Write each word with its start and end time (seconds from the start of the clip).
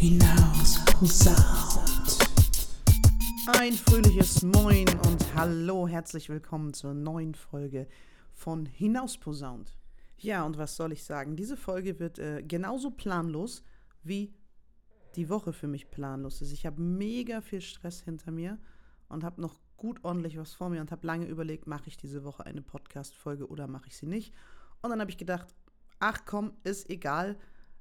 hinaus 0.00 0.84
posaunt. 0.84 2.18
Ein 3.58 3.72
fröhliches 3.72 4.44
Moin 4.44 4.86
und 4.88 5.34
hallo, 5.34 5.88
herzlich 5.88 6.28
willkommen 6.28 6.72
zur 6.72 6.94
neuen 6.94 7.34
Folge 7.34 7.88
von 8.32 8.64
Hinausposaunt. 8.64 9.76
Ja, 10.16 10.44
und 10.44 10.56
was 10.56 10.76
soll 10.76 10.92
ich 10.92 11.02
sagen? 11.02 11.34
Diese 11.34 11.56
Folge 11.56 11.98
wird 11.98 12.20
äh, 12.20 12.44
genauso 12.44 12.92
planlos 12.92 13.64
wie 14.04 14.32
die 15.16 15.28
Woche 15.28 15.52
für 15.52 15.66
mich 15.66 15.90
planlos 15.90 16.42
ist. 16.42 16.52
Ich 16.52 16.64
habe 16.64 16.80
mega 16.80 17.40
viel 17.40 17.60
Stress 17.60 18.00
hinter 18.00 18.30
mir 18.30 18.56
und 19.08 19.24
habe 19.24 19.40
noch 19.40 19.58
gut 19.76 20.04
ordentlich 20.04 20.38
was 20.38 20.54
vor 20.54 20.68
mir 20.68 20.80
und 20.80 20.92
habe 20.92 21.08
lange 21.08 21.26
überlegt, 21.26 21.66
mache 21.66 21.88
ich 21.88 21.96
diese 21.96 22.22
Woche 22.22 22.46
eine 22.46 22.62
Podcast-Folge 22.62 23.48
oder 23.48 23.66
mache 23.66 23.88
ich 23.88 23.96
sie 23.96 24.06
nicht. 24.06 24.32
Und 24.80 24.90
dann 24.90 25.00
habe 25.00 25.10
ich 25.10 25.18
gedacht, 25.18 25.56
ach 25.98 26.20
komm, 26.24 26.52
ist 26.62 26.88
egal. 26.88 27.36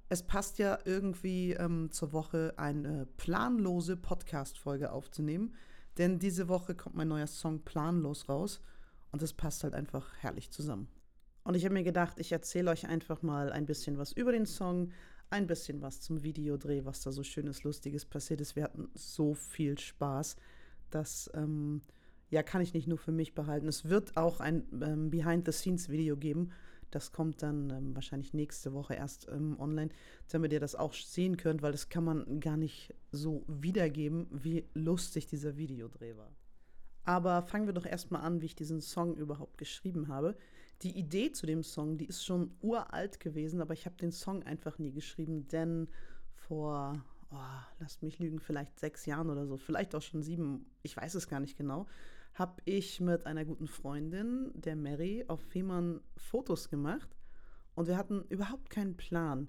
Es 0.09 0.23
passt 0.23 0.57
ja 0.57 0.79
irgendwie 0.85 1.53
ähm, 1.53 1.91
zur 1.91 2.13
Woche 2.13 2.53
eine 2.57 3.07
planlose 3.17 3.97
Podcast-Folge 3.97 4.91
aufzunehmen. 4.91 5.53
Denn 5.97 6.20
diese 6.20 6.47
Woche 6.47 6.75
kommt 6.75 6.95
mein 6.95 7.07
neuer 7.07 7.27
Song 7.27 7.61
Planlos 7.63 8.30
raus. 8.30 8.61
Und 9.11 9.21
es 9.21 9.33
passt 9.33 9.63
halt 9.63 9.73
einfach 9.73 10.13
herrlich 10.20 10.52
zusammen. 10.52 10.88
Und 11.43 11.55
ich 11.55 11.63
habe 11.66 11.73
mir 11.73 11.83
gedacht, 11.83 12.20
ich 12.20 12.31
erzähle 12.31 12.71
euch 12.71 12.88
einfach 12.88 13.21
mal 13.21 13.52
ein 13.52 13.66
bisschen 13.66 13.97
was 13.97 14.11
über 14.11 14.31
den 14.31 14.45
Song, 14.45 14.91
ein 15.30 15.47
bisschen 15.47 15.81
was 15.81 16.02
zum 16.02 16.23
Videodreh, 16.23 16.85
was 16.85 17.02
da 17.02 17.11
so 17.11 17.23
schönes, 17.23 17.63
lustiges 17.63 18.05
passiert 18.05 18.41
ist. 18.41 18.55
Wir 18.55 18.63
hatten 18.63 18.89
so 18.94 19.33
viel 19.33 19.77
Spaß. 19.77 20.35
Das 20.89 21.30
ähm, 21.33 21.81
ja, 22.30 22.44
kann 22.44 22.61
ich 22.61 22.73
nicht 22.73 22.88
nur 22.88 22.97
für 22.97 23.11
mich 23.11 23.33
behalten. 23.33 23.67
Es 23.67 23.89
wird 23.89 24.17
auch 24.17 24.39
ein 24.39 24.67
ähm, 24.81 25.09
Behind-the-Scenes-Video 25.09 26.17
geben. 26.17 26.52
Das 26.91 27.11
kommt 27.11 27.41
dann 27.43 27.69
ähm, 27.69 27.95
wahrscheinlich 27.95 28.33
nächste 28.33 28.73
Woche 28.73 28.93
erst 28.93 29.27
ähm, 29.29 29.59
online, 29.59 29.89
damit 30.29 30.53
ihr 30.53 30.59
das 30.59 30.75
auch 30.75 30.93
sehen 30.93 31.38
könnt, 31.38 31.61
weil 31.61 31.71
das 31.71 31.89
kann 31.89 32.03
man 32.03 32.39
gar 32.39 32.57
nicht 32.57 32.94
so 33.11 33.44
wiedergeben, 33.47 34.27
wie 34.31 34.66
lustig 34.73 35.27
dieser 35.27 35.57
Videodreh 35.57 36.16
war. 36.16 36.31
Aber 37.03 37.41
fangen 37.41 37.67
wir 37.67 37.73
doch 37.73 37.85
erstmal 37.85 38.21
an, 38.21 38.41
wie 38.41 38.47
ich 38.47 38.55
diesen 38.55 38.81
Song 38.81 39.16
überhaupt 39.16 39.57
geschrieben 39.57 40.07
habe. 40.07 40.35
Die 40.81 40.97
Idee 40.97 41.31
zu 41.31 41.45
dem 41.45 41.63
Song, 41.63 41.97
die 41.97 42.05
ist 42.05 42.25
schon 42.25 42.52
uralt 42.61 43.19
gewesen, 43.19 43.61
aber 43.61 43.73
ich 43.73 43.85
habe 43.85 43.95
den 43.95 44.11
Song 44.11 44.44
einfach 44.44 44.77
nie 44.77 44.91
geschrieben, 44.91 45.47
denn 45.47 45.88
vor 46.35 47.03
oh, 47.31 47.35
lasst 47.79 48.03
mich 48.03 48.19
lügen, 48.19 48.39
vielleicht 48.39 48.79
sechs 48.79 49.05
Jahren 49.05 49.29
oder 49.29 49.45
so, 49.45 49.57
vielleicht 49.57 49.95
auch 49.95 50.01
schon 50.01 50.22
sieben, 50.22 50.66
ich 50.83 50.95
weiß 50.95 51.16
es 51.16 51.27
gar 51.27 51.39
nicht 51.39 51.57
genau, 51.57 51.88
habe 52.38 52.61
ich 52.66 53.02
mit 53.02 53.25
einer 53.25 53.45
guten 53.45 53.67
Freundin, 53.67 54.52
der 54.53 54.75
Mary, 54.75 55.25
auf 55.27 55.41
Fehmarn 55.41 56.02
Fotos 56.16 56.69
gemacht. 56.69 57.09
Und 57.73 57.88
wir 57.88 57.97
hatten 57.97 58.23
überhaupt 58.29 58.69
keinen 58.69 58.95
Plan, 58.95 59.47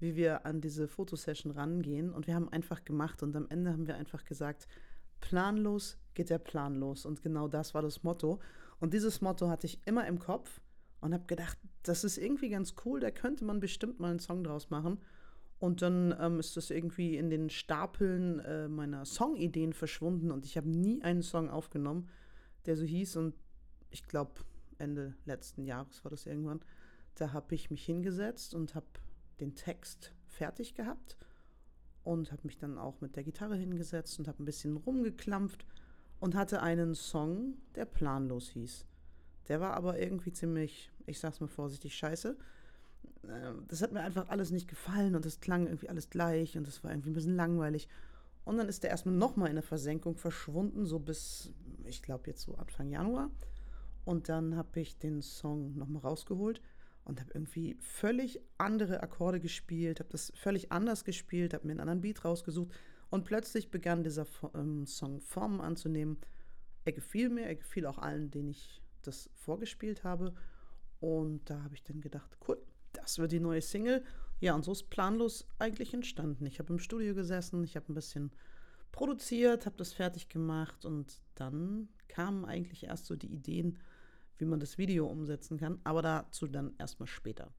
wie 0.00 0.16
wir 0.16 0.46
an 0.46 0.62
diese 0.62 0.88
Fotosession 0.88 1.52
rangehen. 1.52 2.10
Und 2.10 2.26
wir 2.26 2.34
haben 2.34 2.48
einfach 2.48 2.84
gemacht. 2.84 3.22
Und 3.22 3.36
am 3.36 3.46
Ende 3.50 3.72
haben 3.72 3.86
wir 3.86 3.96
einfach 3.96 4.24
gesagt, 4.24 4.66
planlos 5.20 5.98
geht 6.14 6.30
der 6.30 6.38
Plan 6.38 6.76
los. 6.76 7.04
Und 7.04 7.20
genau 7.20 7.46
das 7.46 7.74
war 7.74 7.82
das 7.82 8.02
Motto. 8.02 8.40
Und 8.80 8.94
dieses 8.94 9.20
Motto 9.20 9.50
hatte 9.50 9.66
ich 9.66 9.86
immer 9.86 10.06
im 10.06 10.18
Kopf 10.18 10.62
und 11.02 11.12
habe 11.12 11.26
gedacht, 11.26 11.58
das 11.82 12.04
ist 12.04 12.16
irgendwie 12.16 12.48
ganz 12.48 12.74
cool, 12.86 13.00
da 13.00 13.10
könnte 13.10 13.44
man 13.44 13.60
bestimmt 13.60 14.00
mal 14.00 14.10
einen 14.10 14.18
Song 14.18 14.42
draus 14.42 14.70
machen 14.70 14.98
und 15.58 15.82
dann 15.82 16.14
ähm, 16.18 16.40
ist 16.40 16.56
das 16.56 16.70
irgendwie 16.70 17.16
in 17.16 17.30
den 17.30 17.48
Stapeln 17.50 18.40
äh, 18.40 18.68
meiner 18.68 19.04
Songideen 19.04 19.72
verschwunden 19.72 20.30
und 20.30 20.44
ich 20.44 20.56
habe 20.56 20.68
nie 20.68 21.02
einen 21.02 21.22
Song 21.22 21.48
aufgenommen, 21.48 22.08
der 22.66 22.76
so 22.76 22.84
hieß. 22.84 23.16
Und 23.16 23.34
ich 23.90 24.06
glaube, 24.06 24.32
Ende 24.78 25.14
letzten 25.24 25.64
Jahres 25.64 26.04
war 26.04 26.10
das 26.10 26.26
irgendwann. 26.26 26.60
Da 27.14 27.32
habe 27.32 27.54
ich 27.54 27.70
mich 27.70 27.84
hingesetzt 27.84 28.54
und 28.54 28.74
habe 28.74 28.86
den 29.40 29.54
Text 29.54 30.12
fertig 30.26 30.74
gehabt 30.74 31.16
und 32.02 32.32
habe 32.32 32.42
mich 32.44 32.58
dann 32.58 32.78
auch 32.78 33.00
mit 33.00 33.16
der 33.16 33.24
Gitarre 33.24 33.56
hingesetzt 33.56 34.18
und 34.18 34.28
habe 34.28 34.42
ein 34.42 34.46
bisschen 34.46 34.76
rumgeklampft 34.76 35.64
und 36.20 36.34
hatte 36.34 36.62
einen 36.62 36.94
Song, 36.94 37.54
der 37.74 37.84
planlos 37.84 38.50
hieß. 38.50 38.86
Der 39.48 39.60
war 39.60 39.74
aber 39.74 39.98
irgendwie 39.98 40.32
ziemlich, 40.32 40.90
ich 41.06 41.18
sag's 41.18 41.40
mal 41.40 41.48
vorsichtig, 41.48 41.94
scheiße. 41.94 42.36
Ähm, 43.30 43.64
das 43.68 43.82
hat 43.82 43.92
mir 43.92 44.00
einfach 44.00 44.28
alles 44.28 44.50
nicht 44.50 44.68
gefallen 44.68 45.14
und 45.14 45.26
es 45.26 45.40
klang 45.40 45.66
irgendwie 45.66 45.88
alles 45.88 46.10
gleich 46.10 46.56
und 46.56 46.66
es 46.68 46.82
war 46.84 46.90
irgendwie 46.90 47.10
ein 47.10 47.14
bisschen 47.14 47.36
langweilig. 47.36 47.88
Und 48.44 48.58
dann 48.58 48.68
ist 48.68 48.82
der 48.82 48.90
erstmal 48.90 49.14
nochmal 49.14 49.48
in 49.48 49.56
der 49.56 49.62
Versenkung 49.62 50.16
verschwunden, 50.16 50.84
so 50.84 50.98
bis, 50.98 51.52
ich 51.84 52.02
glaube, 52.02 52.24
jetzt 52.26 52.42
so 52.42 52.54
Anfang 52.56 52.90
Januar. 52.90 53.30
Und 54.04 54.28
dann 54.28 54.56
habe 54.56 54.80
ich 54.80 54.98
den 54.98 55.22
Song 55.22 55.76
nochmal 55.76 56.02
rausgeholt 56.02 56.60
und 57.04 57.20
habe 57.20 57.30
irgendwie 57.32 57.76
völlig 57.80 58.40
andere 58.58 59.02
Akkorde 59.02 59.40
gespielt, 59.40 60.00
habe 60.00 60.10
das 60.10 60.32
völlig 60.36 60.72
anders 60.72 61.04
gespielt, 61.04 61.54
habe 61.54 61.66
mir 61.66 61.72
einen 61.72 61.80
anderen 61.80 62.02
Beat 62.02 62.24
rausgesucht 62.24 62.72
und 63.10 63.24
plötzlich 63.24 63.70
begann 63.70 64.04
dieser 64.04 64.26
ähm, 64.54 64.86
Song 64.86 65.20
Formen 65.20 65.60
anzunehmen. 65.60 66.18
Er 66.84 66.92
gefiel 66.92 67.30
mir, 67.30 67.46
er 67.46 67.56
gefiel 67.56 67.86
auch 67.86 67.98
allen, 67.98 68.30
denen 68.30 68.50
ich 68.50 68.82
das 69.02 69.30
vorgespielt 69.34 70.04
habe. 70.04 70.34
Und 71.00 71.48
da 71.48 71.62
habe 71.62 71.74
ich 71.74 71.82
dann 71.82 72.00
gedacht, 72.00 72.36
cool, 72.48 72.58
das 72.94 73.18
wird 73.18 73.32
die 73.32 73.40
neue 73.40 73.62
Single. 73.62 74.02
Ja, 74.40 74.54
und 74.54 74.64
so 74.64 74.72
ist 74.72 74.90
planlos 74.90 75.46
eigentlich 75.58 75.94
entstanden. 75.94 76.46
Ich 76.46 76.58
habe 76.58 76.72
im 76.72 76.78
Studio 76.78 77.14
gesessen, 77.14 77.62
ich 77.64 77.76
habe 77.76 77.92
ein 77.92 77.94
bisschen 77.94 78.32
produziert, 78.92 79.66
habe 79.66 79.76
das 79.76 79.92
fertig 79.92 80.28
gemacht 80.28 80.84
und 80.84 81.22
dann 81.34 81.88
kamen 82.08 82.44
eigentlich 82.44 82.84
erst 82.84 83.06
so 83.06 83.16
die 83.16 83.32
Ideen, 83.32 83.78
wie 84.38 84.44
man 84.44 84.60
das 84.60 84.78
Video 84.78 85.06
umsetzen 85.06 85.58
kann, 85.58 85.80
aber 85.84 86.02
dazu 86.02 86.46
dann 86.46 86.74
erstmal 86.78 87.06
später. 87.06 87.52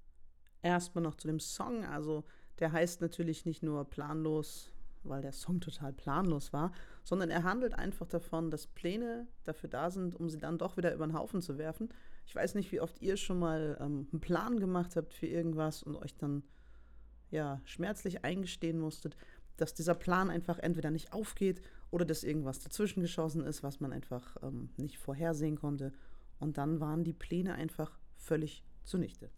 Erstmal 0.62 1.04
noch 1.04 1.16
zu 1.16 1.28
dem 1.28 1.40
Song, 1.40 1.86
also 1.86 2.24
der 2.60 2.72
heißt 2.72 3.02
natürlich 3.02 3.46
nicht 3.46 3.64
nur 3.64 3.86
planlos, 3.86 4.72
weil 5.04 5.22
der 5.22 5.34
Song 5.34 5.60
total 5.60 5.94
planlos 5.94 6.54
war, 6.54 6.72
sondern 7.04 7.30
er 7.30 7.44
handelt 7.44 7.74
einfach 7.74 8.08
davon, 8.08 8.50
dass 8.50 8.68
Pläne 8.68 9.28
dafür 9.44 9.70
da 9.70 9.92
sind, 9.92 10.16
um 10.16 10.30
sie 10.30 10.40
dann 10.40 10.58
doch 10.58 10.78
wieder 10.78 10.94
über 10.94 11.06
den 11.06 11.18
Haufen 11.18 11.42
zu 11.42 11.58
werfen 11.58 11.90
ich 12.26 12.36
weiß 12.36 12.56
nicht, 12.56 12.72
wie 12.72 12.82
oft 12.82 13.02
ihr 13.02 13.18
schon 13.18 13.40
mal 13.40 13.78
ähm, 13.80 14.08
einen 14.12 14.22
Plan 14.22 14.60
gemacht 14.60 14.96
habt 14.96 15.14
für 15.14 15.28
irgendwas 15.28 15.84
und 15.84 15.96
euch 15.96 16.16
dann 16.16 16.44
ja 17.32 17.62
schmerzlich 17.66 18.24
eingestehen 18.24 18.80
musstet, 18.80 19.16
dass 19.58 19.74
dieser 19.74 19.96
Plan 19.96 20.30
einfach 20.30 20.60
entweder 20.60 20.92
nicht 20.92 21.14
aufgeht 21.14 21.62
oder 21.92 22.06
dass 22.06 22.24
irgendwas 22.24 22.60
dazwischen 22.60 23.02
geschossen 23.02 23.44
ist, 23.46 23.64
was 23.64 23.80
man 23.80 23.94
einfach 23.94 24.36
ähm, 24.42 24.70
nicht 24.78 24.98
vorhersehen 24.98 25.56
konnte. 25.56 25.94
Und 26.40 26.58
dann 26.58 26.80
waren 26.80 27.04
die 27.04 27.14
Pläne 27.14 27.54
einfach 27.54 27.98
völlig 28.18 28.64
zunichte. 28.84 29.30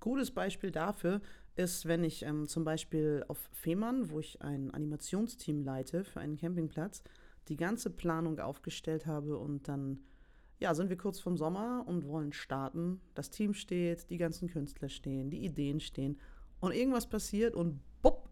Gutes 0.00 0.30
Beispiel 0.30 0.70
dafür 0.70 1.20
ist, 1.54 1.86
wenn 1.86 2.02
ich 2.02 2.22
ähm, 2.22 2.48
zum 2.48 2.64
Beispiel 2.64 3.24
auf 3.28 3.38
Fehmarn, 3.52 4.10
wo 4.10 4.20
ich 4.20 4.40
ein 4.42 4.72
Animationsteam 4.72 5.62
leite 5.62 6.04
für 6.04 6.20
einen 6.20 6.36
Campingplatz, 6.36 7.02
die 7.48 7.56
ganze 7.56 7.90
Planung 7.90 8.38
aufgestellt 8.38 9.06
habe 9.06 9.36
und 9.36 9.68
dann 9.68 10.00
ja, 10.62 10.74
sind 10.74 10.90
wir 10.90 10.96
kurz 10.96 11.18
vom 11.18 11.36
Sommer 11.36 11.84
und 11.86 12.06
wollen 12.06 12.32
starten. 12.32 13.00
Das 13.14 13.30
Team 13.30 13.52
steht, 13.52 14.08
die 14.10 14.16
ganzen 14.16 14.48
Künstler 14.48 14.88
stehen, 14.88 15.28
die 15.28 15.44
Ideen 15.44 15.80
stehen 15.80 16.18
und 16.60 16.72
irgendwas 16.72 17.08
passiert 17.08 17.54
und 17.56 17.80
bupp, 18.00 18.28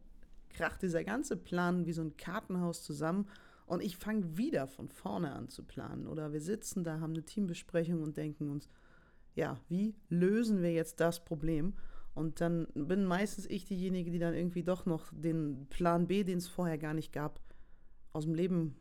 kracht 0.49 0.81
dieser 0.81 1.03
ganze 1.03 1.37
Plan 1.37 1.87
wie 1.87 1.93
so 1.93 2.03
ein 2.03 2.17
Kartenhaus 2.17 2.85
zusammen 2.85 3.27
und 3.67 3.83
ich 3.83 3.97
fange 3.97 4.37
wieder 4.37 4.69
von 4.69 4.89
vorne 4.89 5.33
an 5.33 5.49
zu 5.49 5.65
planen. 5.65 6.07
Oder 6.07 6.33
wir 6.33 6.41
sitzen 6.41 6.85
da, 6.85 7.01
haben 7.01 7.15
eine 7.15 7.25
Teambesprechung 7.25 8.01
und 8.03 8.17
denken 8.17 8.49
uns, 8.49 8.69
ja, 9.35 9.61
wie 9.69 9.95
lösen 10.09 10.63
wir 10.63 10.73
jetzt 10.73 11.01
das 11.01 11.25
Problem? 11.25 11.75
Und 12.15 12.41
dann 12.41 12.69
bin 12.75 13.05
meistens 13.05 13.47
ich 13.47 13.65
diejenige, 13.65 14.11
die 14.11 14.19
dann 14.19 14.35
irgendwie 14.35 14.63
doch 14.63 14.87
noch 14.87 15.13
den 15.13 15.67
Plan 15.69 16.07
B, 16.07 16.23
den 16.23 16.39
es 16.39 16.47
vorher 16.47 16.79
gar 16.79 16.95
nicht 16.95 17.13
gab, 17.13 17.41
aus 18.13 18.25
dem 18.25 18.35
Leben 18.35 18.77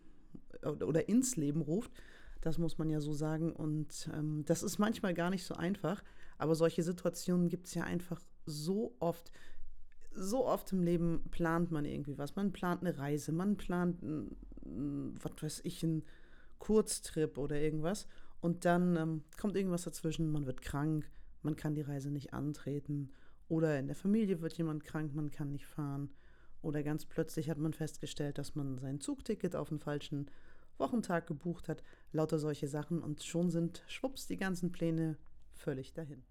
oder 0.64 1.08
ins 1.10 1.36
Leben 1.36 1.62
ruft. 1.62 1.92
Das 2.41 2.57
muss 2.57 2.77
man 2.77 2.89
ja 2.89 3.01
so 3.01 3.13
sagen. 3.13 3.51
Und 3.51 4.09
ähm, 4.13 4.44
das 4.45 4.63
ist 4.63 4.79
manchmal 4.79 5.13
gar 5.13 5.29
nicht 5.29 5.45
so 5.45 5.55
einfach. 5.55 6.03
Aber 6.38 6.55
solche 6.55 6.83
Situationen 6.83 7.50
gibt 7.50 7.67
es 7.67 7.73
ja 7.73 7.83
einfach 7.83 8.21
so 8.45 8.95
oft. 9.00 9.31
So 10.12 10.45
oft 10.45 10.71
im 10.71 10.81
Leben 10.81 11.24
plant 11.31 11.71
man 11.71 11.86
irgendwie 11.86 12.18
was. 12.18 12.36
Man 12.36 12.51
plant 12.51 12.81
eine 12.81 12.97
Reise, 12.97 13.31
man 13.31 13.57
plant, 13.57 13.97
was 14.62 15.31
weiß 15.41 15.62
ich, 15.63 15.83
einen 15.83 16.03
Kurztrip 16.57 17.38
oder 17.38 17.59
irgendwas. 17.59 18.07
Und 18.42 18.65
dann 18.65 18.95
ähm, 18.95 19.24
kommt 19.38 19.56
irgendwas 19.56 19.83
dazwischen, 19.83 20.31
man 20.31 20.45
wird 20.45 20.62
krank, 20.62 21.09
man 21.42 21.56
kann 21.56 21.75
die 21.75 21.81
Reise 21.81 22.09
nicht 22.09 22.33
antreten. 22.33 23.12
Oder 23.47 23.80
in 23.80 23.88
der 23.88 23.95
Familie 23.95 24.42
wird 24.42 24.53
jemand 24.53 24.83
krank, 24.83 25.13
man 25.13 25.31
kann 25.31 25.51
nicht 25.51 25.65
fahren. 25.65 26.09
Oder 26.62 26.83
ganz 26.83 27.06
plötzlich 27.06 27.50
hat 27.50 27.57
man 27.57 27.74
festgestellt, 27.74 28.38
dass 28.38 28.56
man 28.56 28.77
sein 28.77 29.00
Zugticket 29.00 29.56
auf 29.56 29.69
den 29.69 29.80
falschen 29.80 30.30
Wochentag 30.80 31.28
gebucht 31.28 31.70
hat, 31.70 31.84
lauter 32.12 32.40
solche 32.40 32.68
Sachen 32.68 33.02
und 33.02 33.24
schon 33.24 33.50
sind 33.50 33.84
schwupps 33.88 34.28
die 34.28 34.38
ganzen 34.38 34.72
Pläne 34.72 35.18
völlig 35.52 35.94
dahin. 35.94 36.24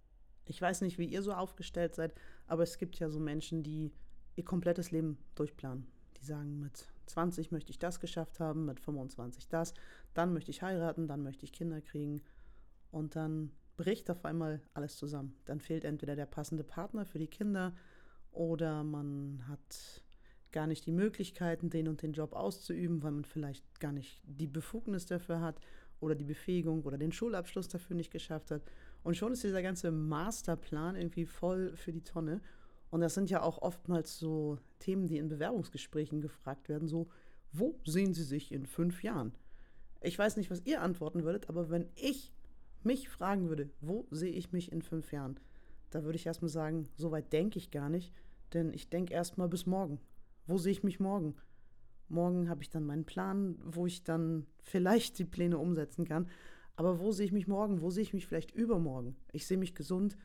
Ich 0.47 0.61
weiß 0.61 0.81
nicht, 0.81 0.99
wie 0.99 1.05
ihr 1.05 1.23
so 1.23 1.33
aufgestellt 1.33 1.95
seid, 1.95 2.15
aber 2.47 2.63
es 2.63 2.79
gibt 2.79 2.99
ja 2.99 3.11
so 3.11 3.21
Menschen, 3.21 3.63
die 3.63 3.93
ihr 4.37 4.45
komplettes 4.45 4.91
Leben 4.91 5.19
durchplanen. 5.35 5.87
Die 6.17 6.25
sagen, 6.25 6.59
mit 6.59 6.89
20 7.07 7.53
möchte 7.53 7.71
ich 7.71 7.79
das 7.79 8.01
geschafft 8.01 8.41
haben, 8.41 8.65
mit 8.65 8.81
25 8.81 9.49
das, 9.49 9.75
dann 10.15 10.33
möchte 10.33 10.51
ich 10.51 10.63
heiraten, 10.63 11.07
dann 11.07 11.23
möchte 11.23 11.45
ich 11.45 11.53
Kinder 11.53 11.81
kriegen 11.81 12.23
und 12.91 13.15
dann 13.15 13.53
bricht 13.77 14.11
auf 14.11 14.25
einmal 14.25 14.61
alles 14.75 14.97
zusammen. 14.97 15.37
Dann 15.45 15.61
fehlt 15.61 15.85
entweder 15.85 16.17
der 16.17 16.27
passende 16.27 16.65
Partner 16.65 17.05
für 17.05 17.19
die 17.19 17.29
Kinder 17.29 17.75
oder 18.33 18.83
man 18.85 19.45
hat 19.49 20.03
gar 20.53 20.67
nicht 20.67 20.87
die 20.87 20.93
Möglichkeiten, 20.93 21.71
den 21.71 21.89
und 21.89 22.03
den 22.03 22.13
Job 22.13 22.33
auszuüben, 22.33 23.03
weil 23.03 23.13
man 23.13 23.25
vielleicht 23.25 23.81
gar 23.81 23.93
nicht 23.93 24.21
die 24.25 24.47
Befugnis 24.47 25.07
dafür 25.07 25.41
hat 25.41 25.61
oder 26.01 26.15
die 26.15 26.25
Befähigung 26.25 26.83
oder 26.83 26.99
den 26.99 27.13
Schulabschluss 27.13 27.69
dafür 27.69 27.97
nicht 27.97 28.11
geschafft 28.11 28.51
hat. 28.51 28.63
Und 29.03 29.17
schon 29.17 29.33
ist 29.33 29.45
dieser 29.45 29.63
ganze 29.63 29.91
Masterplan 29.91 30.97
irgendwie 30.97 31.27
voll 31.27 31.77
für 31.77 31.93
die 31.93 32.05
Tonne. 32.05 32.41
Und 32.91 33.01
das 33.01 33.15
sind 33.15 33.31
ja 33.31 33.43
auch 33.43 33.59
oftmals 33.59 34.19
so 34.19 34.59
Themen, 34.79 35.07
die 35.07 35.19
in 35.19 35.29
Bewerbungsgesprächen 35.29 36.21
gefragt 36.21 36.69
werden, 36.69 36.89
so, 36.89 37.09
wo 37.53 37.79
sehen 37.85 38.15
Sie 38.15 38.25
sich 38.25 38.53
in 38.53 38.67
fünf 38.67 39.03
Jahren? 39.03 39.33
Ich 40.01 40.19
weiß 40.19 40.37
nicht, 40.37 40.51
was 40.51 40.65
ihr 40.65 40.83
antworten 40.83 41.25
würdet, 41.25 41.49
aber 41.49 41.71
wenn 41.71 41.89
ich 41.97 42.33
mich 42.83 43.09
fragen 43.09 43.49
würde, 43.49 43.71
wo 43.81 44.07
sehe 44.11 44.33
ich 44.33 44.53
mich 44.53 44.71
in 44.71 44.83
fünf 44.83 45.13
Jahren, 45.13 45.39
da 45.91 46.05
würde 46.05 46.17
ich 46.17 46.27
erstmal 46.27 46.51
sagen, 46.51 46.89
so 46.97 47.11
weit 47.11 47.33
denke 47.33 47.59
ich 47.59 47.71
gar 47.71 47.89
nicht, 47.89 48.13
denn 48.53 48.73
ich 48.73 48.89
denke 48.89 49.15
erstmal 49.15 49.49
bis 49.49 49.67
morgen. 49.67 50.01
Wo 50.49 50.57
sehe 50.57 50.73
ich 50.73 50.83
mich 50.83 50.99
morgen? 50.99 51.37
Morgen 52.09 52.49
habe 52.49 52.63
ich 52.63 52.71
dann 52.71 52.87
meinen 52.87 53.05
Plan, 53.05 53.59
wo 53.63 53.87
ich 53.87 54.03
dann 54.03 54.47
vielleicht 54.63 55.19
die 55.19 55.27
Pläne 55.27 55.59
umsetzen 55.59 56.07
kann. 56.07 56.29
Aber 56.75 56.99
wo 56.99 57.13
sehe 57.13 57.27
ich 57.27 57.33
mich 57.33 57.47
morgen? 57.47 57.83
Wo 57.83 57.91
sehe 57.91 58.03
ich 58.03 58.15
mich 58.15 58.27
vielleicht 58.27 58.53
übermorgen? 58.53 59.15
Ich 59.33 59.47
sehe 59.47 59.59
mich 59.59 59.75
gesund, 59.75 60.17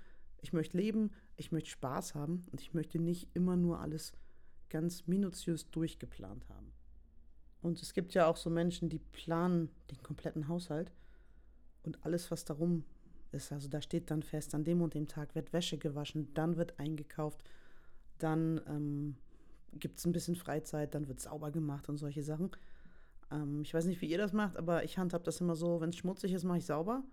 ich 0.42 0.54
möchte 0.54 0.78
leben, 0.78 1.12
ich 1.36 1.52
möchte 1.52 1.72
Spaß 1.72 2.16
haben 2.16 2.46
und 2.52 2.62
ich 2.62 2.74
möchte 2.74 3.00
nicht 3.00 3.30
immer 3.34 3.58
nur 3.58 3.80
alles 3.80 4.14
ganz 4.70 5.08
minutiös 5.08 5.70
durchgeplant 5.72 6.48
haben. 6.48 6.72
Und 7.62 7.82
es 7.82 7.94
gibt 7.94 8.14
ja 8.14 8.28
auch 8.28 8.38
so 8.38 8.50
Menschen, 8.50 8.90
die 8.90 9.00
planen 9.00 9.70
den 9.92 10.02
kompletten 10.04 10.48
Haushalt 10.48 10.94
und 11.84 12.06
alles, 12.06 12.32
was 12.32 12.46
darum 12.46 12.86
ist. 13.32 13.52
Also 13.52 13.68
da 13.68 13.82
steht 13.82 14.10
dann 14.10 14.24
fest, 14.24 14.56
an 14.56 14.64
dem 14.64 14.82
und 14.82 14.94
dem 14.94 15.08
Tag 15.08 15.36
wird 15.36 15.52
Wäsche 15.52 15.78
gewaschen, 15.78 16.34
dann 16.34 16.56
wird 16.56 16.80
eingekauft, 16.80 17.44
dann 18.20 18.62
ähm, 18.68 19.16
gibt 19.80 20.00
es 20.00 20.06
ein 20.06 20.12
bisschen 20.12 20.36
Freizeit, 20.36 20.94
dann 20.96 21.08
wird 21.08 21.20
sauber 21.20 21.52
gemacht 21.52 21.90
und 21.90 21.98
solche 21.98 22.24
Sachen. 22.24 22.52
Ähm, 23.32 23.62
ich 23.62 23.74
weiß 23.74 23.86
nicht, 23.86 24.02
wie 24.02 24.10
ihr 24.10 24.18
das 24.18 24.34
macht, 24.34 24.58
aber 24.58 24.84
ich 24.84 24.98
handhab 24.98 25.24
das 25.24 25.42
immer 25.42 25.56
so, 25.56 25.82
wenn 25.82 25.90
es 25.90 25.98
schmutzig 25.98 26.34
ist, 26.34 26.44
mache 26.44 26.60
ich 26.60 26.66
sauber. 26.66 27.04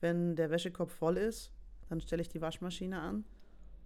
Wenn 0.00 0.36
der 0.36 0.50
Wäschekorb 0.50 0.90
voll 0.90 1.16
ist, 1.16 1.52
dann 1.88 2.00
stelle 2.00 2.22
ich 2.22 2.28
die 2.28 2.40
Waschmaschine 2.40 3.00
an. 3.00 3.24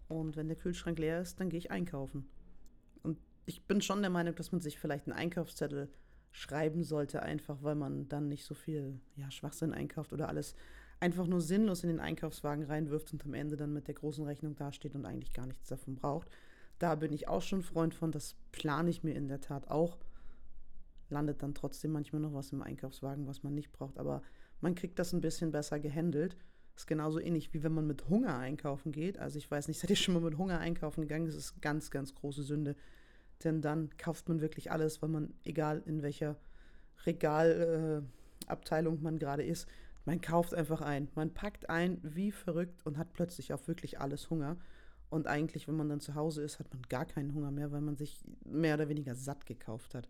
Und 0.09 0.37
wenn 0.37 0.49
der 0.49 0.57
Kühlschrank 0.57 0.99
leer 0.99 1.21
ist, 1.21 1.39
dann 1.39 1.51
gehe 1.51 1.59
ich 1.59 1.71
einkaufen. 1.71 2.29
Und 3.03 3.19
ich 3.47 3.67
bin 3.67 3.81
schon 3.81 4.01
der 4.01 4.11
Meinung, 4.11 4.35
dass 4.35 4.51
man 4.51 4.61
sich 4.61 4.79
vielleicht 4.79 5.07
einen 5.07 5.17
Einkaufszettel 5.17 5.89
schreiben 6.33 6.83
sollte, 6.83 7.23
einfach 7.23 7.63
weil 7.63 7.75
man 7.75 8.09
dann 8.09 8.29
nicht 8.29 8.45
so 8.45 8.55
viel 8.55 9.01
ja, 9.17 9.31
Schwachsinn 9.31 9.73
einkauft 9.73 10.13
oder 10.13 10.29
alles 10.29 10.55
einfach 11.01 11.27
nur 11.27 11.41
sinnlos 11.41 11.83
in 11.83 11.89
den 11.89 12.01
Einkaufswagen 12.01 12.65
reinwirft 12.65 13.13
und 13.13 13.25
am 13.25 13.35
Ende 13.35 13.57
dann 13.57 13.73
mit 13.73 13.89
der 13.89 13.95
großen 13.95 14.25
Rechnung 14.25 14.55
dasteht 14.55 14.95
und 14.95 15.07
eigentlich 15.07 15.33
gar 15.33 15.47
nichts 15.47 15.69
davon 15.69 15.95
braucht. 15.95 16.29
Da 16.81 16.97
bin 16.97 17.13
ich 17.13 17.29
auch 17.29 17.43
schon 17.43 17.63
Freund 17.63 17.95
von, 17.95 18.11
das 18.11 18.35
plane 18.53 18.91
ich 18.91 19.05
mir 19.05 19.15
in 19.15 19.29
der 19.29 19.41
Tat 19.41 19.71
auch. 19.71 19.99
Landet 21.11 21.43
dann 21.43 21.55
trotzdem 21.55 21.93
manchmal 21.93 22.23
noch 22.23 22.33
was 22.33 22.53
im 22.53 22.63
Einkaufswagen, 22.63 23.27
was 23.27 23.43
man 23.43 23.55
nicht 23.55 23.71
braucht, 23.71 23.99
aber 23.99 24.23
man 24.61 24.75
kriegt 24.75 24.99
das 24.99 25.13
ein 25.13 25.21
bisschen 25.21 25.53
besser 25.53 25.79
gehandelt. 25.79 26.39
Ist 26.75 26.87
genauso 26.87 27.21
ähnlich 27.21 27.53
wie 27.53 27.63
wenn 27.63 27.75
man 27.75 27.87
mit 27.87 28.09
Hunger 28.09 28.39
einkaufen 28.39 28.93
geht. 28.93 29.19
Also 29.19 29.39
ich 29.39 29.51
weiß 29.51 29.69
nicht, 29.69 29.79
seid 29.81 29.91
ihr 29.91 29.97
schon 29.97 30.15
mal 30.15 30.23
mit 30.23 30.39
Hunger 30.39 30.59
einkaufen 30.59 31.03
gegangen? 31.03 31.27
Das 31.27 31.35
ist 31.35 31.61
ganz, 31.61 31.91
ganz 31.91 32.15
große 32.15 32.43
Sünde. 32.43 32.77
Denn 33.45 33.61
dann 33.61 33.91
kauft 33.99 34.31
man 34.31 34.41
wirklich 34.41 34.73
alles, 34.73 35.03
weil 35.03 35.11
man, 35.11 35.35
egal 35.45 35.83
in 35.85 36.01
welcher 36.03 36.37
Regalabteilung 37.05 38.99
äh, 38.99 39.03
man 39.03 39.19
gerade 39.19 39.43
ist, 39.43 39.69
man 40.07 40.23
kauft 40.23 40.55
einfach 40.55 40.81
ein. 40.81 41.09
Man 41.15 41.35
packt 41.35 41.69
ein 41.69 41.99
wie 42.03 42.33
verrückt 42.33 42.87
und 42.87 42.97
hat 42.97 43.13
plötzlich 43.13 43.53
auch 43.53 43.69
wirklich 43.69 44.01
alles 44.01 44.31
Hunger. 44.31 44.57
Und 45.11 45.27
eigentlich, 45.27 45.67
wenn 45.67 45.77
man 45.77 45.89
dann 45.89 46.01
zu 46.01 46.15
Hause 46.15 46.43
ist, 46.43 46.61
hat 46.61 46.73
man 46.73 46.83
gar 46.89 47.05
keinen 47.05 47.35
Hunger 47.35 47.51
mehr, 47.51 47.73
weil 47.73 47.81
man 47.81 47.97
sich 47.97 48.23
mehr 48.45 48.75
oder 48.75 48.89
weniger 48.89 49.15
satt 49.17 49.45
gekauft 49.45 49.95
hat. 49.95 50.09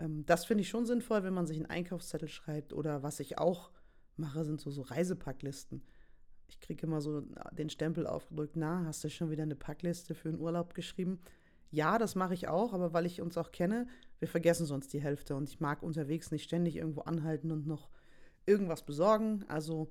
Ähm, 0.00 0.24
das 0.26 0.46
finde 0.46 0.62
ich 0.62 0.68
schon 0.68 0.86
sinnvoll, 0.86 1.22
wenn 1.22 1.34
man 1.34 1.46
sich 1.46 1.58
einen 1.58 1.66
Einkaufszettel 1.66 2.28
schreibt. 2.28 2.72
Oder 2.72 3.02
was 3.02 3.20
ich 3.20 3.38
auch 3.38 3.70
mache, 4.16 4.44
sind 4.44 4.60
so, 4.60 4.70
so 4.70 4.82
Reisepacklisten. 4.82 5.82
Ich 6.48 6.60
kriege 6.60 6.86
immer 6.86 7.00
so 7.00 7.22
den 7.52 7.70
Stempel 7.70 8.06
aufgedrückt, 8.06 8.56
na, 8.56 8.84
hast 8.86 9.04
du 9.04 9.10
schon 9.10 9.30
wieder 9.30 9.42
eine 9.42 9.56
Packliste 9.56 10.14
für 10.14 10.28
einen 10.28 10.40
Urlaub 10.40 10.74
geschrieben? 10.74 11.20
Ja, 11.70 11.98
das 11.98 12.14
mache 12.14 12.34
ich 12.34 12.48
auch, 12.48 12.72
aber 12.72 12.92
weil 12.92 13.06
ich 13.06 13.20
uns 13.20 13.36
auch 13.36 13.50
kenne, 13.50 13.86
wir 14.20 14.28
vergessen 14.28 14.66
sonst 14.66 14.92
die 14.92 15.00
Hälfte 15.00 15.34
und 15.36 15.48
ich 15.48 15.58
mag 15.60 15.82
unterwegs 15.82 16.30
nicht 16.30 16.44
ständig 16.44 16.76
irgendwo 16.76 17.00
anhalten 17.02 17.50
und 17.50 17.66
noch 17.66 17.88
irgendwas 18.46 18.84
besorgen. 18.84 19.44
Also 19.48 19.90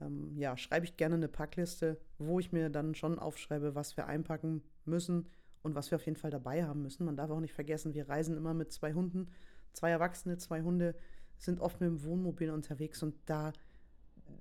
ähm, 0.00 0.36
ja, 0.36 0.56
schreibe 0.56 0.84
ich 0.84 0.96
gerne 0.96 1.16
eine 1.16 1.28
Packliste, 1.28 1.98
wo 2.18 2.38
ich 2.38 2.52
mir 2.52 2.70
dann 2.70 2.94
schon 2.94 3.18
aufschreibe, 3.18 3.74
was 3.74 3.96
wir 3.96 4.06
einpacken 4.06 4.62
müssen 4.84 5.26
und 5.62 5.74
was 5.74 5.90
wir 5.90 5.96
auf 5.96 6.06
jeden 6.06 6.18
Fall 6.18 6.30
dabei 6.30 6.64
haben 6.64 6.82
müssen. 6.82 7.04
Man 7.04 7.16
darf 7.16 7.30
auch 7.30 7.40
nicht 7.40 7.54
vergessen, 7.54 7.94
wir 7.94 8.08
reisen 8.08 8.36
immer 8.36 8.54
mit 8.54 8.72
zwei 8.72 8.92
Hunden, 8.92 9.28
zwei 9.72 9.90
Erwachsene, 9.90 10.38
zwei 10.38 10.62
Hunde 10.62 10.94
sind 11.38 11.60
oft 11.60 11.80
mit 11.80 11.88
dem 11.88 12.02
Wohnmobil 12.02 12.50
unterwegs 12.50 13.02
und 13.02 13.14
da 13.26 13.52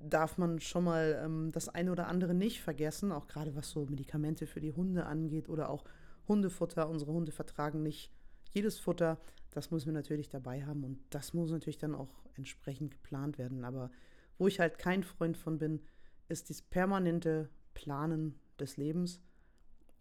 darf 0.01 0.37
man 0.37 0.59
schon 0.59 0.83
mal 0.83 1.21
ähm, 1.23 1.51
das 1.51 1.69
eine 1.69 1.91
oder 1.91 2.07
andere 2.07 2.33
nicht 2.33 2.61
vergessen, 2.61 3.11
auch 3.11 3.27
gerade 3.27 3.55
was 3.55 3.69
so 3.69 3.85
Medikamente 3.85 4.47
für 4.47 4.61
die 4.61 4.73
Hunde 4.73 5.05
angeht 5.05 5.49
oder 5.49 5.69
auch 5.69 5.83
Hundefutter. 6.27 6.89
Unsere 6.89 7.11
Hunde 7.11 7.31
vertragen 7.31 7.83
nicht 7.83 8.11
jedes 8.51 8.79
Futter. 8.79 9.19
Das 9.51 9.71
müssen 9.71 9.87
wir 9.87 9.93
natürlich 9.93 10.29
dabei 10.29 10.65
haben 10.65 10.83
und 10.83 10.99
das 11.09 11.33
muss 11.33 11.51
natürlich 11.51 11.77
dann 11.77 11.95
auch 11.95 12.09
entsprechend 12.35 12.91
geplant 12.91 13.37
werden. 13.37 13.63
Aber 13.63 13.89
wo 14.37 14.47
ich 14.47 14.59
halt 14.59 14.77
kein 14.77 15.03
Freund 15.03 15.37
von 15.37 15.57
bin, 15.57 15.81
ist 16.27 16.49
dieses 16.49 16.61
permanente 16.61 17.49
Planen 17.73 18.39
des 18.59 18.77
Lebens 18.77 19.21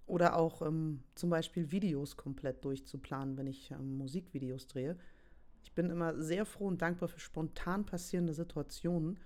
oder 0.07 0.37
auch 0.37 0.63
ähm, 0.63 1.03
zum 1.15 1.31
Beispiel 1.31 1.71
Videos 1.71 2.17
komplett 2.17 2.65
durchzuplanen, 2.65 3.37
wenn 3.37 3.47
ich 3.47 3.71
ähm, 3.71 3.97
Musikvideos 3.97 4.67
drehe. 4.67 4.97
Ich 5.63 5.73
bin 5.73 5.91
immer 5.91 6.21
sehr 6.21 6.45
froh 6.45 6.67
und 6.67 6.83
dankbar 6.83 7.09
für 7.09 7.21
spontan 7.21 7.87
passierende 7.87 8.35
Situationen. 8.35 9.19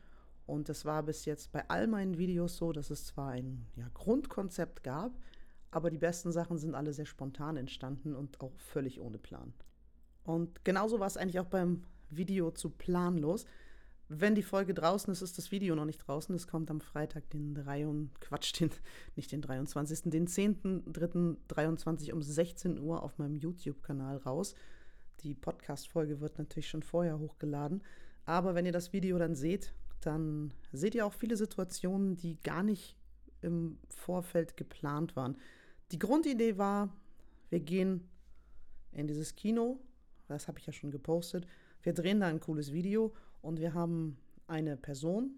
Und 0.47 0.69
das 0.69 0.85
war 0.85 1.03
bis 1.03 1.25
jetzt 1.25 1.53
bei 1.53 1.69
all 1.69 1.89
meinen 1.89 2.17
Videos 2.17 2.57
so, 2.57 2.73
dass 2.73 2.91
es 2.91 3.07
zwar 3.07 3.33
ein 3.33 3.67
ja, 3.77 3.89
Grundkonzept 3.93 4.83
gab, 4.83 5.13
aber 5.71 5.91
die 5.91 5.99
besten 5.99 6.33
Sachen 6.33 6.57
sind 6.57 6.75
alle 6.75 6.95
sehr 6.95 7.05
spontan 7.05 7.57
entstanden 7.57 8.15
und 8.15 8.41
auch 8.41 8.57
völlig 8.57 9.01
ohne 9.01 9.19
Plan. 9.19 9.53
Und 10.25 10.65
genauso 10.65 11.01
war 11.01 11.07
es 11.07 11.17
eigentlich 11.17 11.41
auch 11.41 11.47
beim 11.47 11.85
Video 12.09 12.51
zu 12.51 12.71
planlos. 12.71 13.45
Wenn 14.11 14.35
die 14.35 14.43
Folge 14.43 14.73
draußen 14.73 15.13
ist, 15.13 15.21
ist 15.21 15.37
das 15.37 15.51
Video 15.51 15.75
noch 15.75 15.85
nicht 15.85 15.99
draußen. 15.99 16.35
Es 16.35 16.47
kommt 16.47 16.71
am 16.71 16.81
Freitag, 16.81 17.29
den 17.29 17.55
3. 17.55 18.09
Quatsch, 18.21 18.59
den, 18.59 18.71
nicht 19.17 19.31
den 19.33 19.43
23., 19.43 20.11
den 20.11 20.27
10.3.23 20.27 22.13
um 22.13 22.23
16 22.23 22.79
Uhr 22.79 23.03
auf 23.03 23.19
meinem 23.19 23.37
YouTube-Kanal 23.37 24.17
raus. 24.17 24.55
Die 25.21 25.35
Podcast-Folge 25.35 26.21
wird 26.21 26.39
natürlich 26.39 26.71
schon 26.71 26.83
vorher 26.83 27.19
hochgeladen. 27.19 27.83
Aber 28.25 28.55
wenn 28.55 28.65
ihr 28.65 28.73
das 28.73 28.95
Video 28.95 29.19
dann 29.19 29.35
seht, 29.35 29.75
dann 30.01 30.55
seht 30.73 30.95
ihr 30.95 31.05
auch 31.05 31.13
viele 31.13 31.37
Situationen, 31.37 32.17
die 32.17 32.41
gar 32.43 32.63
nicht 32.63 32.97
im 33.43 33.79
Vorfeld 33.91 34.57
geplant 34.57 35.17
waren. 35.17 35.37
Die 35.93 35.99
Grundidee 35.99 36.57
war, 36.57 36.97
wir 37.51 37.61
gehen 37.61 38.09
in 38.93 39.07
dieses 39.07 39.37
Kino, 39.37 39.81
das 40.29 40.49
habe 40.49 40.59
ich 40.59 40.67
ja 40.67 40.73
schon 40.73 40.91
gepostet, 40.91 41.47
wir 41.83 41.93
drehen 41.93 42.21
da 42.21 42.27
ein 42.27 42.41
cooles 42.41 42.73
Video 42.73 43.13
und 43.49 43.61
wir 43.61 43.73
haben 43.73 44.19
eine 44.47 44.77
Person, 44.77 45.31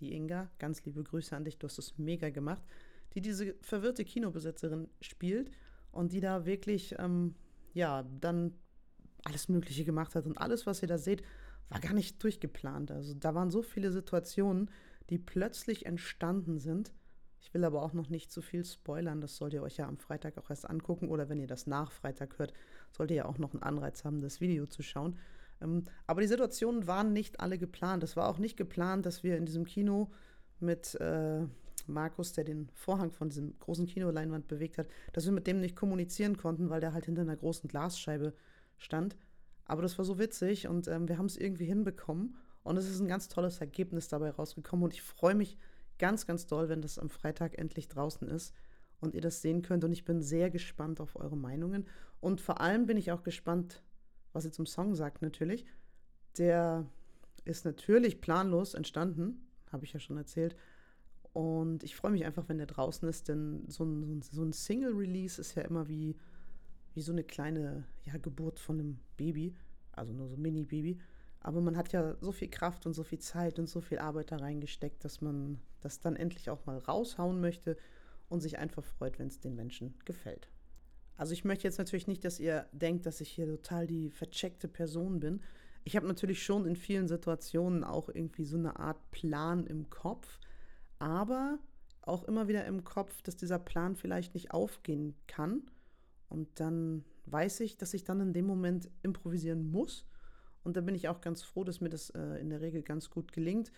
die 0.00 0.14
Inga, 0.14 0.50
ganz 0.58 0.84
liebe 0.84 1.04
Grüße 1.04 1.36
an 1.36 1.44
dich, 1.44 1.58
du 1.58 1.68
hast 1.68 1.78
es 1.78 1.96
mega 1.96 2.28
gemacht, 2.28 2.62
die 3.14 3.20
diese 3.20 3.54
verwirrte 3.60 4.04
Kinobesitzerin 4.04 4.88
spielt 5.00 5.52
und 5.92 6.12
die 6.12 6.18
da 6.18 6.44
wirklich, 6.44 6.96
ähm, 6.98 7.36
ja, 7.72 8.02
dann 8.20 8.54
alles 9.22 9.48
Mögliche 9.48 9.84
gemacht 9.84 10.16
hat. 10.16 10.26
Und 10.26 10.38
alles, 10.38 10.66
was 10.66 10.82
ihr 10.82 10.88
da 10.88 10.98
seht, 10.98 11.22
war 11.68 11.78
gar 11.78 11.92
nicht 11.92 12.20
durchgeplant. 12.24 12.90
Also 12.90 13.14
da 13.14 13.32
waren 13.36 13.52
so 13.52 13.62
viele 13.62 13.92
Situationen, 13.92 14.68
die 15.08 15.18
plötzlich 15.18 15.86
entstanden 15.86 16.58
sind. 16.58 16.92
Ich 17.38 17.54
will 17.54 17.64
aber 17.64 17.82
auch 17.82 17.92
noch 17.92 18.08
nicht 18.08 18.32
zu 18.32 18.42
viel 18.42 18.64
spoilern. 18.64 19.20
Das 19.20 19.36
sollt 19.36 19.54
ihr 19.54 19.62
euch 19.62 19.76
ja 19.76 19.86
am 19.86 19.98
Freitag 19.98 20.36
auch 20.36 20.50
erst 20.50 20.68
angucken. 20.68 21.08
Oder 21.10 21.28
wenn 21.28 21.38
ihr 21.38 21.46
das 21.46 21.68
nach 21.68 21.92
Freitag 21.92 22.40
hört, 22.40 22.54
sollt 22.90 23.12
ihr 23.12 23.18
ja 23.18 23.26
auch 23.26 23.38
noch 23.38 23.52
einen 23.52 23.62
Anreiz 23.62 24.04
haben, 24.04 24.20
das 24.20 24.40
Video 24.40 24.66
zu 24.66 24.82
schauen. 24.82 25.16
Ähm, 25.62 25.84
aber 26.06 26.20
die 26.20 26.26
Situationen 26.26 26.86
waren 26.86 27.12
nicht 27.12 27.40
alle 27.40 27.58
geplant. 27.58 28.02
Es 28.02 28.16
war 28.16 28.28
auch 28.28 28.38
nicht 28.38 28.56
geplant, 28.56 29.06
dass 29.06 29.22
wir 29.22 29.36
in 29.36 29.46
diesem 29.46 29.64
Kino 29.64 30.10
mit 30.60 30.94
äh, 30.96 31.46
Markus, 31.86 32.32
der 32.32 32.44
den 32.44 32.68
Vorhang 32.74 33.10
von 33.10 33.28
diesem 33.28 33.58
großen 33.58 33.86
Kinoleinwand 33.86 34.48
bewegt 34.48 34.78
hat, 34.78 34.86
dass 35.12 35.24
wir 35.24 35.32
mit 35.32 35.46
dem 35.46 35.60
nicht 35.60 35.76
kommunizieren 35.76 36.36
konnten, 36.36 36.70
weil 36.70 36.80
der 36.80 36.92
halt 36.92 37.06
hinter 37.06 37.22
einer 37.22 37.36
großen 37.36 37.68
Glasscheibe 37.68 38.34
stand. 38.78 39.16
Aber 39.64 39.82
das 39.82 39.98
war 39.98 40.04
so 40.04 40.18
witzig 40.18 40.68
und 40.68 40.88
ähm, 40.88 41.08
wir 41.08 41.18
haben 41.18 41.26
es 41.26 41.36
irgendwie 41.36 41.66
hinbekommen. 41.66 42.36
Und 42.64 42.76
es 42.76 42.88
ist 42.88 43.00
ein 43.00 43.08
ganz 43.08 43.28
tolles 43.28 43.60
Ergebnis 43.60 44.08
dabei 44.08 44.30
rausgekommen. 44.30 44.84
Und 44.84 44.92
ich 44.92 45.02
freue 45.02 45.34
mich 45.34 45.58
ganz, 45.98 46.26
ganz 46.26 46.46
doll, 46.46 46.68
wenn 46.68 46.80
das 46.80 46.98
am 46.98 47.10
Freitag 47.10 47.58
endlich 47.58 47.88
draußen 47.88 48.28
ist 48.28 48.54
und 49.00 49.14
ihr 49.14 49.20
das 49.20 49.42
sehen 49.42 49.62
könnt. 49.62 49.84
Und 49.84 49.92
ich 49.92 50.04
bin 50.04 50.22
sehr 50.22 50.50
gespannt 50.50 51.00
auf 51.00 51.16
eure 51.16 51.36
Meinungen. 51.36 51.86
Und 52.20 52.40
vor 52.40 52.60
allem 52.60 52.86
bin 52.86 52.96
ich 52.96 53.10
auch 53.10 53.24
gespannt, 53.24 53.82
was 54.32 54.44
ihr 54.44 54.52
zum 54.52 54.66
Song 54.66 54.94
sagt 54.94 55.22
natürlich. 55.22 55.64
Der 56.38 56.86
ist 57.44 57.64
natürlich 57.64 58.20
planlos 58.20 58.74
entstanden, 58.74 59.46
habe 59.70 59.84
ich 59.84 59.92
ja 59.92 60.00
schon 60.00 60.16
erzählt. 60.16 60.56
Und 61.32 61.82
ich 61.82 61.96
freue 61.96 62.12
mich 62.12 62.24
einfach, 62.24 62.48
wenn 62.48 62.58
der 62.58 62.66
draußen 62.66 63.08
ist, 63.08 63.28
denn 63.28 63.64
so 63.68 63.84
ein, 63.84 64.22
so 64.22 64.42
ein 64.42 64.52
Single-Release 64.52 65.40
ist 65.40 65.54
ja 65.54 65.62
immer 65.62 65.88
wie, 65.88 66.16
wie 66.94 67.00
so 67.00 67.12
eine 67.12 67.24
kleine 67.24 67.84
ja, 68.04 68.18
Geburt 68.18 68.58
von 68.58 68.78
einem 68.78 68.98
Baby, 69.16 69.54
also 69.92 70.12
nur 70.12 70.28
so 70.28 70.36
ein 70.36 70.42
Mini-Baby. 70.42 70.98
Aber 71.40 71.60
man 71.60 71.76
hat 71.76 71.92
ja 71.92 72.16
so 72.20 72.32
viel 72.32 72.48
Kraft 72.48 72.86
und 72.86 72.92
so 72.92 73.02
viel 73.02 73.18
Zeit 73.18 73.58
und 73.58 73.68
so 73.68 73.80
viel 73.80 73.98
Arbeit 73.98 74.30
da 74.30 74.36
reingesteckt, 74.36 75.04
dass 75.04 75.20
man 75.20 75.58
das 75.80 76.00
dann 76.00 76.16
endlich 76.16 76.50
auch 76.50 76.64
mal 76.66 76.78
raushauen 76.78 77.40
möchte 77.40 77.76
und 78.28 78.40
sich 78.40 78.58
einfach 78.58 78.84
freut, 78.84 79.18
wenn 79.18 79.26
es 79.26 79.40
den 79.40 79.56
Menschen 79.56 79.94
gefällt. 80.04 80.48
Also 81.16 81.32
ich 81.32 81.44
möchte 81.44 81.64
jetzt 81.64 81.78
natürlich 81.78 82.06
nicht, 82.06 82.24
dass 82.24 82.40
ihr 82.40 82.66
denkt, 82.72 83.06
dass 83.06 83.20
ich 83.20 83.30
hier 83.30 83.46
total 83.46 83.86
die 83.86 84.10
vercheckte 84.10 84.68
Person 84.68 85.20
bin. 85.20 85.40
Ich 85.84 85.96
habe 85.96 86.06
natürlich 86.06 86.42
schon 86.42 86.66
in 86.66 86.76
vielen 86.76 87.08
Situationen 87.08 87.84
auch 87.84 88.08
irgendwie 88.08 88.44
so 88.44 88.56
eine 88.56 88.78
Art 88.78 89.10
Plan 89.10 89.66
im 89.66 89.90
Kopf, 89.90 90.38
aber 90.98 91.58
auch 92.02 92.24
immer 92.24 92.48
wieder 92.48 92.64
im 92.66 92.84
Kopf, 92.84 93.22
dass 93.22 93.36
dieser 93.36 93.58
Plan 93.58 93.96
vielleicht 93.96 94.34
nicht 94.34 94.52
aufgehen 94.52 95.14
kann. 95.26 95.62
Und 96.28 96.48
dann 96.60 97.04
weiß 97.26 97.60
ich, 97.60 97.76
dass 97.76 97.94
ich 97.94 98.04
dann 98.04 98.20
in 98.20 98.32
dem 98.32 98.46
Moment 98.46 98.90
improvisieren 99.02 99.70
muss. 99.70 100.06
Und 100.64 100.76
da 100.76 100.80
bin 100.80 100.94
ich 100.94 101.08
auch 101.08 101.20
ganz 101.20 101.42
froh, 101.42 101.64
dass 101.64 101.80
mir 101.80 101.88
das 101.88 102.10
äh, 102.10 102.40
in 102.40 102.50
der 102.50 102.60
Regel 102.60 102.82
ganz 102.82 103.10
gut 103.10 103.32
gelingt. 103.32 103.72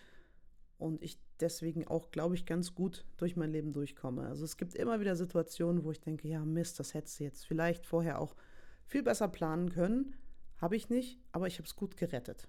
Und 0.77 1.01
ich 1.01 1.17
deswegen 1.41 1.87
auch, 1.87 2.11
glaube 2.11 2.35
ich, 2.35 2.45
ganz 2.45 2.75
gut 2.75 3.05
durch 3.17 3.35
mein 3.35 3.51
Leben 3.51 3.73
durchkomme. 3.73 4.27
Also 4.27 4.45
es 4.45 4.57
gibt 4.57 4.75
immer 4.75 4.99
wieder 4.99 5.15
Situationen, 5.15 5.83
wo 5.83 5.91
ich 5.91 5.99
denke, 5.99 6.27
ja, 6.27 6.43
Mist, 6.43 6.79
das 6.79 6.93
hättest 6.93 7.19
du 7.19 7.23
jetzt 7.23 7.45
vielleicht 7.45 7.85
vorher 7.85 8.19
auch 8.19 8.35
viel 8.85 9.03
besser 9.03 9.27
planen 9.27 9.69
können. 9.69 10.15
Habe 10.57 10.75
ich 10.75 10.89
nicht, 10.89 11.19
aber 11.31 11.47
ich 11.47 11.57
habe 11.57 11.67
es 11.67 11.75
gut 11.75 11.97
gerettet. 11.97 12.47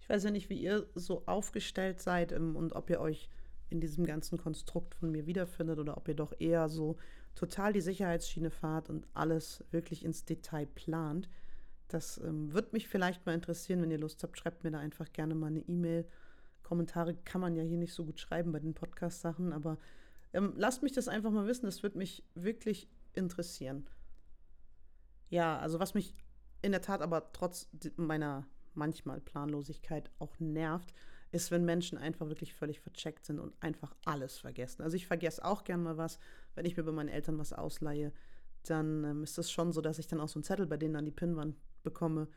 Ich 0.00 0.08
weiß 0.08 0.24
ja 0.24 0.30
nicht, 0.30 0.50
wie 0.50 0.60
ihr 0.60 0.86
so 0.94 1.22
aufgestellt 1.26 2.00
seid 2.00 2.32
ähm, 2.32 2.56
und 2.56 2.74
ob 2.74 2.90
ihr 2.90 3.00
euch 3.00 3.28
in 3.70 3.80
diesem 3.80 4.04
ganzen 4.04 4.38
Konstrukt 4.38 4.94
von 4.94 5.10
mir 5.10 5.26
wiederfindet 5.26 5.78
oder 5.78 5.96
ob 5.96 6.08
ihr 6.08 6.14
doch 6.14 6.34
eher 6.38 6.68
so 6.68 6.96
total 7.34 7.72
die 7.72 7.80
Sicherheitsschiene 7.80 8.50
fahrt 8.50 8.90
und 8.90 9.06
alles 9.14 9.64
wirklich 9.70 10.04
ins 10.04 10.24
Detail 10.24 10.66
plant. 10.66 11.28
Das 11.88 12.18
ähm, 12.18 12.52
würde 12.52 12.70
mich 12.72 12.88
vielleicht 12.88 13.24
mal 13.26 13.34
interessieren, 13.34 13.80
wenn 13.82 13.90
ihr 13.90 13.98
Lust 13.98 14.22
habt, 14.22 14.38
schreibt 14.38 14.64
mir 14.64 14.70
da 14.70 14.78
einfach 14.78 15.12
gerne 15.12 15.34
mal 15.34 15.48
eine 15.48 15.60
E-Mail. 15.60 16.06
Kommentare 16.70 17.16
kann 17.24 17.40
man 17.40 17.56
ja 17.56 17.64
hier 17.64 17.78
nicht 17.78 17.92
so 17.92 18.04
gut 18.04 18.20
schreiben 18.20 18.52
bei 18.52 18.60
den 18.60 18.74
Podcast-Sachen, 18.74 19.52
aber 19.52 19.76
ähm, 20.32 20.52
lasst 20.56 20.84
mich 20.84 20.92
das 20.92 21.08
einfach 21.08 21.32
mal 21.32 21.48
wissen, 21.48 21.66
das 21.66 21.82
würde 21.82 21.98
mich 21.98 22.22
wirklich 22.36 22.88
interessieren. 23.12 23.88
Ja, 25.30 25.58
also 25.58 25.80
was 25.80 25.94
mich 25.94 26.14
in 26.62 26.70
der 26.70 26.80
Tat 26.80 27.02
aber 27.02 27.32
trotz 27.32 27.68
meiner 27.96 28.46
manchmal 28.74 29.20
Planlosigkeit 29.20 30.12
auch 30.20 30.38
nervt, 30.38 30.94
ist, 31.32 31.50
wenn 31.50 31.64
Menschen 31.64 31.98
einfach 31.98 32.28
wirklich 32.28 32.54
völlig 32.54 32.78
vercheckt 32.78 33.26
sind 33.26 33.40
und 33.40 33.52
einfach 33.60 33.96
alles 34.04 34.38
vergessen. 34.38 34.82
Also 34.82 34.94
ich 34.94 35.08
vergesse 35.08 35.44
auch 35.44 35.64
gern 35.64 35.82
mal 35.82 35.96
was, 35.96 36.20
wenn 36.54 36.66
ich 36.66 36.76
mir 36.76 36.84
bei 36.84 36.92
meinen 36.92 37.08
Eltern 37.08 37.36
was 37.36 37.52
ausleihe, 37.52 38.12
dann 38.62 39.02
ähm, 39.02 39.22
ist 39.24 39.38
es 39.38 39.50
schon 39.50 39.72
so, 39.72 39.80
dass 39.80 39.98
ich 39.98 40.06
dann 40.06 40.20
auch 40.20 40.28
so 40.28 40.38
einen 40.38 40.44
Zettel 40.44 40.68
bei 40.68 40.76
denen 40.76 40.94
an 40.94 41.04
die 41.04 41.10
Pinnwand 41.10 41.56
bekomme, 41.82 42.28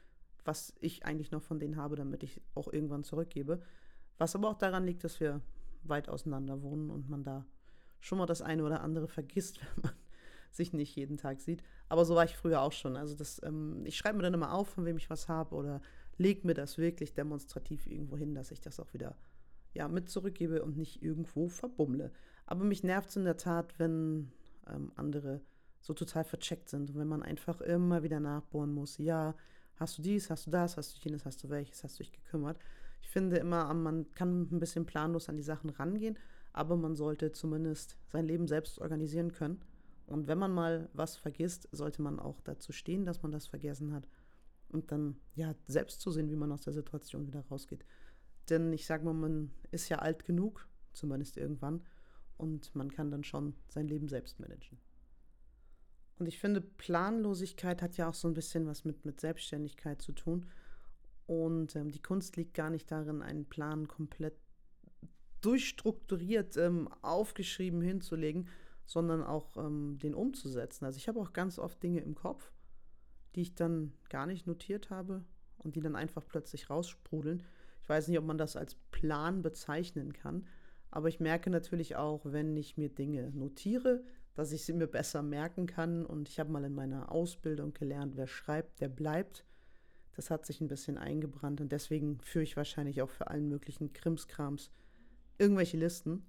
was 0.44 0.74
ich 0.80 1.06
eigentlich 1.06 1.30
noch 1.30 1.44
von 1.44 1.60
denen 1.60 1.76
habe, 1.76 1.96
damit 1.96 2.24
ich 2.24 2.42
auch 2.56 2.74
irgendwann 2.74 3.04
zurückgebe. 3.04 3.62
Was 4.18 4.36
aber 4.36 4.50
auch 4.50 4.58
daran 4.58 4.86
liegt, 4.86 5.04
dass 5.04 5.20
wir 5.20 5.42
weit 5.84 6.10
auseinander 6.10 6.62
wohnen 6.62 6.90
und 6.90 7.10
man 7.10 7.24
da 7.24 7.46
schon 8.00 8.18
mal 8.18 8.26
das 8.26 8.42
eine 8.42 8.64
oder 8.64 8.82
andere 8.82 9.08
vergisst, 9.08 9.60
wenn 9.76 9.84
man 9.84 9.94
sich 10.52 10.74
nicht 10.74 10.96
jeden 10.96 11.18
Tag 11.18 11.42
sieht. 11.42 11.64
Aber 11.90 12.06
so 12.06 12.16
war 12.16 12.26
ich 12.26 12.38
früher 12.38 12.62
auch 12.62 12.72
schon. 12.72 12.96
Also 12.96 13.16
das, 13.16 13.42
ähm, 13.44 13.84
ich 13.86 13.98
schreibe 13.98 14.18
mir 14.18 14.24
dann 14.24 14.34
immer 14.34 14.54
auf, 14.54 14.70
von 14.70 14.86
wem 14.86 14.98
ich 14.98 15.10
was 15.10 15.28
habe 15.28 15.56
oder 15.56 15.82
lege 16.18 16.46
mir 16.46 16.54
das 16.54 16.78
wirklich 16.78 17.14
demonstrativ 17.14 17.88
irgendwo 17.88 18.18
hin, 18.18 18.36
dass 18.36 18.52
ich 18.52 18.62
das 18.62 18.80
auch 18.80 18.94
wieder 18.94 19.16
ja, 19.74 19.88
mit 19.88 20.10
zurückgebe 20.10 20.64
und 20.64 20.78
nicht 20.78 21.02
irgendwo 21.02 21.50
verbummle. 21.50 22.12
Aber 22.46 22.64
mich 22.64 22.84
nervt 22.84 23.10
es 23.10 23.16
in 23.16 23.26
der 23.26 23.38
Tat, 23.38 23.80
wenn 23.80 24.32
ähm, 24.68 24.92
andere 24.96 25.42
so 25.80 25.94
total 25.94 26.24
vercheckt 26.24 26.70
sind 26.70 26.92
und 26.92 26.98
wenn 26.98 27.08
man 27.08 27.24
einfach 27.24 27.60
immer 27.62 28.04
wieder 28.04 28.20
nachbohren 28.20 28.74
muss, 28.74 28.98
ja, 28.98 29.36
hast 29.76 29.98
du 29.98 30.02
dies, 30.02 30.30
hast 30.30 30.48
du 30.48 30.52
das, 30.52 30.78
hast 30.78 30.96
du 30.96 31.00
jenes, 31.02 31.26
hast 31.26 31.44
du 31.44 31.50
welches, 31.50 31.84
hast 31.84 32.00
du 32.00 32.04
dich 32.04 32.12
gekümmert. 32.12 32.58
Ich 33.04 33.10
finde 33.10 33.38
immer, 33.38 33.72
man 33.74 34.12
kann 34.14 34.44
ein 34.52 34.60
bisschen 34.60 34.86
planlos 34.86 35.28
an 35.28 35.36
die 35.36 35.44
Sachen 35.44 35.70
rangehen, 35.70 36.18
aber 36.54 36.78
man 36.78 36.96
sollte 36.96 37.34
zumindest 37.34 37.98
sein 38.08 38.26
Leben 38.26 38.48
selbst 38.48 38.80
organisieren 38.80 39.34
können. 39.34 39.62
Und 40.08 40.28
wenn 40.28 40.38
man 40.38 40.52
mal 40.52 40.90
was 40.94 41.18
vergisst, 41.18 41.68
sollte 41.72 42.02
man 42.02 42.20
auch 42.20 42.42
dazu 42.42 42.72
stehen, 42.72 43.06
dass 43.06 43.22
man 43.22 43.32
das 43.32 43.46
vergessen 43.46 43.94
hat 43.94 44.08
und 44.70 44.92
dann 44.92 45.18
ja 45.36 45.54
selbst 45.68 46.02
zu 46.02 46.12
sehen, 46.12 46.32
wie 46.32 46.36
man 46.36 46.52
aus 46.52 46.62
der 46.62 46.74
Situation 46.74 47.28
wieder 47.28 47.46
rausgeht. 47.52 47.86
Denn 48.50 48.72
ich 48.74 48.86
sage 48.86 49.06
mal, 49.06 49.14
man 49.14 49.52
ist 49.72 49.90
ja 49.90 50.00
alt 50.00 50.26
genug, 50.26 50.68
zumindest 50.94 51.38
irgendwann, 51.38 51.84
und 52.38 52.74
man 52.74 52.92
kann 52.92 53.12
dann 53.12 53.24
schon 53.24 53.54
sein 53.68 53.88
Leben 53.88 54.08
selbst 54.08 54.40
managen. 54.40 54.80
Und 56.20 56.28
ich 56.28 56.40
finde, 56.40 56.62
Planlosigkeit 56.62 57.82
hat 57.82 57.98
ja 57.98 58.10
auch 58.10 58.14
so 58.14 58.28
ein 58.28 58.34
bisschen 58.34 58.66
was 58.66 58.86
mit, 58.86 59.06
mit 59.06 59.20
Selbstständigkeit 59.20 60.02
zu 60.02 60.14
tun. 60.14 60.46
Und 61.26 61.76
ähm, 61.76 61.92
die 61.92 62.02
Kunst 62.02 62.36
liegt 62.36 62.54
gar 62.54 62.70
nicht 62.70 62.92
darin, 62.92 63.22
einen 63.22 63.46
Plan 63.46 63.88
komplett 63.88 64.36
durchstrukturiert 65.42 66.56
ähm, 66.58 66.88
aufgeschrieben 67.02 67.82
hinzulegen, 67.82 68.48
sondern 68.86 69.24
auch 69.24 69.58
ähm, 69.58 69.98
den 70.02 70.16
umzusetzen. 70.16 70.86
Also 70.86 70.98
ich 70.98 71.08
habe 71.08 71.20
auch 71.20 71.34
ganz 71.34 71.60
oft 71.60 71.82
Dinge 71.84 72.02
im 72.02 72.16
Kopf, 72.16 72.52
die 73.36 73.42
ich 73.42 73.56
dann 73.56 73.94
gar 74.10 74.26
nicht 74.26 74.48
notiert 74.48 74.90
habe 74.90 75.24
und 75.58 75.76
die 75.76 75.82
dann 75.82 75.96
einfach 75.96 76.26
plötzlich 76.26 76.70
raussprudeln. 76.70 77.44
Ich 77.82 77.90
weiß 77.90 78.08
nicht, 78.08 78.18
ob 78.18 78.26
man 78.26 78.38
das 78.38 78.56
als 78.56 78.76
Plan 78.92 79.42
bezeichnen 79.42 80.14
kann, 80.14 80.46
aber 80.92 81.10
ich 81.10 81.20
merke 81.20 81.50
natürlich 81.50 81.96
auch, 81.96 82.22
wenn 82.24 82.56
ich 82.56 82.78
mir 82.78 82.90
Dinge 82.90 83.32
notiere, 83.32 84.04
dass 84.36 84.52
ich 84.52 84.64
sie 84.64 84.74
mir 84.74 84.88
besser 84.88 85.22
merken 85.22 85.66
kann. 85.68 86.06
Und 86.06 86.30
ich 86.30 86.40
habe 86.40 86.52
mal 86.52 86.64
in 86.64 86.74
meiner 86.74 87.12
Ausbildung 87.12 87.74
gelernt, 87.74 88.16
wer 88.16 88.28
schreibt, 88.28 88.80
der 88.80 88.90
bleibt. 88.90 89.46
Das 90.16 90.30
hat 90.30 90.46
sich 90.46 90.62
ein 90.62 90.68
bisschen 90.68 90.98
eingebrannt 90.98 91.60
und 91.62 91.72
deswegen 91.72 92.20
führe 92.22 92.44
ich 92.44 92.56
wahrscheinlich 92.56 93.02
auch 93.02 93.10
für 93.10 93.28
allen 93.28 93.50
möglichen 93.50 93.94
Krimskrams 93.94 94.72
irgendwelche 95.38 95.78
Listen. 95.78 96.26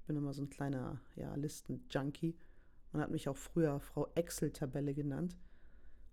Ich 0.00 0.06
bin 0.06 0.16
immer 0.16 0.32
so 0.32 0.42
ein 0.42 0.50
kleiner 0.50 1.00
ja, 1.14 1.34
Listen-Junkie. 1.34 2.36
Man 2.92 3.02
hat 3.02 3.10
mich 3.10 3.28
auch 3.28 3.36
früher 3.36 3.80
Frau 3.80 4.08
Excel-Tabelle 4.14 4.94
genannt. 4.94 5.36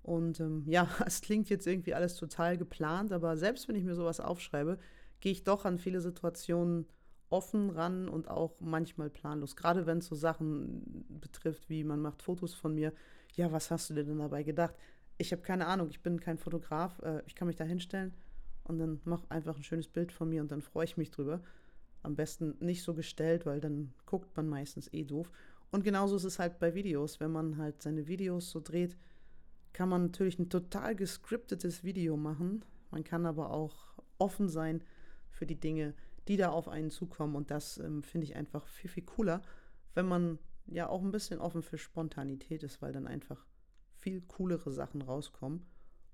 Und 0.01 0.39
ähm, 0.39 0.63
ja, 0.67 0.87
es 1.05 1.21
klingt 1.21 1.49
jetzt 1.49 1.67
irgendwie 1.67 1.93
alles 1.93 2.15
total 2.15 2.57
geplant, 2.57 3.11
aber 3.11 3.37
selbst 3.37 3.67
wenn 3.67 3.75
ich 3.75 3.83
mir 3.83 3.95
sowas 3.95 4.19
aufschreibe, 4.19 4.77
gehe 5.21 5.31
ich 5.31 5.43
doch 5.43 5.65
an 5.65 5.79
viele 5.79 6.01
Situationen 6.01 6.85
offen 7.29 7.69
ran 7.69 8.09
und 8.09 8.27
auch 8.27 8.59
manchmal 8.59 9.09
planlos. 9.09 9.55
Gerade 9.55 9.85
wenn 9.85 9.99
es 9.99 10.07
so 10.07 10.15
Sachen 10.15 11.05
betrifft, 11.09 11.69
wie 11.69 11.83
man 11.83 12.01
macht 12.01 12.23
Fotos 12.23 12.53
von 12.53 12.73
mir. 12.73 12.93
Ja, 13.35 13.51
was 13.51 13.69
hast 13.69 13.89
du 13.89 13.93
dir 13.93 14.03
denn 14.03 14.17
dabei 14.17 14.43
gedacht? 14.43 14.75
Ich 15.21 15.33
habe 15.33 15.41
keine 15.41 15.67
Ahnung, 15.67 15.89
ich 15.89 16.01
bin 16.01 16.19
kein 16.21 16.37
Fotograf. 16.37 16.97
Äh, 17.03 17.21
ich 17.27 17.35
kann 17.35 17.47
mich 17.47 17.57
da 17.57 17.65
hinstellen 17.65 18.13
und 18.63 18.79
dann 18.79 19.01
mach 19.03 19.29
einfach 19.29 19.57
ein 19.57 19.63
schönes 19.63 19.89
Bild 19.89 20.13
von 20.13 20.29
mir 20.29 20.41
und 20.41 20.49
dann 20.49 20.61
freue 20.61 20.85
ich 20.85 20.95
mich 20.95 21.11
drüber. 21.11 21.41
Am 22.03 22.15
besten 22.15 22.55
nicht 22.61 22.83
so 22.83 22.93
gestellt, 22.93 23.45
weil 23.45 23.59
dann 23.59 23.93
guckt 24.05 24.35
man 24.37 24.47
meistens 24.47 24.91
eh 24.93 25.03
doof. 25.03 25.29
Und 25.71 25.83
genauso 25.83 26.15
ist 26.15 26.23
es 26.23 26.39
halt 26.39 26.57
bei 26.57 26.73
Videos. 26.73 27.19
Wenn 27.19 27.31
man 27.31 27.57
halt 27.57 27.81
seine 27.83 28.07
Videos 28.07 28.49
so 28.49 28.61
dreht, 28.61 28.97
kann 29.73 29.89
man 29.89 30.03
natürlich 30.03 30.39
ein 30.39 30.49
total 30.49 30.95
gescriptetes 30.95 31.83
Video 31.83 32.15
machen. 32.15 32.63
Man 32.89 33.03
kann 33.03 33.25
aber 33.25 33.51
auch 33.51 33.93
offen 34.19 34.47
sein 34.47 34.81
für 35.29 35.45
die 35.45 35.59
Dinge, 35.59 35.93
die 36.29 36.37
da 36.37 36.49
auf 36.49 36.69
einen 36.69 36.91
zukommen. 36.91 37.35
Und 37.35 37.51
das 37.51 37.77
ähm, 37.77 38.03
finde 38.03 38.25
ich 38.25 38.37
einfach 38.37 38.65
viel, 38.67 38.89
viel 38.89 39.03
cooler, 39.03 39.41
wenn 39.95 40.07
man 40.07 40.39
ja 40.65 40.87
auch 40.87 41.01
ein 41.01 41.11
bisschen 41.11 41.41
offen 41.41 41.61
für 41.61 41.77
Spontanität 41.77 42.63
ist, 42.63 42.81
weil 42.81 42.93
dann 42.93 43.05
einfach 43.05 43.45
viel 43.99 44.21
coolere 44.21 44.71
Sachen 44.71 45.01
rauskommen. 45.01 45.65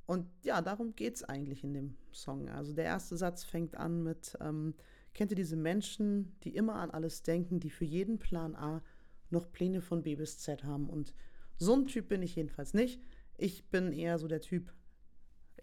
Und 0.05 0.27
ja, 0.43 0.61
darum 0.61 0.95
geht 0.95 1.15
es 1.15 1.23
eigentlich 1.23 1.63
in 1.63 1.73
dem 1.73 1.95
Song. 2.11 2.49
Also 2.49 2.73
der 2.73 2.85
erste 2.85 3.17
Satz 3.17 3.43
fängt 3.43 3.75
an 3.75 4.03
mit, 4.03 4.37
ähm, 4.39 4.75
kennt 5.13 5.31
ihr 5.31 5.35
diese 5.35 5.55
Menschen, 5.55 6.35
die 6.43 6.55
immer 6.55 6.75
an 6.75 6.91
alles 6.91 7.23
denken, 7.23 7.59
die 7.59 7.71
für 7.71 7.85
jeden 7.85 8.19
Plan 8.19 8.55
A 8.55 8.83
noch 9.31 9.51
Pläne 9.51 9.81
von 9.81 10.03
B 10.03 10.15
bis 10.15 10.37
Z 10.37 10.63
haben? 10.63 10.89
Und 10.89 11.15
so 11.57 11.73
ein 11.73 11.87
Typ 11.87 12.07
bin 12.07 12.21
ich 12.21 12.35
jedenfalls 12.35 12.73
nicht. 12.73 13.01
Ich 13.37 13.69
bin 13.69 13.91
eher 13.91 14.19
so 14.19 14.27
der 14.27 14.41
Typ, 14.41 14.71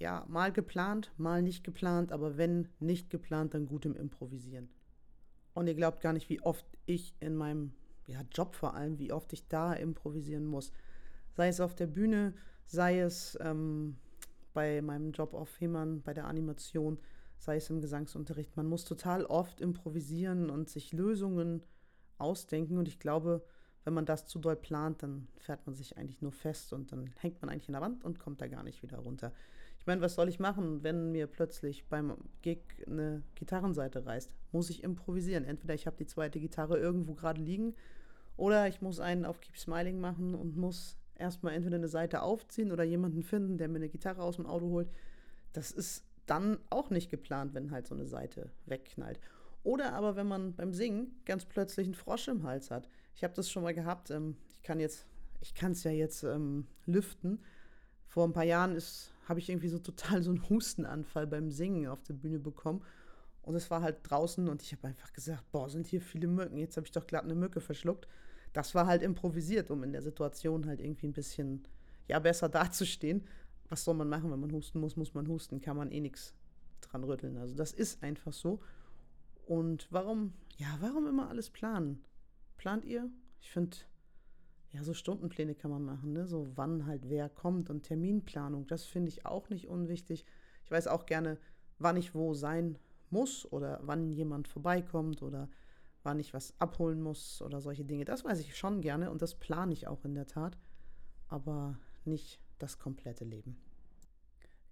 ja, 0.01 0.25
mal 0.29 0.53
geplant, 0.53 1.13
mal 1.17 1.43
nicht 1.43 1.63
geplant, 1.63 2.11
aber 2.11 2.37
wenn 2.37 2.69
nicht 2.81 3.11
geplant, 3.11 3.55
dann 3.55 3.67
gut 3.67 3.87
im 3.87 3.95
Improvisieren. 3.95 4.69
Und 5.55 5.67
ihr 5.69 5.75
glaubt 5.75 6.01
gar 6.01 6.13
nicht, 6.13 6.29
wie 6.29 6.41
oft 6.41 6.67
ich 6.87 7.15
in 7.21 7.37
meinem 7.37 7.73
ja, 8.07 8.23
Job 8.33 8.55
vor 8.55 8.75
allem, 8.75 8.99
wie 8.99 9.13
oft 9.13 9.33
ich 9.33 9.47
da 9.49 9.73
improvisieren 9.73 10.47
muss. 10.47 10.73
Sei 11.33 11.49
es 11.49 11.61
auf 11.61 11.75
der 11.75 11.87
Bühne, 11.87 12.35
sei 12.67 13.01
es 13.01 13.39
ähm, 13.41 13.97
bei 14.53 14.83
meinem 14.83 15.13
Job 15.13 15.35
auf 15.35 15.61
Hemern, 15.61 16.03
bei 16.03 16.15
der 16.15 16.27
Animation, 16.27 16.99
sei 17.39 17.57
es 17.57 17.71
im 17.71 17.81
Gesangsunterricht. 17.81 18.57
Man 18.57 18.67
muss 18.67 18.85
total 18.85 19.25
oft 19.25 19.61
improvisieren 19.61 20.51
und 20.51 20.69
sich 20.69 20.93
Lösungen 20.93 21.63
ausdenken. 22.19 22.79
Und 22.79 22.89
ich 22.89 22.99
glaube, 22.99 23.45
wenn 23.85 23.95
man 23.95 24.07
das 24.07 24.27
zu 24.27 24.39
doll 24.39 24.57
plant, 24.57 25.03
dann 25.03 25.29
fährt 25.39 25.67
man 25.67 25.75
sich 25.75 25.97
eigentlich 25.97 26.23
nur 26.23 26.33
fest 26.33 26.73
und 26.73 26.93
dann 26.93 27.11
hängt 27.19 27.41
man 27.43 27.51
eigentlich 27.51 27.69
in 27.69 27.73
der 27.73 27.83
Wand 27.83 28.05
und 28.05 28.19
kommt 28.19 28.41
da 28.41 28.47
gar 28.47 28.63
nicht 28.63 28.83
wieder 28.83 28.99
runter. 28.99 29.33
Ich 29.81 29.87
meine, 29.87 30.01
was 30.01 30.15
soll 30.15 30.29
ich 30.29 30.39
machen, 30.39 30.85
wenn 30.85 31.11
mir 31.11 31.27
plötzlich 31.27 31.89
beim 31.89 32.17
Gig 32.43 32.61
eine 32.87 33.25
Gitarrenseite 33.35 34.07
reißt? 34.07 34.31
Muss 34.53 34.71
ich 34.71 34.85
improvisieren. 34.85 35.45
Entweder 35.45 35.75
ich 35.75 35.87
habe 35.87 35.97
die 35.97 36.07
zweite 36.07 36.39
Gitarre 36.39 36.79
irgendwo 36.79 37.15
gerade 37.15 37.41
liegen 37.41 37.75
oder 38.37 38.69
ich 38.69 38.81
muss 38.81 39.01
einen 39.01 39.25
auf 39.25 39.41
Keep 39.41 39.59
Smiling 39.59 39.99
machen 39.99 40.37
und 40.37 40.57
muss 40.57 40.97
erstmal 41.23 41.55
entweder 41.55 41.77
eine 41.77 41.89
Seite 41.89 42.23
aufziehen 42.23 42.73
oder 42.73 42.85
jemanden 42.85 43.23
finden, 43.23 43.57
der 43.57 43.69
mir 43.69 43.77
eine 43.77 43.89
Gitarre 43.89 44.23
aus 44.23 44.37
dem 44.37 44.47
Auto 44.47 44.69
holt. 44.69 44.91
Das 45.53 45.71
ist 45.71 46.05
dann 46.27 46.59
auch 46.69 46.91
nicht 46.91 47.11
geplant, 47.11 47.55
wenn 47.55 47.71
halt 47.71 47.87
so 47.87 47.95
eine 47.95 48.07
Seite 48.07 48.51
wegknallt. 48.67 49.21
Oder 49.65 49.93
aber 49.93 50.17
wenn 50.17 50.27
man 50.27 50.55
beim 50.55 50.73
Singen 50.73 51.15
ganz 51.25 51.45
plötzlich 51.45 51.87
einen 51.87 51.95
Frosch 51.95 52.29
im 52.29 52.43
Hals 52.43 52.71
hat. 52.71 52.89
Ich 53.15 53.23
habe 53.23 53.35
das 53.35 53.51
schon 53.51 53.63
mal 53.63 53.75
gehabt. 53.75 54.11
Ähm, 54.11 54.37
ich 54.51 54.63
kann 54.63 54.81
jetzt, 54.81 55.07
ich 55.41 55.55
kann 55.55 55.73
es 55.73 55.85
ja 55.85 55.93
jetzt 55.93 56.25
ähm, 56.25 56.67
lüften. 56.87 57.41
Vor 58.07 58.25
ein 58.27 58.33
paar 58.33 58.45
Jahren 58.45 58.77
habe 59.29 59.39
ich 59.39 59.49
irgendwie 59.49 59.69
so 59.69 59.79
total 59.79 60.23
so 60.23 60.31
einen 60.31 60.49
Hustenanfall 60.49 61.27
beim 61.27 61.51
Singen 61.51 61.87
auf 61.87 62.03
der 62.03 62.15
Bühne 62.15 62.39
bekommen. 62.39 62.83
Und 63.43 63.55
es 63.55 63.71
war 63.71 63.83
halt 63.83 63.99
draußen 64.05 64.49
und 64.49 64.63
ich 64.63 64.73
habe 64.73 64.89
einfach 64.89 65.13
gesagt, 65.13 65.51
boah, 65.51 65.69
sind 65.69 65.87
hier 65.87 66.01
viele 66.01 66.29
Mücken. 66.29 66.59
Jetzt 66.59 66.77
habe 66.77 66.87
ich 66.87 66.93
doch 66.93 67.07
glatt 67.07 67.25
eine 67.25 67.35
Mücke 67.35 67.61
verschluckt. 67.61 68.09
Das 68.53 68.75
war 68.75 68.87
halt 68.87 69.03
improvisiert, 69.03 69.71
um 69.71 69.83
in 69.83 69.93
der 69.93 70.03
Situation 70.03 70.67
halt 70.67 70.81
irgendwie 70.81 71.07
ein 71.07 71.13
bisschen, 71.13 71.63
ja, 72.09 72.19
besser 72.19 72.49
dazustehen. 72.49 73.27
Was 73.69 73.85
soll 73.85 73.95
man 73.95 74.09
machen, 74.09 74.31
wenn 74.31 74.41
man 74.41 74.53
husten 74.53 74.81
muss, 74.81 74.97
muss 74.97 75.15
man 75.15 75.27
husten. 75.29 75.61
Kann 75.61 75.77
man 75.77 75.91
eh 75.91 76.01
nichts 76.01 76.35
dran 76.81 77.05
rütteln. 77.05 77.39
Also 77.39 77.55
das 77.55 77.73
ist 77.73 78.03
einfach 78.03 78.33
so. 78.33 78.61
Und 79.47 79.89
warum, 79.91 80.35
ja, 80.57 80.77
warum 80.81 81.07
immer 81.07 81.29
alles 81.29 81.51
planen? 81.51 82.05
Plant 82.57 82.85
ihr? 82.85 83.11
Ich 83.41 83.51
finde, 83.51 83.77
ja, 84.71 84.83
so 84.83 84.95
Stundenpläne 84.95 85.55
kann 85.55 85.71
man 85.71 85.85
machen, 85.85 86.13
ne? 86.13 86.27
So 86.27 86.49
wann 86.55 86.87
halt 86.87 87.09
wer 87.09 87.29
kommt 87.29 87.71
und 87.71 87.83
Terminplanung, 87.83 88.67
das 88.67 88.85
finde 88.85 89.09
ich 89.09 89.27
auch 89.27 89.51
nicht 89.51 89.69
unwichtig. 89.69 90.25
Ich 90.65 90.71
weiß 90.71 90.87
auch 90.87 91.07
gerne, 91.07 91.39
wann 91.79 91.97
ich 91.97 92.15
wo 92.15 92.35
sein 92.35 92.79
muss 93.11 93.51
oder 93.53 93.81
wann 93.83 94.11
jemand 94.13 94.49
vorbeikommt 94.49 95.23
oder 95.23 95.49
wann 96.05 96.21
ich 96.21 96.35
was 96.35 96.55
abholen 96.59 97.01
muss 97.01 97.43
oder 97.43 97.61
solche 97.61 97.85
Dinge. 97.85 98.05
Das 98.05 98.25
weiß 98.25 98.41
ich 98.41 98.57
schon 98.57 98.81
gerne 98.81 99.11
und 99.11 99.23
das 99.23 99.35
plane 99.35 99.73
ich 99.73 99.87
auch 99.87 100.05
in 100.05 100.15
der 100.15 100.27
Tat, 100.27 100.59
aber 101.29 101.79
nicht 102.05 102.41
das 102.59 102.79
komplette 102.79 103.25
Leben. 103.25 103.57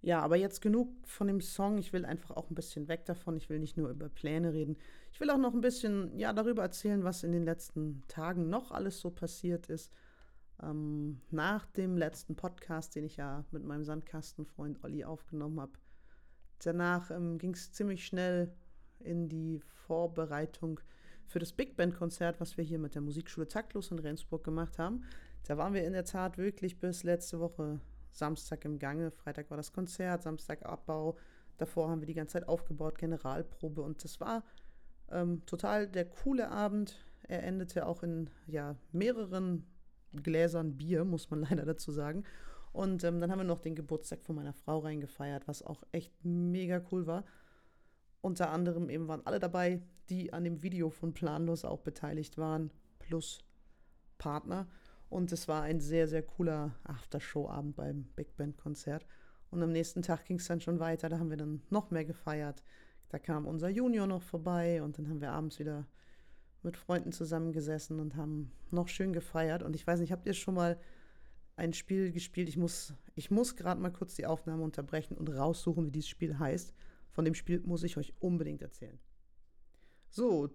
Ja, 0.02 0.22
aber 0.22 0.36
jetzt 0.36 0.62
genug 0.62 0.88
von 1.06 1.26
dem 1.26 1.42
Song. 1.42 1.76
Ich 1.76 1.92
will 1.92 2.06
einfach 2.06 2.34
auch 2.34 2.48
ein 2.48 2.54
bisschen 2.54 2.88
weg 2.88 3.04
davon. 3.04 3.36
Ich 3.36 3.50
will 3.50 3.58
nicht 3.58 3.76
nur 3.76 3.90
über 3.90 4.08
Pläne 4.08 4.54
reden. 4.54 4.78
Ich 5.12 5.20
will 5.20 5.30
auch 5.30 5.38
noch 5.38 5.52
ein 5.52 5.60
bisschen 5.60 6.18
ja, 6.18 6.32
darüber 6.32 6.62
erzählen, 6.62 7.04
was 7.04 7.22
in 7.22 7.32
den 7.32 7.44
letzten 7.44 8.02
Tagen 8.08 8.48
noch 8.48 8.70
alles 8.70 8.98
so 9.00 9.10
passiert 9.10 9.66
ist. 9.66 9.92
Ähm, 10.62 11.20
nach 11.30 11.66
dem 11.66 11.98
letzten 11.98 12.34
Podcast, 12.34 12.94
den 12.94 13.04
ich 13.04 13.18
ja 13.18 13.44
mit 13.50 13.62
meinem 13.62 13.84
Sandkastenfreund 13.84 14.82
Olli 14.84 15.04
aufgenommen 15.04 15.60
habe. 15.60 15.72
Danach 16.60 17.10
ähm, 17.10 17.36
ging 17.36 17.52
es 17.52 17.72
ziemlich 17.72 18.06
schnell 18.06 18.54
in 19.00 19.28
die 19.28 19.60
Vorbereitung 19.86 20.80
für 21.30 21.38
das 21.38 21.52
Big 21.52 21.76
Band-Konzert, 21.76 22.40
was 22.40 22.56
wir 22.56 22.64
hier 22.64 22.80
mit 22.80 22.96
der 22.96 23.02
Musikschule 23.02 23.46
Taktlos 23.46 23.92
in 23.92 24.00
Rendsburg 24.00 24.42
gemacht 24.42 24.80
haben. 24.80 25.04
Da 25.46 25.56
waren 25.56 25.74
wir 25.74 25.84
in 25.84 25.92
der 25.92 26.04
Tat 26.04 26.38
wirklich 26.38 26.80
bis 26.80 27.04
letzte 27.04 27.38
Woche 27.38 27.78
Samstag 28.10 28.64
im 28.64 28.80
Gange. 28.80 29.12
Freitag 29.12 29.48
war 29.48 29.56
das 29.56 29.72
Konzert, 29.72 30.24
Samstag 30.24 30.66
Abbau. 30.66 31.16
Davor 31.56 31.88
haben 31.88 32.00
wir 32.00 32.08
die 32.08 32.14
ganze 32.14 32.32
Zeit 32.32 32.48
aufgebaut, 32.48 32.98
Generalprobe. 32.98 33.80
Und 33.80 34.02
das 34.02 34.18
war 34.18 34.42
ähm, 35.08 35.46
total 35.46 35.86
der 35.86 36.06
coole 36.06 36.50
Abend. 36.50 36.98
Er 37.28 37.44
endete 37.44 37.86
auch 37.86 38.02
in 38.02 38.28
ja, 38.48 38.74
mehreren 38.90 39.64
Gläsern 40.12 40.76
Bier, 40.76 41.04
muss 41.04 41.30
man 41.30 41.42
leider 41.48 41.64
dazu 41.64 41.92
sagen. 41.92 42.24
Und 42.72 43.04
ähm, 43.04 43.20
dann 43.20 43.30
haben 43.30 43.38
wir 43.38 43.44
noch 43.44 43.60
den 43.60 43.76
Geburtstag 43.76 44.24
von 44.24 44.34
meiner 44.34 44.52
Frau 44.52 44.80
reingefeiert, 44.80 45.46
was 45.46 45.62
auch 45.62 45.84
echt 45.92 46.12
mega 46.24 46.82
cool 46.90 47.06
war. 47.06 47.24
Unter 48.20 48.50
anderem 48.50 48.90
eben 48.90 49.06
waren 49.06 49.24
alle 49.24 49.38
dabei, 49.38 49.80
die 50.10 50.32
an 50.32 50.44
dem 50.44 50.62
Video 50.62 50.90
von 50.90 51.14
Planlos 51.14 51.64
auch 51.64 51.80
beteiligt 51.80 52.36
waren, 52.36 52.70
plus 52.98 53.44
Partner. 54.18 54.68
Und 55.08 55.32
es 55.32 55.48
war 55.48 55.62
ein 55.62 55.80
sehr, 55.80 56.06
sehr 56.06 56.22
cooler 56.22 56.76
Aftershow-Abend 56.84 57.76
beim 57.76 58.04
Big 58.16 58.36
Band-Konzert. 58.36 59.06
Und 59.50 59.62
am 59.62 59.72
nächsten 59.72 60.02
Tag 60.02 60.24
ging 60.24 60.36
es 60.38 60.46
dann 60.46 60.60
schon 60.60 60.78
weiter. 60.78 61.08
Da 61.08 61.18
haben 61.18 61.30
wir 61.30 61.36
dann 61.36 61.62
noch 61.70 61.90
mehr 61.90 62.04
gefeiert. 62.04 62.62
Da 63.08 63.18
kam 63.18 63.46
unser 63.46 63.68
Junior 63.68 64.06
noch 64.06 64.22
vorbei 64.22 64.82
und 64.82 64.98
dann 64.98 65.08
haben 65.08 65.20
wir 65.20 65.32
abends 65.32 65.58
wieder 65.58 65.86
mit 66.62 66.76
Freunden 66.76 67.10
zusammengesessen 67.10 67.98
und 67.98 68.14
haben 68.14 68.52
noch 68.70 68.88
schön 68.88 69.12
gefeiert. 69.12 69.62
Und 69.62 69.74
ich 69.74 69.86
weiß 69.86 69.98
nicht, 69.98 70.12
habt 70.12 70.26
ihr 70.26 70.34
schon 70.34 70.54
mal 70.54 70.78
ein 71.56 71.72
Spiel 71.72 72.12
gespielt? 72.12 72.48
Ich 72.48 72.56
muss, 72.56 72.94
ich 73.16 73.30
muss 73.30 73.56
gerade 73.56 73.80
mal 73.80 73.90
kurz 73.90 74.14
die 74.14 74.26
Aufnahme 74.26 74.62
unterbrechen 74.62 75.16
und 75.16 75.28
raussuchen, 75.28 75.86
wie 75.86 75.90
dieses 75.90 76.08
Spiel 76.08 76.38
heißt. 76.38 76.72
Von 77.10 77.24
dem 77.24 77.34
Spiel 77.34 77.60
muss 77.60 77.82
ich 77.82 77.96
euch 77.96 78.14
unbedingt 78.20 78.62
erzählen. 78.62 79.00
So, 80.10 80.48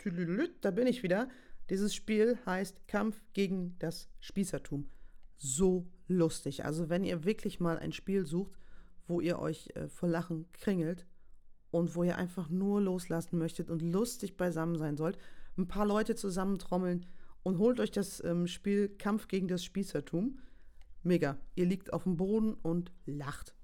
da 0.62 0.72
bin 0.72 0.88
ich 0.88 1.02
wieder. 1.02 1.30
Dieses 1.70 1.96
Spiel 1.96 2.38
heißt 2.46 2.88
Kampf 2.88 3.24
gegen 3.34 3.76
das 3.80 4.10
Spießertum. 4.20 4.90
So 5.38 5.88
lustig. 6.08 6.66
Also 6.66 6.90
wenn 6.90 7.04
ihr 7.04 7.24
wirklich 7.24 7.60
mal 7.60 7.80
ein 7.80 7.94
Spiel 7.94 8.26
sucht, 8.26 8.60
wo 9.08 9.22
ihr 9.22 9.40
euch 9.40 9.70
äh, 9.76 9.88
vor 9.88 10.10
Lachen 10.10 10.52
kringelt 10.52 11.08
und 11.72 11.96
wo 11.96 12.04
ihr 12.04 12.18
einfach 12.18 12.50
nur 12.50 12.82
loslassen 12.82 13.38
möchtet 13.38 13.70
und 13.70 13.82
lustig 13.82 14.38
beisammen 14.38 14.78
sein 14.78 14.98
sollt, 14.98 15.18
ein 15.58 15.68
paar 15.68 15.86
Leute 15.86 16.16
zusammentrommeln 16.16 17.06
und 17.44 17.58
holt 17.58 17.80
euch 17.80 17.92
das 17.92 18.24
ähm, 18.24 18.48
Spiel 18.48 18.90
Kampf 18.90 19.28
gegen 19.28 19.48
das 19.48 19.64
Spießertum. 19.64 20.40
Mega. 21.04 21.38
Ihr 21.56 21.66
liegt 21.66 21.94
auf 21.94 22.04
dem 22.04 22.18
Boden 22.18 22.56
und 22.56 22.92
lacht. 23.06 23.56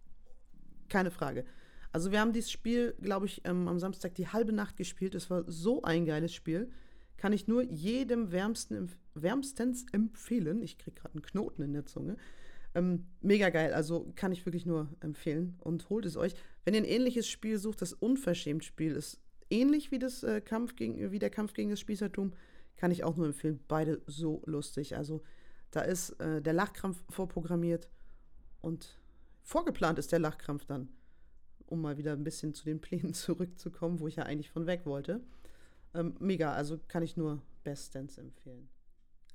Keine 0.90 1.12
Frage. 1.12 1.46
Also 1.92 2.12
wir 2.12 2.22
haben 2.22 2.34
dieses 2.34 2.52
Spiel, 2.52 2.96
glaube 3.02 3.26
ich, 3.26 3.42
ähm, 3.46 3.68
am 3.68 3.80
Samstag 3.80 4.16
die 4.16 4.28
halbe 4.28 4.54
Nacht 4.54 4.78
gespielt. 4.78 5.16
Es 5.16 5.30
war 5.30 5.44
so 5.48 5.82
ein 5.82 6.06
geiles 6.06 6.34
Spiel 6.34 6.72
kann 7.22 7.34
ich 7.34 7.48
nur 7.48 7.62
jedem 7.62 8.32
wärmsten, 8.32 8.92
wärmstens 9.14 9.86
empfehlen. 9.92 10.64
Ich 10.64 10.80
kriege 10.80 11.00
gerade 11.00 11.14
einen 11.14 11.22
Knoten 11.22 11.62
in 11.62 11.72
der 11.72 11.86
Zunge. 11.86 12.18
Ähm, 12.74 13.06
mega 13.22 13.52
geil, 13.52 13.76
also 13.76 14.12
kann 14.16 14.32
ich 14.32 14.44
wirklich 14.48 14.66
nur 14.66 14.90
empfehlen 15.02 15.56
und 15.60 15.88
holt 15.92 16.08
es 16.08 16.18
euch. 16.18 16.34
Wenn 16.66 16.74
ihr 16.74 16.82
ein 16.82 16.86
ähnliches 16.86 17.28
Spiel 17.28 17.60
sucht, 17.60 17.84
das 17.84 17.94
Unverschämt-Spiel 17.94 18.94
ist 18.96 19.22
ähnlich 19.52 19.92
wie, 19.92 20.00
das, 20.00 20.24
äh, 20.24 20.42
Kampf 20.42 20.76
gegen, 20.76 21.12
wie 21.12 21.20
der 21.20 21.30
Kampf 21.30 21.54
gegen 21.54 21.70
das 21.70 21.80
Spießertum, 21.80 22.34
kann 22.76 22.90
ich 22.90 23.04
auch 23.04 23.16
nur 23.16 23.28
empfehlen. 23.28 23.60
Beide 23.68 24.02
so 24.08 24.42
lustig. 24.48 24.98
Also 24.98 25.22
da 25.70 25.82
ist 25.82 26.20
äh, 26.22 26.42
der 26.42 26.54
Lachkrampf 26.54 27.04
vorprogrammiert 27.10 27.88
und 28.62 29.00
vorgeplant 29.44 30.00
ist 30.00 30.12
der 30.12 30.20
Lachkrampf 30.20 30.66
dann, 30.66 30.90
um 31.72 31.82
mal 31.82 31.98
wieder 31.98 32.12
ein 32.14 32.24
bisschen 32.24 32.54
zu 32.54 32.66
den 32.66 32.82
Plänen 32.82 33.14
zurückzukommen, 33.16 34.00
wo 34.00 34.08
ich 34.08 34.18
ja 34.18 34.24
eigentlich 34.24 34.52
von 34.52 34.68
weg 34.68 34.86
wollte. 34.86 35.22
Ähm, 35.94 36.16
mega, 36.20 36.54
also 36.54 36.80
kann 36.88 37.04
ich 37.04 37.18
nur 37.18 37.42
bestens 37.64 38.18
empfehlen. 38.18 38.70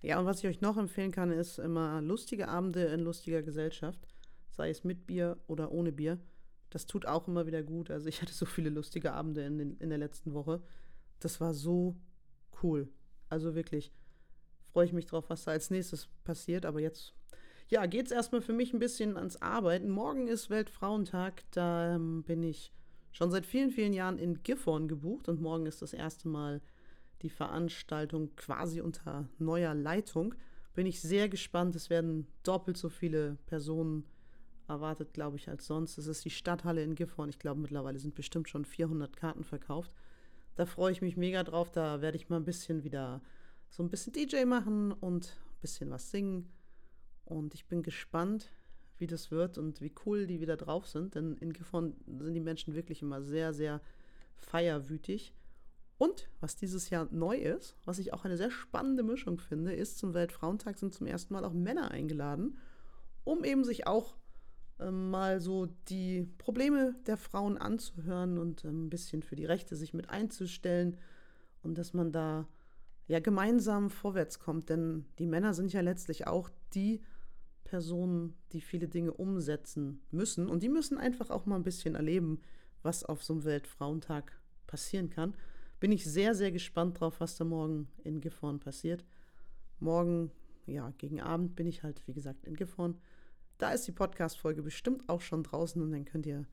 Ja, 0.02 0.20
und 0.20 0.26
was 0.26 0.38
ich 0.38 0.46
euch 0.46 0.60
noch 0.60 0.76
empfehlen 0.76 1.10
kann, 1.10 1.32
ist 1.32 1.58
immer 1.58 2.00
lustige 2.00 2.48
Abende 2.48 2.84
in 2.84 3.00
lustiger 3.00 3.42
Gesellschaft, 3.42 4.06
sei 4.50 4.70
es 4.70 4.84
mit 4.84 5.06
Bier 5.06 5.38
oder 5.46 5.72
ohne 5.72 5.90
Bier. 5.90 6.18
Das 6.70 6.86
tut 6.86 7.06
auch 7.06 7.26
immer 7.26 7.46
wieder 7.46 7.62
gut. 7.62 7.90
Also 7.90 8.08
ich 8.08 8.20
hatte 8.22 8.32
so 8.32 8.44
viele 8.44 8.70
lustige 8.70 9.12
Abende 9.12 9.42
in, 9.42 9.58
den, 9.58 9.76
in 9.78 9.88
der 9.88 9.98
letzten 9.98 10.34
Woche. 10.34 10.60
Das 11.20 11.40
war 11.40 11.54
so 11.54 11.96
cool. 12.62 12.88
Also 13.28 13.54
wirklich 13.54 13.92
freue 14.72 14.84
ich 14.84 14.92
mich 14.92 15.06
drauf, 15.06 15.24
was 15.28 15.44
da 15.44 15.52
als 15.52 15.70
nächstes 15.70 16.08
passiert. 16.24 16.66
Aber 16.66 16.80
jetzt, 16.80 17.14
ja, 17.68 17.86
geht 17.86 18.06
es 18.06 18.12
erstmal 18.12 18.42
für 18.42 18.52
mich 18.52 18.72
ein 18.72 18.78
bisschen 18.78 19.16
ans 19.16 19.40
Arbeiten. 19.42 19.90
Morgen 19.90 20.28
ist 20.28 20.50
Weltfrauentag. 20.50 21.42
Da 21.50 21.94
ähm, 21.94 22.22
bin 22.22 22.42
ich 22.42 22.72
schon 23.10 23.30
seit 23.30 23.46
vielen, 23.46 23.70
vielen 23.70 23.92
Jahren 23.92 24.18
in 24.18 24.42
Gifhorn 24.42 24.88
gebucht 24.88 25.28
und 25.28 25.40
morgen 25.40 25.66
ist 25.66 25.82
das 25.82 25.92
erste 25.92 26.28
Mal 26.28 26.60
die 27.22 27.30
Veranstaltung 27.30 28.36
quasi 28.36 28.80
unter 28.80 29.28
neuer 29.38 29.74
Leitung. 29.74 30.34
Bin 30.74 30.86
ich 30.86 31.00
sehr 31.00 31.28
gespannt. 31.28 31.74
Es 31.74 31.90
werden 31.90 32.28
doppelt 32.44 32.76
so 32.76 32.88
viele 32.88 33.38
Personen 33.46 34.04
erwartet, 34.68 35.12
glaube 35.12 35.36
ich, 35.36 35.48
als 35.48 35.66
sonst. 35.66 35.98
Es 35.98 36.06
ist 36.06 36.24
die 36.24 36.30
Stadthalle 36.30 36.82
in 36.82 36.94
Gifhorn. 36.94 37.30
Ich 37.30 37.38
glaube, 37.38 37.60
mittlerweile 37.60 37.98
sind 37.98 38.14
bestimmt 38.14 38.48
schon 38.48 38.64
400 38.64 39.16
Karten 39.16 39.44
verkauft. 39.44 39.90
Da 40.54 40.66
freue 40.66 40.92
ich 40.92 41.02
mich 41.02 41.16
mega 41.16 41.42
drauf. 41.42 41.72
Da 41.72 42.00
werde 42.00 42.16
ich 42.16 42.28
mal 42.28 42.36
ein 42.36 42.44
bisschen 42.44 42.84
wieder 42.84 43.22
so 43.70 43.82
ein 43.82 43.90
bisschen 43.90 44.12
DJ 44.12 44.44
machen 44.44 44.92
und 44.92 45.36
ein 45.48 45.60
bisschen 45.60 45.90
was 45.90 46.10
singen. 46.10 46.52
Und 47.26 47.54
ich 47.54 47.66
bin 47.66 47.82
gespannt, 47.82 48.50
wie 48.96 49.06
das 49.06 49.30
wird 49.30 49.58
und 49.58 49.82
wie 49.82 49.92
cool 50.06 50.26
die 50.26 50.40
wieder 50.40 50.56
drauf 50.56 50.86
sind. 50.86 51.14
Denn 51.14 51.36
in 51.36 51.52
Gifhorn 51.52 51.94
sind 52.06 52.32
die 52.32 52.40
Menschen 52.40 52.74
wirklich 52.74 53.02
immer 53.02 53.20
sehr, 53.20 53.52
sehr 53.52 53.82
feierwütig. 54.36 55.34
Und 55.98 56.28
was 56.40 56.56
dieses 56.56 56.90
Jahr 56.90 57.08
neu 57.10 57.36
ist, 57.36 57.76
was 57.84 57.98
ich 57.98 58.12
auch 58.12 58.24
eine 58.24 58.36
sehr 58.36 58.50
spannende 58.50 59.02
Mischung 59.02 59.38
finde, 59.38 59.72
ist, 59.72 59.98
zum 59.98 60.14
Weltfrauentag 60.14 60.78
sind 60.78 60.94
zum 60.94 61.06
ersten 61.06 61.34
Mal 61.34 61.44
auch 61.44 61.52
Männer 61.52 61.90
eingeladen, 61.90 62.58
um 63.24 63.44
eben 63.44 63.64
sich 63.64 63.86
auch 63.86 64.14
äh, 64.78 64.90
mal 64.90 65.40
so 65.40 65.66
die 65.88 66.28
Probleme 66.38 66.94
der 67.06 67.16
Frauen 67.16 67.56
anzuhören 67.56 68.38
und 68.38 68.64
äh, 68.64 68.68
ein 68.68 68.90
bisschen 68.90 69.22
für 69.22 69.36
die 69.36 69.46
Rechte 69.46 69.74
sich 69.74 69.94
mit 69.94 70.10
einzustellen 70.10 70.98
und 71.62 71.78
dass 71.78 71.94
man 71.94 72.12
da 72.12 72.46
ja 73.08 73.20
gemeinsam 73.20 73.88
vorwärts 73.88 74.38
kommt. 74.38 74.68
Denn 74.68 75.06
die 75.18 75.26
Männer 75.26 75.54
sind 75.54 75.72
ja 75.72 75.80
letztlich 75.80 76.26
auch 76.26 76.50
die, 76.74 77.02
Personen, 77.66 78.34
die 78.52 78.60
viele 78.60 78.88
Dinge 78.88 79.12
umsetzen 79.12 80.00
müssen. 80.10 80.48
Und 80.48 80.62
die 80.62 80.68
müssen 80.68 80.98
einfach 80.98 81.30
auch 81.30 81.46
mal 81.46 81.56
ein 81.56 81.64
bisschen 81.64 81.96
erleben, 81.96 82.40
was 82.82 83.04
auf 83.04 83.24
so 83.24 83.34
einem 83.34 83.44
Weltfrauentag 83.44 84.40
passieren 84.66 85.10
kann. 85.10 85.34
Bin 85.80 85.92
ich 85.92 86.04
sehr, 86.04 86.34
sehr 86.34 86.52
gespannt 86.52 87.00
drauf, 87.00 87.20
was 87.20 87.36
da 87.36 87.44
morgen 87.44 87.88
in 88.04 88.20
Gifhorn 88.20 88.60
passiert. 88.60 89.04
Morgen 89.80 90.30
ja, 90.64 90.92
gegen 90.98 91.20
Abend 91.20 91.56
bin 91.56 91.66
ich 91.66 91.82
halt, 91.82 92.06
wie 92.06 92.12
gesagt, 92.12 92.44
in 92.44 92.54
Gifhorn. 92.54 92.98
Da 93.58 93.72
ist 93.72 93.86
die 93.86 93.92
Podcast-Folge 93.92 94.62
bestimmt 94.62 95.08
auch 95.08 95.20
schon 95.20 95.42
draußen 95.42 95.82
und 95.82 95.90
dann 95.90 96.04
könnt 96.04 96.26
ihr 96.26 96.46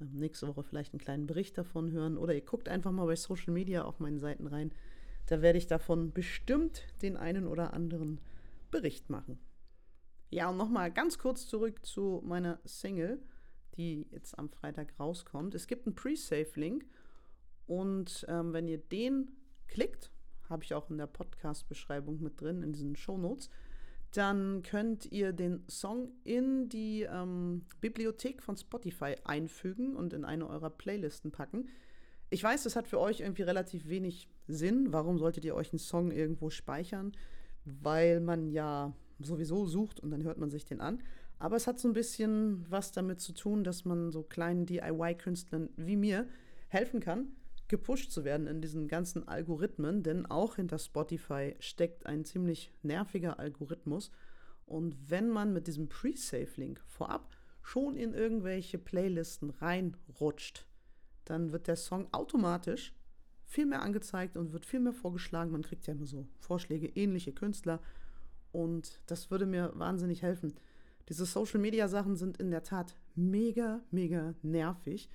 ähm, 0.00 0.14
nächste 0.14 0.46
Woche 0.46 0.62
vielleicht 0.62 0.92
einen 0.92 1.00
kleinen 1.00 1.26
Bericht 1.26 1.58
davon 1.58 1.90
hören. 1.90 2.16
Oder 2.16 2.34
ihr 2.34 2.44
guckt 2.44 2.68
einfach 2.68 2.92
mal 2.92 3.06
bei 3.06 3.16
Social 3.16 3.52
Media 3.52 3.82
auf 3.82 3.98
meinen 3.98 4.18
Seiten 4.18 4.46
rein. 4.46 4.72
Da 5.26 5.42
werde 5.42 5.58
ich 5.58 5.66
davon 5.66 6.12
bestimmt 6.12 6.82
den 7.02 7.16
einen 7.16 7.46
oder 7.46 7.74
anderen 7.74 8.20
Bericht 8.70 9.10
machen. 9.10 9.38
Ja, 10.30 10.50
und 10.50 10.56
nochmal 10.58 10.92
ganz 10.92 11.18
kurz 11.18 11.46
zurück 11.46 11.84
zu 11.86 12.22
meiner 12.24 12.60
Single, 12.64 13.20
die 13.76 14.06
jetzt 14.10 14.38
am 14.38 14.50
Freitag 14.50 14.98
rauskommt. 15.00 15.54
Es 15.54 15.66
gibt 15.66 15.86
einen 15.86 15.94
Pre-Save-Link 15.94 16.84
und 17.66 18.26
ähm, 18.28 18.52
wenn 18.52 18.68
ihr 18.68 18.78
den 18.78 19.30
klickt, 19.68 20.10
habe 20.48 20.64
ich 20.64 20.74
auch 20.74 20.90
in 20.90 20.98
der 20.98 21.06
Podcast-Beschreibung 21.06 22.20
mit 22.22 22.40
drin, 22.40 22.62
in 22.62 22.72
diesen 22.72 22.96
Shownotes, 22.96 23.50
dann 24.12 24.62
könnt 24.62 25.06
ihr 25.12 25.32
den 25.32 25.64
Song 25.68 26.10
in 26.24 26.68
die 26.68 27.02
ähm, 27.02 27.66
Bibliothek 27.80 28.42
von 28.42 28.56
Spotify 28.56 29.16
einfügen 29.24 29.96
und 29.96 30.12
in 30.12 30.24
eine 30.24 30.48
eurer 30.48 30.70
Playlisten 30.70 31.30
packen. 31.30 31.68
Ich 32.30 32.42
weiß, 32.42 32.64
das 32.64 32.76
hat 32.76 32.88
für 32.88 33.00
euch 33.00 33.20
irgendwie 33.20 33.42
relativ 33.42 33.88
wenig 33.88 34.28
Sinn. 34.46 34.92
Warum 34.92 35.18
solltet 35.18 35.44
ihr 35.44 35.54
euch 35.54 35.72
einen 35.72 35.78
Song 35.78 36.10
irgendwo 36.10 36.50
speichern? 36.50 37.12
Weil 37.64 38.20
man 38.20 38.48
ja 38.48 38.94
sowieso 39.18 39.66
sucht 39.66 40.00
und 40.00 40.10
dann 40.10 40.22
hört 40.22 40.38
man 40.38 40.50
sich 40.50 40.64
den 40.64 40.80
an. 40.80 41.02
Aber 41.38 41.56
es 41.56 41.66
hat 41.66 41.78
so 41.78 41.88
ein 41.88 41.94
bisschen 41.94 42.64
was 42.68 42.92
damit 42.92 43.20
zu 43.20 43.32
tun, 43.32 43.64
dass 43.64 43.84
man 43.84 44.10
so 44.10 44.22
kleinen 44.22 44.66
DIY-Künstlern 44.66 45.70
wie 45.76 45.96
mir 45.96 46.26
helfen 46.68 47.00
kann, 47.00 47.28
gepusht 47.68 48.10
zu 48.10 48.24
werden 48.24 48.46
in 48.46 48.60
diesen 48.60 48.88
ganzen 48.88 49.28
Algorithmen, 49.28 50.02
denn 50.02 50.26
auch 50.26 50.56
hinter 50.56 50.78
Spotify 50.78 51.54
steckt 51.60 52.06
ein 52.06 52.24
ziemlich 52.24 52.72
nerviger 52.82 53.38
Algorithmus. 53.38 54.10
Und 54.66 54.96
wenn 55.10 55.28
man 55.28 55.52
mit 55.52 55.66
diesem 55.66 55.88
Pre-Save-Link 55.88 56.80
vorab 56.86 57.36
schon 57.62 57.96
in 57.96 58.14
irgendwelche 58.14 58.78
Playlisten 58.78 59.50
reinrutscht, 59.50 60.66
dann 61.24 61.52
wird 61.52 61.68
der 61.68 61.76
Song 61.76 62.08
automatisch 62.12 62.94
viel 63.44 63.66
mehr 63.66 63.82
angezeigt 63.82 64.36
und 64.36 64.52
wird 64.52 64.66
viel 64.66 64.80
mehr 64.80 64.92
vorgeschlagen. 64.92 65.52
Man 65.52 65.62
kriegt 65.62 65.86
ja 65.86 65.94
immer 65.94 66.06
so 66.06 66.26
Vorschläge, 66.38 66.86
ähnliche 66.86 67.32
Künstler. 67.32 67.80
Und 68.52 69.00
das 69.06 69.30
würde 69.30 69.46
mir 69.46 69.72
wahnsinnig 69.74 70.22
helfen. 70.22 70.54
Diese 71.08 71.24
Social-Media-Sachen 71.24 72.16
sind 72.16 72.38
in 72.38 72.50
der 72.50 72.62
Tat 72.62 72.94
mega, 73.14 73.80
mega 73.90 74.34
nervig. 74.42 75.08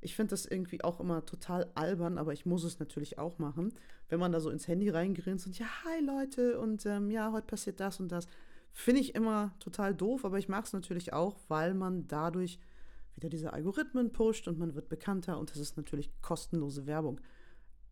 Ich 0.00 0.16
finde 0.16 0.30
das 0.30 0.46
irgendwie 0.46 0.82
auch 0.82 1.00
immer 1.00 1.24
total 1.24 1.70
albern, 1.74 2.18
aber 2.18 2.32
ich 2.32 2.46
muss 2.46 2.64
es 2.64 2.78
natürlich 2.78 3.18
auch 3.18 3.38
machen. 3.38 3.72
Wenn 4.08 4.20
man 4.20 4.32
da 4.32 4.40
so 4.40 4.50
ins 4.50 4.66
Handy 4.68 4.88
reingrinst 4.88 5.46
und 5.46 5.58
ja, 5.58 5.66
hi 5.84 6.04
Leute 6.04 6.58
und 6.60 6.86
ähm, 6.86 7.10
ja, 7.10 7.32
heute 7.32 7.46
passiert 7.46 7.80
das 7.80 8.00
und 8.00 8.10
das. 8.10 8.26
Finde 8.72 9.00
ich 9.00 9.14
immer 9.14 9.54
total 9.60 9.94
doof, 9.94 10.24
aber 10.24 10.38
ich 10.38 10.48
mache 10.48 10.64
es 10.64 10.72
natürlich 10.72 11.12
auch, 11.12 11.38
weil 11.48 11.74
man 11.74 12.08
dadurch 12.08 12.58
wieder 13.14 13.28
diese 13.28 13.52
Algorithmen 13.52 14.12
pusht 14.12 14.48
und 14.48 14.58
man 14.58 14.74
wird 14.74 14.88
bekannter 14.88 15.38
und 15.38 15.50
das 15.50 15.58
ist 15.58 15.76
natürlich 15.76 16.10
kostenlose 16.22 16.86
Werbung. 16.86 17.20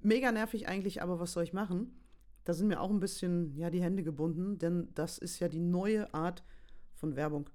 Mega 0.00 0.32
nervig 0.32 0.68
eigentlich, 0.68 1.02
aber 1.02 1.20
was 1.20 1.32
soll 1.32 1.44
ich 1.44 1.52
machen? 1.52 1.94
Da 2.44 2.54
sind 2.54 2.68
mir 2.68 2.80
auch 2.80 2.90
ein 2.90 3.00
bisschen 3.00 3.56
ja, 3.56 3.70
die 3.70 3.82
Hände 3.82 4.02
gebunden, 4.02 4.58
denn 4.58 4.88
das 4.94 5.18
ist 5.18 5.38
ja 5.40 5.48
die 5.48 5.60
neue 5.60 6.12
Art 6.14 6.42
von 6.94 7.16
Werbung. 7.16 7.48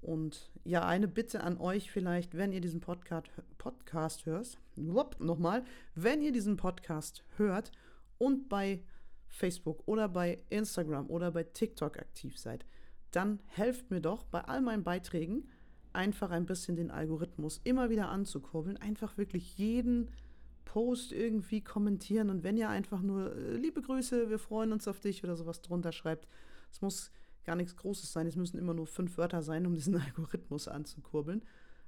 Und 0.00 0.50
ja, 0.64 0.86
eine 0.86 1.08
Bitte 1.08 1.42
an 1.42 1.58
euch 1.58 1.90
vielleicht, 1.90 2.36
wenn 2.36 2.52
ihr 2.52 2.60
diesen 2.60 2.80
Podcast, 2.80 3.28
Podcast 3.58 4.24
hört, 4.26 4.58
nochmal, 4.76 5.64
wenn 5.94 6.22
ihr 6.22 6.32
diesen 6.32 6.56
Podcast 6.56 7.22
hört 7.36 7.70
und 8.18 8.48
bei 8.48 8.82
Facebook 9.28 9.86
oder 9.86 10.08
bei 10.08 10.42
Instagram 10.48 11.08
oder 11.10 11.30
bei 11.30 11.44
TikTok 11.44 11.98
aktiv 11.98 12.38
seid, 12.38 12.64
dann 13.10 13.40
helft 13.46 13.90
mir 13.90 14.00
doch 14.00 14.24
bei 14.24 14.40
all 14.40 14.60
meinen 14.60 14.84
Beiträgen 14.84 15.48
einfach 15.92 16.30
ein 16.30 16.46
bisschen 16.46 16.76
den 16.76 16.90
Algorithmus 16.90 17.60
immer 17.64 17.90
wieder 17.90 18.08
anzukurbeln, 18.08 18.76
einfach 18.76 19.18
wirklich 19.18 19.58
jeden 19.58 20.10
Post 20.70 21.10
irgendwie 21.10 21.62
kommentieren 21.64 22.30
und 22.30 22.44
wenn 22.44 22.56
ihr 22.56 22.68
einfach 22.68 23.02
nur 23.02 23.34
äh, 23.34 23.56
liebe 23.56 23.82
Grüße, 23.82 24.30
wir 24.30 24.38
freuen 24.38 24.70
uns 24.70 24.86
auf 24.86 25.00
dich 25.00 25.24
oder 25.24 25.34
sowas 25.34 25.62
drunter 25.62 25.90
schreibt, 25.90 26.28
es 26.70 26.80
muss 26.80 27.10
gar 27.42 27.56
nichts 27.56 27.74
Großes 27.74 28.12
sein. 28.12 28.28
Es 28.28 28.36
müssen 28.36 28.56
immer 28.56 28.72
nur 28.72 28.86
fünf 28.86 29.18
Wörter 29.18 29.42
sein, 29.42 29.66
um 29.66 29.74
diesen 29.74 29.96
Algorithmus 30.00 30.68
anzukurbeln. 30.68 31.42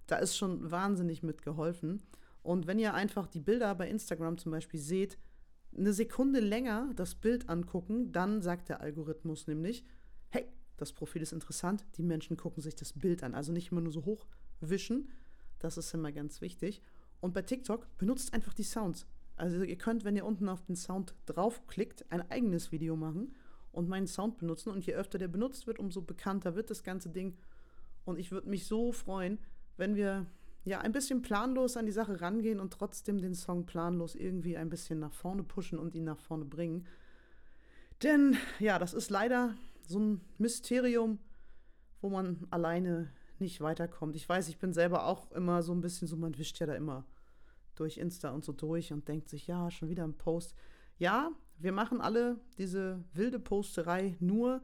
Da 0.08 0.16
ist 0.16 0.36
schon 0.36 0.68
wahnsinnig 0.72 1.22
mitgeholfen. 1.22 2.02
Und 2.42 2.66
wenn 2.66 2.80
ihr 2.80 2.92
einfach 2.92 3.28
die 3.28 3.38
Bilder 3.38 3.72
bei 3.76 3.88
Instagram 3.88 4.36
zum 4.36 4.50
Beispiel 4.50 4.80
seht, 4.80 5.16
eine 5.76 5.92
Sekunde 5.92 6.40
länger 6.40 6.90
das 6.96 7.14
Bild 7.14 7.48
angucken, 7.48 8.10
dann 8.10 8.42
sagt 8.42 8.68
der 8.68 8.80
Algorithmus 8.80 9.46
nämlich, 9.46 9.84
hey, 10.30 10.44
das 10.76 10.92
Profil 10.92 11.22
ist 11.22 11.32
interessant, 11.32 11.86
die 11.96 12.02
Menschen 12.02 12.36
gucken 12.36 12.64
sich 12.64 12.74
das 12.74 12.94
Bild 12.94 13.22
an. 13.22 13.36
Also 13.36 13.52
nicht 13.52 13.70
immer 13.70 13.80
nur 13.80 13.92
so 13.92 14.04
hochwischen, 14.04 15.08
das 15.60 15.78
ist 15.78 15.94
immer 15.94 16.10
ganz 16.10 16.40
wichtig. 16.40 16.82
Und 17.22 17.34
bei 17.34 17.42
TikTok 17.42 17.86
benutzt 17.98 18.34
einfach 18.34 18.52
die 18.52 18.64
Sounds. 18.64 19.06
Also 19.36 19.62
ihr 19.62 19.78
könnt, 19.78 20.04
wenn 20.04 20.16
ihr 20.16 20.26
unten 20.26 20.48
auf 20.48 20.62
den 20.62 20.74
Sound 20.74 21.14
draufklickt, 21.26 22.04
ein 22.10 22.28
eigenes 22.30 22.72
Video 22.72 22.96
machen 22.96 23.34
und 23.70 23.88
meinen 23.88 24.08
Sound 24.08 24.38
benutzen. 24.38 24.70
Und 24.70 24.84
je 24.84 24.94
öfter 24.94 25.18
der 25.18 25.28
benutzt 25.28 25.68
wird, 25.68 25.78
umso 25.78 26.02
bekannter 26.02 26.56
wird 26.56 26.68
das 26.68 26.82
ganze 26.82 27.10
Ding. 27.10 27.38
Und 28.04 28.18
ich 28.18 28.32
würde 28.32 28.50
mich 28.50 28.66
so 28.66 28.90
freuen, 28.90 29.38
wenn 29.76 29.94
wir 29.94 30.26
ja 30.64 30.80
ein 30.80 30.90
bisschen 30.90 31.22
planlos 31.22 31.76
an 31.76 31.86
die 31.86 31.92
Sache 31.92 32.20
rangehen 32.20 32.58
und 32.58 32.72
trotzdem 32.72 33.18
den 33.18 33.34
Song 33.34 33.66
planlos 33.66 34.16
irgendwie 34.16 34.56
ein 34.56 34.68
bisschen 34.68 34.98
nach 34.98 35.12
vorne 35.12 35.44
pushen 35.44 35.78
und 35.78 35.94
ihn 35.94 36.04
nach 36.04 36.18
vorne 36.18 36.44
bringen. 36.44 36.88
Denn 38.02 38.36
ja, 38.58 38.80
das 38.80 38.94
ist 38.94 39.10
leider 39.10 39.54
so 39.86 40.00
ein 40.00 40.20
Mysterium, 40.38 41.20
wo 42.00 42.10
man 42.10 42.48
alleine 42.50 43.12
nicht 43.38 43.60
weiterkommt. 43.60 44.16
Ich 44.16 44.28
weiß, 44.28 44.48
ich 44.48 44.58
bin 44.58 44.72
selber 44.72 45.06
auch 45.06 45.30
immer 45.30 45.62
so 45.62 45.72
ein 45.72 45.80
bisschen 45.80 46.08
so, 46.08 46.16
man 46.16 46.36
wischt 46.36 46.58
ja 46.58 46.66
da 46.66 46.74
immer 46.74 47.04
durch 47.74 47.98
Insta 47.98 48.30
und 48.30 48.44
so 48.44 48.52
durch 48.52 48.92
und 48.92 49.08
denkt 49.08 49.28
sich, 49.28 49.46
ja, 49.46 49.70
schon 49.70 49.88
wieder 49.88 50.04
ein 50.04 50.16
Post. 50.16 50.54
Ja, 50.98 51.30
wir 51.58 51.72
machen 51.72 52.00
alle 52.00 52.40
diese 52.58 53.04
wilde 53.12 53.38
Posterei 53.38 54.16
nur, 54.20 54.62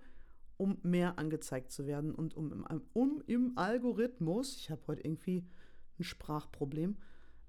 um 0.56 0.78
mehr 0.82 1.18
angezeigt 1.18 1.70
zu 1.70 1.86
werden 1.86 2.14
und 2.14 2.36
um 2.36 2.52
im, 2.52 2.82
um 2.92 3.22
im 3.26 3.56
Algorithmus, 3.56 4.56
ich 4.56 4.70
habe 4.70 4.82
heute 4.88 5.02
irgendwie 5.02 5.46
ein 5.98 6.04
Sprachproblem, 6.04 6.96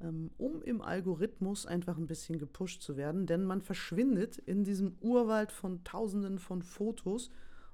ähm, 0.01 0.31
um 0.37 0.61
im 0.61 0.81
Algorithmus 0.81 1.65
einfach 1.65 1.97
ein 1.97 2.07
bisschen 2.07 2.37
gepusht 2.37 2.81
zu 2.81 2.97
werden, 2.97 3.25
denn 3.25 3.43
man 3.43 3.61
verschwindet 3.61 4.37
in 4.37 4.63
diesem 4.63 4.95
Urwald 5.01 5.51
von 5.51 5.83
Tausenden 5.83 6.39
von 6.39 6.61
Fotos 6.61 7.31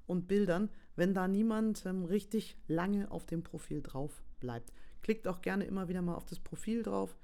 und 0.07 0.27
Bildern, 0.27 0.69
wenn 0.95 1.13
da 1.13 1.27
niemand 1.27 1.85
ähm, 1.85 2.05
richtig 2.05 2.57
lange 2.67 3.11
auf 3.11 3.25
dem 3.25 3.43
Profil 3.43 3.81
drauf 3.81 4.23
bleibt. 4.39 4.71
Klickt 5.01 5.27
auch 5.27 5.41
gerne 5.41 5.65
immer 5.65 5.87
wieder 5.87 6.01
mal 6.01 6.15
auf 6.15 6.25
das 6.25 6.39
Profil 6.39 6.83
drauf. 6.83 7.15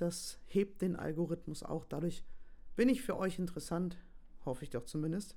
Das 0.00 0.38
hebt 0.46 0.80
den 0.80 0.96
Algorithmus 0.96 1.62
auch. 1.62 1.84
Dadurch 1.84 2.24
bin 2.74 2.88
ich 2.88 3.02
für 3.02 3.18
euch 3.18 3.38
interessant, 3.38 3.98
hoffe 4.46 4.64
ich 4.64 4.70
doch 4.70 4.86
zumindest, 4.86 5.36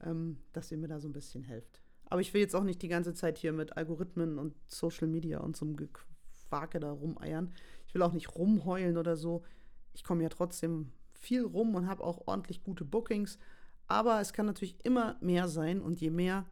ähm, 0.00 0.38
dass 0.52 0.72
ihr 0.72 0.78
mir 0.78 0.88
da 0.88 0.98
so 0.98 1.08
ein 1.08 1.12
bisschen 1.12 1.44
helft. 1.44 1.80
Aber 2.06 2.20
ich 2.20 2.34
will 2.34 2.40
jetzt 2.40 2.56
auch 2.56 2.64
nicht 2.64 2.82
die 2.82 2.88
ganze 2.88 3.14
Zeit 3.14 3.38
hier 3.38 3.52
mit 3.52 3.76
Algorithmen 3.76 4.40
und 4.40 4.56
Social 4.66 5.06
Media 5.06 5.38
und 5.38 5.56
so 5.56 5.64
einem 5.64 5.76
Gequake 5.76 6.80
da 6.80 6.90
rumeiern. 6.90 7.54
Ich 7.86 7.94
will 7.94 8.02
auch 8.02 8.12
nicht 8.12 8.34
rumheulen 8.34 8.98
oder 8.98 9.16
so. 9.16 9.44
Ich 9.92 10.02
komme 10.02 10.24
ja 10.24 10.28
trotzdem 10.28 10.90
viel 11.12 11.44
rum 11.44 11.76
und 11.76 11.86
habe 11.86 12.02
auch 12.02 12.26
ordentlich 12.26 12.64
gute 12.64 12.84
Bookings. 12.84 13.38
Aber 13.86 14.20
es 14.20 14.32
kann 14.32 14.46
natürlich 14.46 14.84
immer 14.84 15.18
mehr 15.20 15.46
sein 15.46 15.80
und 15.80 16.00
je 16.00 16.10
mehr, 16.10 16.46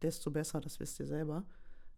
desto 0.00 0.30
besser, 0.30 0.62
das 0.62 0.80
wisst 0.80 0.98
ihr 0.98 1.06
selber. 1.06 1.44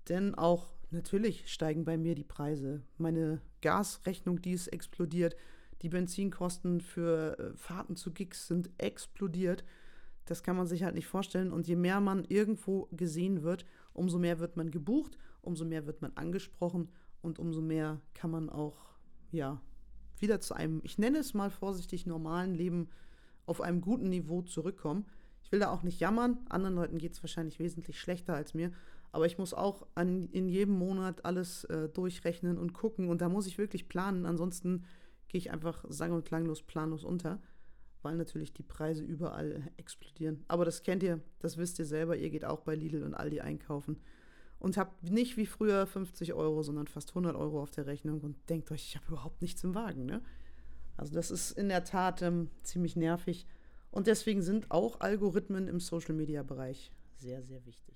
Denn 0.09 0.35
auch 0.35 0.73
natürlich 0.94 1.52
steigen 1.52 1.85
bei 1.85 1.96
mir 1.96 2.14
die 2.14 2.24
Preise. 2.24 2.83
Meine 2.98 3.40
Gasrechnung, 3.61 4.40
die 4.40 4.52
ist 4.52 4.68
explodiert. 4.68 5.37
Die 5.83 5.88
Benzinkosten 5.88 6.80
für 6.80 7.38
äh, 7.38 7.57
Fahrten 7.57 7.96
zu 7.96 8.12
Gigs 8.12 8.46
sind 8.46 8.70
explodiert. 8.78 9.64
Das 10.24 10.42
kann 10.42 10.57
man 10.57 10.66
sich 10.66 10.85
halt 10.85 10.94
nicht 10.94 11.07
vorstellen. 11.07 11.52
Und 11.52 11.66
je 11.66 11.76
mehr 11.76 12.00
man 12.00 12.24
irgendwo 12.24 12.88
gesehen 12.92 13.42
wird, 13.42 13.66
umso 13.92 14.18
mehr 14.18 14.38
wird 14.38 14.57
man 14.57 14.70
gebucht, 14.70 15.18
umso 15.42 15.64
mehr 15.64 15.87
wird 15.87 16.00
man 16.00 16.12
angesprochen 16.16 16.88
und 17.20 17.38
umso 17.38 17.61
mehr 17.61 18.00
kann 18.14 18.30
man 18.30 18.48
auch, 18.48 18.96
ja, 19.30 19.61
wieder 20.18 20.40
zu 20.40 20.54
einem, 20.54 20.80
ich 20.85 20.98
nenne 20.98 21.18
es 21.18 21.35
mal 21.35 21.50
vorsichtig, 21.50 22.07
normalen 22.07 22.54
Leben 22.54 22.88
auf 23.46 23.61
einem 23.61 23.80
guten 23.80 24.09
Niveau 24.09 24.42
zurückkommen. 24.42 25.04
Ich 25.42 25.52
will 25.52 25.61
da 25.61 25.70
auch 25.70 25.83
nicht 25.83 26.00
jammern. 26.00 26.38
Anderen 26.48 26.74
Leuten 26.74 26.98
geht 26.98 27.12
es 27.12 27.22
wahrscheinlich 27.22 27.59
wesentlich 27.59 28.00
schlechter 28.00 28.35
als 28.35 28.54
mir. 28.54 28.72
Aber 29.14 29.27
ich 29.27 29.38
muss 29.38 29.55
auch 29.55 29.87
an, 29.94 30.29
in 30.33 30.48
jedem 30.48 30.74
Monat 30.74 31.24
alles 31.24 31.62
äh, 31.66 31.88
durchrechnen 31.88 32.59
und 32.59 32.72
gucken. 32.72 33.09
Und 33.09 33.20
da 33.20 33.29
muss 33.29 33.46
ich 33.46 33.59
wirklich 33.59 33.88
planen. 33.88 34.27
Ansonsten 34.27 34.87
gehe 35.29 35.38
ich 35.38 35.53
einfach 35.53 35.85
sang- 35.88 36.11
und 36.11 36.24
klanglos 36.24 36.62
planlos 36.62 37.05
unter, 37.05 37.40
weil 38.03 38.16
natürlich 38.16 38.53
die 38.55 38.64
Preise 38.64 39.05
überall 39.05 39.70
explodieren. 39.77 40.42
Aber 40.48 40.64
das 40.64 40.83
kennt 40.83 41.05
ihr, 41.05 41.20
das 41.38 41.59
wisst 41.59 41.79
ihr 41.79 41.85
selber, 41.85 42.16
ihr 42.16 42.29
geht 42.29 42.44
auch 42.44 42.62
bei 42.62 42.74
Lidl 42.74 43.05
und 43.05 43.14
Aldi 43.14 43.40
einkaufen 43.40 44.00
und 44.59 44.77
habt 44.77 45.05
nicht 45.09 45.37
wie 45.37 45.46
früher 45.46 45.87
50 45.87 46.33
Euro, 46.33 46.64
sondern 46.64 46.88
fast 46.88 47.11
100 47.11 47.37
Euro 47.37 47.62
auf 47.62 47.70
der 47.70 47.87
Rechnung 47.87 48.20
und 48.20 48.37
denkt 48.48 48.72
euch, 48.72 48.83
ich 48.83 48.96
habe 48.96 49.07
überhaupt 49.07 49.42
nichts 49.42 49.62
im 49.62 49.77
Wagen. 49.77 50.07
Ne? 50.07 50.22
Also 50.96 51.14
das 51.14 51.31
ist 51.31 51.53
in 51.53 51.68
der 51.68 51.85
Tat 51.85 52.20
ähm, 52.20 52.50
ziemlich 52.64 52.96
nervig. 52.96 53.46
Und 53.92 54.09
deswegen 54.09 54.42
sind 54.42 54.72
auch 54.72 54.98
Algorithmen 54.98 55.68
im 55.68 55.79
Social-Media-Bereich 55.79 56.90
sehr, 57.14 57.44
sehr 57.44 57.64
wichtig. 57.64 57.94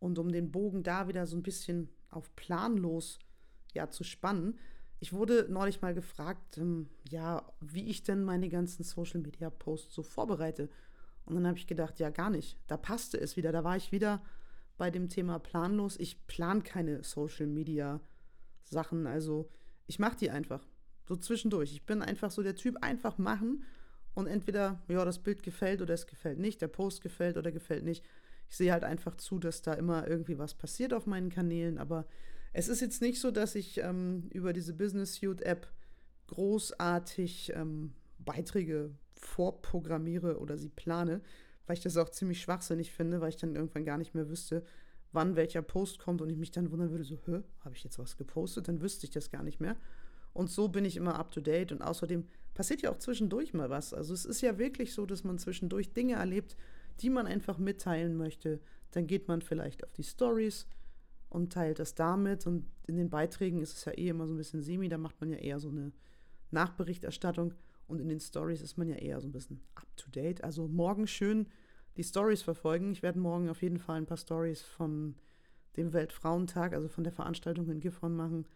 Und 0.00 0.18
um 0.18 0.30
den 0.30 0.50
Bogen 0.50 0.82
da 0.82 1.08
wieder 1.08 1.26
so 1.26 1.36
ein 1.36 1.42
bisschen 1.42 1.88
auf 2.10 2.34
planlos 2.36 3.18
ja, 3.74 3.90
zu 3.90 4.04
spannen, 4.04 4.58
ich 5.00 5.12
wurde 5.12 5.46
neulich 5.48 5.80
mal 5.80 5.94
gefragt, 5.94 6.58
ähm, 6.58 6.88
ja, 7.08 7.42
wie 7.60 7.88
ich 7.88 8.02
denn 8.02 8.24
meine 8.24 8.48
ganzen 8.48 8.82
Social 8.82 9.20
Media 9.20 9.48
Posts 9.48 9.94
so 9.94 10.02
vorbereite. 10.02 10.68
Und 11.24 11.36
dann 11.36 11.46
habe 11.46 11.58
ich 11.58 11.66
gedacht, 11.66 12.00
ja, 12.00 12.10
gar 12.10 12.30
nicht. 12.30 12.58
Da 12.66 12.76
passte 12.76 13.20
es 13.20 13.36
wieder. 13.36 13.52
Da 13.52 13.62
war 13.62 13.76
ich 13.76 13.92
wieder 13.92 14.22
bei 14.76 14.90
dem 14.90 15.08
Thema 15.08 15.38
planlos. 15.38 15.96
Ich 15.98 16.26
plan 16.26 16.62
keine 16.62 17.04
Social 17.04 17.46
Media 17.46 18.00
Sachen. 18.64 19.06
Also 19.06 19.48
ich 19.86 19.98
mache 19.98 20.16
die 20.16 20.30
einfach. 20.30 20.66
So 21.06 21.16
zwischendurch. 21.16 21.72
Ich 21.72 21.86
bin 21.86 22.02
einfach 22.02 22.30
so 22.30 22.42
der 22.42 22.56
Typ, 22.56 22.82
einfach 22.82 23.18
machen. 23.18 23.64
Und 24.14 24.26
entweder, 24.26 24.82
ja, 24.88 25.04
das 25.04 25.20
Bild 25.20 25.44
gefällt 25.44 25.80
oder 25.80 25.94
es 25.94 26.08
gefällt 26.08 26.40
nicht, 26.40 26.60
der 26.60 26.68
Post 26.68 27.02
gefällt 27.02 27.36
oder 27.36 27.52
gefällt 27.52 27.84
nicht. 27.84 28.04
Ich 28.48 28.56
sehe 28.56 28.72
halt 28.72 28.84
einfach 28.84 29.16
zu, 29.16 29.38
dass 29.38 29.62
da 29.62 29.74
immer 29.74 30.06
irgendwie 30.08 30.38
was 30.38 30.54
passiert 30.54 30.94
auf 30.94 31.06
meinen 31.06 31.30
Kanälen. 31.30 31.78
Aber 31.78 32.06
es 32.52 32.68
ist 32.68 32.80
jetzt 32.80 33.02
nicht 33.02 33.20
so, 33.20 33.30
dass 33.30 33.54
ich 33.54 33.78
ähm, 33.78 34.28
über 34.32 34.52
diese 34.52 34.74
Business 34.74 35.14
Suite 35.14 35.42
App 35.42 35.68
großartig 36.28 37.52
ähm, 37.54 37.92
Beiträge 38.18 38.90
vorprogrammiere 39.14 40.38
oder 40.38 40.56
sie 40.56 40.68
plane, 40.68 41.20
weil 41.66 41.76
ich 41.76 41.82
das 41.82 41.96
auch 41.96 42.08
ziemlich 42.08 42.40
schwachsinnig 42.40 42.92
finde, 42.92 43.20
weil 43.20 43.30
ich 43.30 43.36
dann 43.36 43.54
irgendwann 43.54 43.84
gar 43.84 43.98
nicht 43.98 44.14
mehr 44.14 44.28
wüsste, 44.28 44.64
wann 45.12 45.36
welcher 45.36 45.62
Post 45.62 45.98
kommt 45.98 46.22
und 46.22 46.30
ich 46.30 46.36
mich 46.36 46.50
dann 46.50 46.70
wundern 46.70 46.90
würde, 46.90 47.04
so, 47.04 47.18
hä, 47.26 47.42
habe 47.60 47.74
ich 47.74 47.84
jetzt 47.84 47.98
was 47.98 48.16
gepostet? 48.16 48.68
Dann 48.68 48.80
wüsste 48.80 49.06
ich 49.06 49.10
das 49.10 49.30
gar 49.30 49.42
nicht 49.42 49.60
mehr. 49.60 49.76
Und 50.32 50.50
so 50.50 50.68
bin 50.68 50.84
ich 50.84 50.96
immer 50.96 51.18
up 51.18 51.30
to 51.30 51.40
date 51.40 51.72
und 51.72 51.82
außerdem 51.82 52.26
passiert 52.54 52.82
ja 52.82 52.90
auch 52.90 52.98
zwischendurch 52.98 53.54
mal 53.54 53.70
was. 53.70 53.94
Also 53.94 54.14
es 54.14 54.24
ist 54.24 54.40
ja 54.40 54.58
wirklich 54.58 54.92
so, 54.92 55.06
dass 55.06 55.24
man 55.24 55.38
zwischendurch 55.38 55.92
Dinge 55.94 56.14
erlebt, 56.14 56.56
die 57.00 57.10
man 57.10 57.26
einfach 57.26 57.58
mitteilen 57.58 58.16
möchte. 58.16 58.60
Dann 58.92 59.06
geht 59.06 59.28
man 59.28 59.42
vielleicht 59.42 59.84
auf 59.84 59.92
die 59.92 60.02
Stories 60.02 60.66
und 61.28 61.52
teilt 61.52 61.78
das 61.78 61.94
damit. 61.94 62.46
Und 62.46 62.66
in 62.86 62.96
den 62.96 63.10
Beiträgen 63.10 63.60
ist 63.60 63.74
es 63.74 63.84
ja 63.84 63.92
eh 63.92 64.08
immer 64.08 64.26
so 64.26 64.34
ein 64.34 64.38
bisschen 64.38 64.62
semi, 64.62 64.88
da 64.88 64.98
macht 64.98 65.20
man 65.20 65.30
ja 65.30 65.38
eher 65.38 65.60
so 65.60 65.68
eine 65.68 65.92
Nachberichterstattung. 66.50 67.54
Und 67.86 68.00
in 68.00 68.08
den 68.08 68.20
Stories 68.20 68.60
ist 68.60 68.76
man 68.76 68.88
ja 68.88 68.96
eher 68.96 69.20
so 69.20 69.28
ein 69.28 69.32
bisschen 69.32 69.60
up-to-date. 69.74 70.44
Also 70.44 70.68
morgen 70.68 71.06
schön 71.06 71.48
die 71.96 72.04
Stories 72.04 72.42
verfolgen. 72.42 72.92
Ich 72.92 73.02
werde 73.02 73.18
morgen 73.18 73.48
auf 73.48 73.62
jeden 73.62 73.78
Fall 73.78 73.96
ein 73.96 74.06
paar 74.06 74.16
Stories 74.16 74.62
von 74.62 75.16
dem 75.76 75.92
Weltfrauentag, 75.92 76.74
also 76.74 76.88
von 76.88 77.04
der 77.04 77.12
Veranstaltung 77.12 77.68
in 77.70 77.80
Gifhorn 77.80 78.14
machen, 78.14 78.46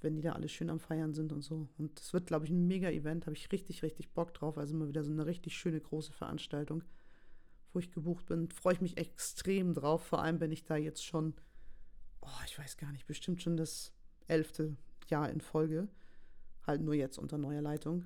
wenn 0.00 0.14
die 0.14 0.22
da 0.22 0.32
alle 0.32 0.48
schön 0.48 0.70
am 0.70 0.80
Feiern 0.80 1.14
sind 1.14 1.32
und 1.32 1.42
so. 1.42 1.68
Und 1.78 1.98
es 1.98 2.12
wird, 2.12 2.26
glaube 2.26 2.44
ich, 2.44 2.50
ein 2.50 2.66
Mega-Event. 2.66 3.26
Habe 3.26 3.36
ich 3.36 3.50
richtig, 3.52 3.82
richtig 3.82 4.10
Bock 4.10 4.34
drauf. 4.34 4.58
Also 4.58 4.74
mal 4.74 4.88
wieder 4.88 5.04
so 5.04 5.12
eine 5.12 5.26
richtig 5.26 5.56
schöne 5.56 5.80
große 5.80 6.12
Veranstaltung, 6.12 6.82
wo 7.72 7.78
ich 7.78 7.90
gebucht 7.90 8.26
bin. 8.26 8.50
Freue 8.50 8.74
ich 8.74 8.80
mich 8.80 8.96
extrem 8.96 9.74
drauf. 9.74 10.04
Vor 10.04 10.22
allem, 10.22 10.40
wenn 10.40 10.52
ich 10.52 10.64
da 10.64 10.76
jetzt 10.76 11.04
schon, 11.04 11.34
oh, 12.20 12.40
ich 12.46 12.58
weiß 12.58 12.76
gar 12.76 12.92
nicht, 12.92 13.06
bestimmt 13.06 13.42
schon 13.42 13.56
das 13.56 13.92
elfte 14.26 14.76
Jahr 15.08 15.30
in 15.30 15.40
Folge. 15.40 15.88
Halt 16.66 16.82
nur 16.82 16.94
jetzt 16.94 17.18
unter 17.18 17.38
neuer 17.38 17.62
Leitung 17.62 18.04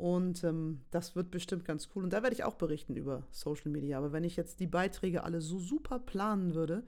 und 0.00 0.44
ähm, 0.44 0.80
das 0.90 1.14
wird 1.14 1.30
bestimmt 1.30 1.66
ganz 1.66 1.90
cool. 1.94 2.04
Und 2.04 2.14
da 2.14 2.22
werde 2.22 2.34
ich 2.34 2.42
auch 2.42 2.54
berichten 2.54 2.96
über 2.96 3.26
Social 3.32 3.70
Media. 3.70 3.98
Aber 3.98 4.12
wenn 4.12 4.24
ich 4.24 4.34
jetzt 4.34 4.58
die 4.58 4.66
Beiträge 4.66 5.24
alle 5.24 5.42
so 5.42 5.58
super 5.58 5.98
planen 5.98 6.54
würde, 6.54 6.86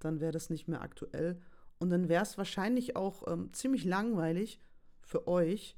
dann 0.00 0.18
wäre 0.18 0.32
das 0.32 0.50
nicht 0.50 0.66
mehr 0.66 0.82
aktuell. 0.82 1.40
Und 1.78 1.90
dann 1.90 2.08
wäre 2.08 2.24
es 2.24 2.36
wahrscheinlich 2.36 2.96
auch 2.96 3.28
ähm, 3.28 3.52
ziemlich 3.52 3.84
langweilig 3.84 4.60
für 5.02 5.28
euch. 5.28 5.76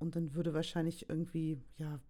Und 0.00 0.16
dann 0.16 0.34
würde 0.34 0.52
wahrscheinlich 0.52 1.08
irgendwie, 1.08 1.62
ja, 1.76 2.00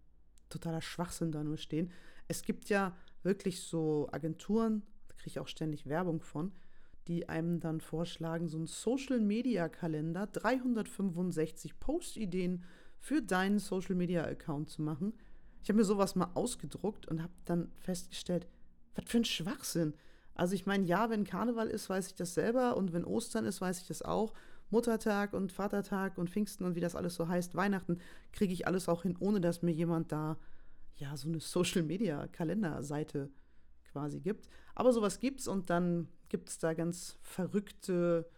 totaler 0.48 0.80
Schwachsinn 0.80 1.30
da 1.30 1.44
nur 1.44 1.58
stehen. 1.58 1.92
Es 2.30 2.42
gibt 2.44 2.68
ja 2.68 2.96
wirklich 3.24 3.60
so 3.60 4.08
Agenturen, 4.12 4.84
da 5.08 5.14
kriege 5.16 5.30
ich 5.30 5.40
auch 5.40 5.48
ständig 5.48 5.88
Werbung 5.88 6.20
von, 6.20 6.52
die 7.08 7.28
einem 7.28 7.58
dann 7.58 7.80
vorschlagen, 7.80 8.46
so 8.46 8.56
einen 8.56 8.68
Social 8.68 9.18
Media 9.18 9.68
Kalender, 9.68 10.28
365 10.28 11.80
Postideen 11.80 12.62
für 13.00 13.20
deinen 13.20 13.58
Social 13.58 13.96
Media 13.96 14.22
Account 14.22 14.70
zu 14.70 14.80
machen. 14.80 15.12
Ich 15.60 15.70
habe 15.70 15.78
mir 15.78 15.84
sowas 15.84 16.14
mal 16.14 16.30
ausgedruckt 16.34 17.08
und 17.08 17.20
habe 17.20 17.32
dann 17.46 17.72
festgestellt, 17.80 18.46
was 18.94 19.06
für 19.06 19.18
ein 19.18 19.24
Schwachsinn. 19.24 19.94
Also 20.36 20.54
ich 20.54 20.66
meine, 20.66 20.84
ja, 20.84 21.10
wenn 21.10 21.24
Karneval 21.24 21.66
ist, 21.66 21.90
weiß 21.90 22.06
ich 22.06 22.14
das 22.14 22.34
selber 22.34 22.76
und 22.76 22.92
wenn 22.92 23.04
Ostern 23.04 23.44
ist, 23.44 23.60
weiß 23.60 23.80
ich 23.80 23.88
das 23.88 24.02
auch. 24.02 24.34
Muttertag 24.70 25.32
und 25.32 25.50
Vatertag 25.50 26.16
und 26.16 26.30
Pfingsten 26.30 26.64
und 26.64 26.76
wie 26.76 26.80
das 26.80 26.94
alles 26.94 27.16
so 27.16 27.26
heißt, 27.26 27.56
Weihnachten, 27.56 27.98
kriege 28.30 28.52
ich 28.52 28.68
alles 28.68 28.88
auch 28.88 29.02
hin, 29.02 29.16
ohne 29.18 29.40
dass 29.40 29.62
mir 29.62 29.72
jemand 29.72 30.12
da 30.12 30.38
ja 31.00 31.16
so 31.16 31.28
eine 31.28 31.40
Social 31.40 31.82
Media 31.82 32.26
Kalenderseite 32.28 33.30
quasi 33.90 34.20
gibt. 34.20 34.48
Aber 34.74 34.92
sowas 34.92 35.18
gibt's 35.18 35.48
und 35.48 35.70
dann 35.70 36.08
gibt 36.28 36.48
es 36.48 36.58
da 36.58 36.74
ganz 36.74 37.18
verrückte 37.22 38.28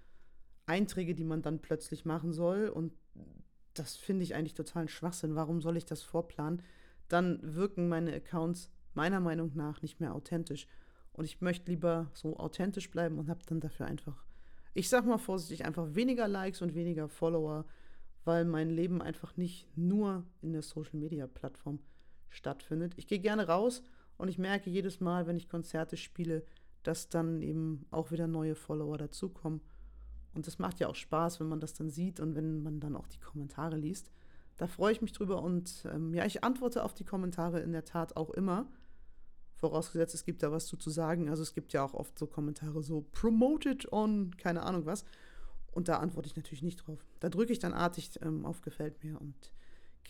Einträge, 0.67 1.15
die 1.15 1.25
man 1.25 1.43
dann 1.43 1.61
plötzlich 1.61 2.05
machen 2.05 2.33
soll 2.33 2.69
und 2.69 2.93
das 3.75 3.97
finde 3.97 4.23
ich 4.23 4.35
eigentlich 4.35 4.55
totalen 4.55 4.89
Schwachsinn. 4.89 5.35
Warum 5.35 5.61
soll 5.61 5.77
ich 5.77 5.85
das 5.85 6.03
vorplanen? 6.03 6.63
Dann 7.09 7.39
wirken 7.55 7.89
meine 7.89 8.15
Accounts 8.15 8.71
meiner 8.95 9.21
Meinung 9.21 9.53
nach 9.55 9.83
nicht 9.83 10.01
mehr 10.01 10.15
authentisch. 10.15 10.67
Und 11.13 11.25
ich 11.25 11.41
möchte 11.41 11.71
lieber 11.71 12.11
so 12.15 12.37
authentisch 12.37 12.91
bleiben 12.91 13.19
und 13.19 13.29
habe 13.29 13.41
dann 13.47 13.61
dafür 13.61 13.87
einfach, 13.87 14.27
ich 14.75 14.89
sag 14.89 15.07
mal 15.07 15.19
vorsichtig, 15.19 15.65
einfach 15.67 15.95
weniger 15.95 16.29
Likes 16.29 16.63
und 16.63 16.75
weniger 16.75 17.09
Follower, 17.09 17.67
weil 18.25 18.45
mein 18.45 18.71
Leben 18.71 19.03
einfach 19.03 19.37
nicht 19.37 19.67
nur 19.77 20.25
in 20.41 20.53
der 20.53 20.63
Social 20.63 20.99
Media 20.99 21.27
Plattform 21.27 21.81
stattfindet. 22.33 22.95
Ich 22.97 23.07
gehe 23.07 23.21
gerne 23.21 23.47
raus 23.47 23.83
und 24.19 24.29
ich 24.29 24.39
merke 24.39 24.71
jedes 24.71 25.01
Mal, 25.01 25.27
wenn 25.27 25.37
ich 25.37 25.49
Konzerte 25.49 25.97
spiele, 25.97 26.45
dass 26.83 27.09
dann 27.09 27.43
eben 27.43 27.87
auch 27.91 28.11
wieder 28.11 28.27
neue 28.27 28.55
Follower 28.55 28.99
dazukommen. 28.99 29.61
Und 30.35 30.47
das 30.47 30.59
macht 30.59 30.81
ja 30.81 30.89
auch 30.89 30.95
Spaß, 30.95 31.41
wenn 31.41 31.49
man 31.49 31.61
das 31.61 31.75
dann 31.75 31.91
sieht 31.91 32.19
und 32.21 32.35
wenn 32.35 32.63
man 32.63 32.81
dann 32.81 32.97
auch 32.97 33.07
die 33.07 33.21
Kommentare 33.21 33.77
liest. 33.77 34.11
Da 34.57 34.67
freue 34.67 34.93
ich 34.93 35.03
mich 35.03 35.13
drüber 35.13 35.43
und 35.43 35.87
ähm, 35.93 36.15
ja, 36.15 36.25
ich 36.25 36.45
antworte 36.45 36.85
auf 36.85 36.95
die 36.95 37.05
Kommentare 37.05 37.61
in 37.61 37.73
der 37.73 37.85
Tat 37.85 38.17
auch 38.17 38.31
immer. 38.31 38.67
Vorausgesetzt, 39.57 40.15
es 40.15 40.25
gibt 40.25 40.43
da 40.43 40.51
was 40.51 40.67
zu, 40.67 40.77
zu 40.77 40.91
sagen. 40.91 41.29
Also 41.29 41.43
es 41.43 41.55
gibt 41.55 41.73
ja 41.73 41.85
auch 41.85 41.95
oft 41.95 42.19
so 42.19 42.27
Kommentare 42.27 42.83
so 42.83 43.07
promoted 43.13 43.93
on, 43.93 44.37
keine 44.37 44.63
Ahnung 44.63 44.87
was. 44.87 45.05
Und 45.73 45.89
da 45.89 45.99
antworte 45.99 46.29
ich 46.29 46.37
natürlich 46.37 46.63
nicht 46.63 46.87
drauf. 46.87 47.05
Da 47.21 47.29
drücke 47.29 47.53
ich 47.53 47.59
dann 47.59 47.73
artig 47.73 48.11
ähm, 48.23 48.45
auf 48.45 48.61
Gefällt 48.61 49.03
mir 49.05 49.21
und 49.21 49.53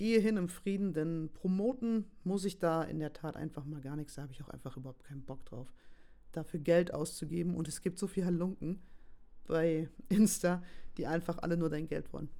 gehe 0.02 0.18
hin 0.18 0.36
im 0.36 0.48
Frieden, 0.48 0.92
denn 0.94 1.30
promoten 1.32 2.10
muss 2.24 2.44
ich 2.44 2.58
da 2.58 2.82
in 2.82 2.98
der 2.98 3.12
Tat 3.12 3.36
einfach 3.36 3.64
mal 3.64 3.80
gar 3.80 3.94
nichts. 3.94 4.16
Da 4.16 4.22
habe 4.22 4.32
ich 4.32 4.42
auch 4.42 4.48
einfach 4.48 4.76
überhaupt 4.76 5.04
keinen 5.04 5.22
Bock 5.22 5.44
drauf, 5.44 5.72
dafür 6.32 6.58
Geld 6.58 6.92
auszugeben. 6.92 7.54
Und 7.54 7.68
es 7.68 7.82
gibt 7.82 8.00
so 8.00 8.08
viel 8.08 8.24
Halunken 8.24 8.82
bei 9.44 9.88
Insta, 10.08 10.60
die 10.96 11.06
einfach 11.06 11.38
alle 11.38 11.56
nur 11.56 11.70
dein 11.70 11.86
Geld 11.86 12.12
wollen. 12.12 12.30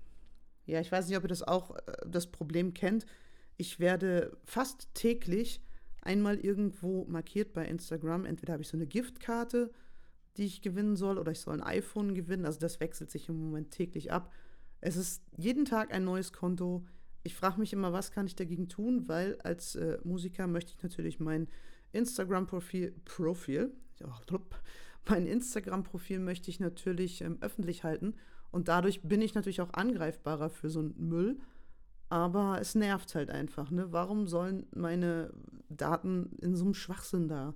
Ja, 0.66 0.80
ich 0.80 0.90
weiß 0.90 1.06
nicht, 1.06 1.16
ob 1.16 1.22
ihr 1.22 1.28
das 1.28 1.44
auch 1.44 1.76
äh, 1.76 1.82
das 2.04 2.32
Problem 2.32 2.74
kennt. 2.74 3.06
Ich 3.56 3.78
werde 3.78 4.36
fast 4.44 4.92
täglich 4.94 5.62
einmal 6.00 6.38
irgendwo 6.38 7.04
markiert 7.04 7.52
bei 7.52 7.64
Instagram. 7.64 8.24
Entweder 8.24 8.54
habe 8.54 8.64
ich 8.64 8.68
so 8.68 8.76
eine 8.76 8.88
Giftkarte, 8.88 9.70
die 10.36 10.46
ich 10.46 10.62
gewinnen 10.62 10.96
soll, 10.96 11.16
oder 11.16 11.30
ich 11.30 11.38
soll 11.38 11.54
ein 11.54 11.62
iPhone 11.62 12.12
gewinnen. 12.12 12.44
Also 12.44 12.58
das 12.58 12.80
wechselt 12.80 13.12
sich 13.12 13.28
im 13.28 13.38
Moment 13.38 13.70
täglich 13.70 14.10
ab. 14.10 14.32
Es 14.80 14.96
ist 14.96 15.22
jeden 15.36 15.64
Tag 15.64 15.94
ein 15.94 16.02
neues 16.02 16.32
Konto. 16.32 16.84
Ich 17.22 17.34
frage 17.34 17.60
mich 17.60 17.72
immer, 17.72 17.92
was 17.92 18.10
kann 18.10 18.26
ich 18.26 18.34
dagegen 18.34 18.68
tun, 18.68 19.08
weil 19.08 19.38
als 19.42 19.76
äh, 19.76 19.98
Musiker 20.04 20.46
möchte 20.46 20.72
ich 20.76 20.82
natürlich 20.82 21.20
mein 21.20 21.48
Instagram-Profil, 21.92 22.94
Profil, 23.04 23.72
mein 25.08 25.26
Instagram-Profil 25.26 26.18
möchte 26.18 26.50
ich 26.50 26.60
natürlich 26.60 27.20
ähm, 27.20 27.38
öffentlich 27.40 27.84
halten 27.84 28.14
und 28.50 28.68
dadurch 28.68 29.02
bin 29.02 29.22
ich 29.22 29.34
natürlich 29.34 29.60
auch 29.60 29.72
angreifbarer 29.72 30.50
für 30.50 30.70
so 30.70 30.80
einen 30.80 30.94
Müll. 30.96 31.38
Aber 32.08 32.58
es 32.60 32.74
nervt 32.74 33.14
halt 33.14 33.30
einfach, 33.30 33.70
ne? 33.70 33.90
Warum 33.90 34.26
sollen 34.26 34.66
meine 34.74 35.32
Daten 35.70 36.36
in 36.42 36.54
so 36.54 36.64
einem 36.64 36.74
Schwachsinn 36.74 37.26
da 37.26 37.54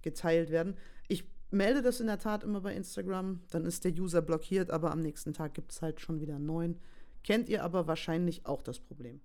geteilt 0.00 0.50
werden? 0.50 0.76
Ich 1.08 1.30
melde 1.50 1.82
das 1.82 2.00
in 2.00 2.06
der 2.06 2.18
Tat 2.18 2.42
immer 2.42 2.62
bei 2.62 2.74
Instagram, 2.74 3.40
dann 3.50 3.66
ist 3.66 3.84
der 3.84 3.92
User 3.92 4.22
blockiert, 4.22 4.70
aber 4.70 4.92
am 4.92 5.00
nächsten 5.00 5.34
Tag 5.34 5.52
gibt 5.52 5.72
es 5.72 5.82
halt 5.82 6.00
schon 6.00 6.20
wieder 6.20 6.36
einen 6.36 6.46
neuen. 6.46 6.78
Kennt 7.24 7.48
ihr 7.48 7.62
aber 7.64 7.86
wahrscheinlich 7.86 8.46
auch 8.46 8.62
das 8.62 8.80
Problem. 8.80 9.20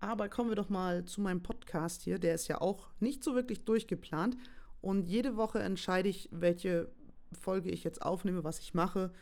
Aber 0.00 0.28
kommen 0.28 0.50
wir 0.50 0.56
doch 0.56 0.68
mal 0.68 1.04
zu 1.04 1.20
meinem 1.20 1.42
Podcast 1.42 2.02
hier. 2.02 2.18
Der 2.18 2.34
ist 2.34 2.48
ja 2.48 2.60
auch 2.60 2.88
nicht 3.00 3.24
so 3.24 3.34
wirklich 3.34 3.64
durchgeplant. 3.64 4.36
Und 4.80 5.08
jede 5.08 5.36
Woche 5.36 5.58
entscheide 5.58 6.08
ich, 6.08 6.28
welche 6.30 6.90
Folge 7.32 7.70
ich 7.70 7.82
jetzt 7.82 8.02
aufnehme, 8.02 8.44
was 8.44 8.60
ich 8.60 8.74
mache. 8.74 9.12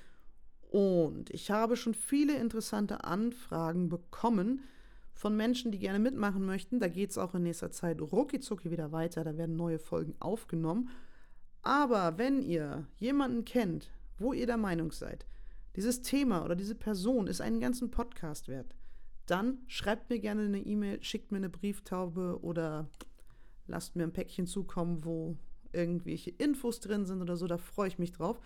Und 0.71 1.31
ich 1.31 1.51
habe 1.51 1.77
schon 1.77 1.95
viele 1.95 2.37
interessante 2.37 3.05
Anfragen 3.05 3.89
bekommen 3.89 4.63
von 5.15 5.35
Menschen, 5.35 5.73
die 5.73 5.79
gerne 5.79 5.99
mitmachen 5.99 6.45
möchten. 6.45 6.79
Da 6.79 6.89
geht 6.89 7.11
es 7.11 7.19
auch 7.19 7.35
in 7.35 7.45
nächster 7.45 7.71
Zeit 7.71 8.01
rucki 8.01 8.41
wieder 8.71 8.93
weiter. 8.93 9.25
Da 9.25 9.39
werden 9.39 9.57
neue 9.57 9.79
Folgen 9.79 10.15
aufgenommen. 10.21 10.91
Aber 11.63 12.19
wenn 12.19 12.43
ihr 12.43 12.87
jemanden 12.99 13.45
kennt, 13.47 13.91
wo 14.19 14.35
ihr 14.35 14.47
der 14.47 14.59
Meinung 14.59 14.93
seid, 14.93 15.27
dieses 15.77 16.03
Thema 16.03 16.45
oder 16.45 16.57
diese 16.57 16.75
Person 16.75 17.27
ist 17.27 17.41
einen 17.41 17.61
ganzen 17.61 17.91
Podcast 17.91 18.49
wert, 18.49 18.75
dann 19.27 19.59
schreibt 19.67 20.09
mir 20.09 20.19
gerne 20.19 20.43
eine 20.43 20.61
E-Mail, 20.61 21.03
schickt 21.03 21.33
mir 21.33 21.39
eine 21.39 21.51
Brieftaube 21.51 22.39
oder 22.43 22.89
lasst 23.67 23.97
mir 23.97 24.05
ein 24.05 24.13
Päckchen 24.13 24.47
zukommen, 24.47 25.05
wo 25.05 25.37
irgendwelche 25.73 26.31
Infos 26.31 26.81
drin 26.81 27.05
sind 27.05 27.21
oder 27.21 27.37
so, 27.37 27.47
da 27.47 27.59
freue 27.59 27.89
ich 27.89 27.99
mich 27.99 28.13
drauf. 28.13 28.41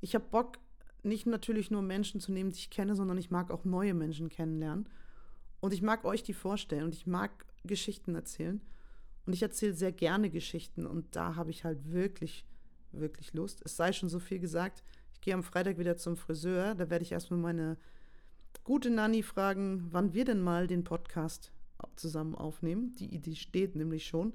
Ich 0.00 0.14
habe 0.14 0.24
Bock, 0.30 0.58
nicht 1.02 1.26
natürlich 1.26 1.70
nur 1.70 1.82
Menschen 1.82 2.20
zu 2.20 2.32
nehmen, 2.32 2.50
die 2.50 2.58
ich 2.58 2.70
kenne, 2.70 2.96
sondern 2.96 3.18
ich 3.18 3.30
mag 3.30 3.50
auch 3.50 3.64
neue 3.64 3.94
Menschen 3.94 4.28
kennenlernen. 4.28 4.88
Und 5.60 5.72
ich 5.72 5.82
mag 5.82 6.04
euch 6.04 6.22
die 6.22 6.32
vorstellen 6.32 6.84
und 6.84 6.94
ich 6.94 7.06
mag 7.06 7.46
Geschichten 7.64 8.14
erzählen. 8.14 8.60
Und 9.26 9.32
ich 9.32 9.42
erzähle 9.42 9.74
sehr 9.74 9.92
gerne 9.92 10.30
Geschichten 10.30 10.86
und 10.86 11.14
da 11.16 11.36
habe 11.36 11.50
ich 11.50 11.64
halt 11.64 11.90
wirklich, 11.90 12.44
wirklich 12.92 13.32
Lust. 13.32 13.62
Es 13.64 13.76
sei 13.76 13.92
schon 13.92 14.08
so 14.08 14.18
viel 14.18 14.38
gesagt. 14.38 14.82
Ich 15.24 15.26
gehe 15.26 15.34
am 15.36 15.42
Freitag 15.42 15.78
wieder 15.78 15.96
zum 15.96 16.18
Friseur. 16.18 16.74
Da 16.74 16.90
werde 16.90 17.02
ich 17.02 17.12
erstmal 17.12 17.40
meine 17.40 17.78
gute 18.62 18.90
Nanny 18.90 19.22
fragen, 19.22 19.86
wann 19.90 20.12
wir 20.12 20.26
denn 20.26 20.42
mal 20.42 20.66
den 20.66 20.84
Podcast 20.84 21.50
zusammen 21.96 22.34
aufnehmen. 22.34 22.92
Die 22.98 23.14
Idee 23.14 23.34
steht 23.34 23.74
nämlich 23.74 24.04
schon, 24.04 24.34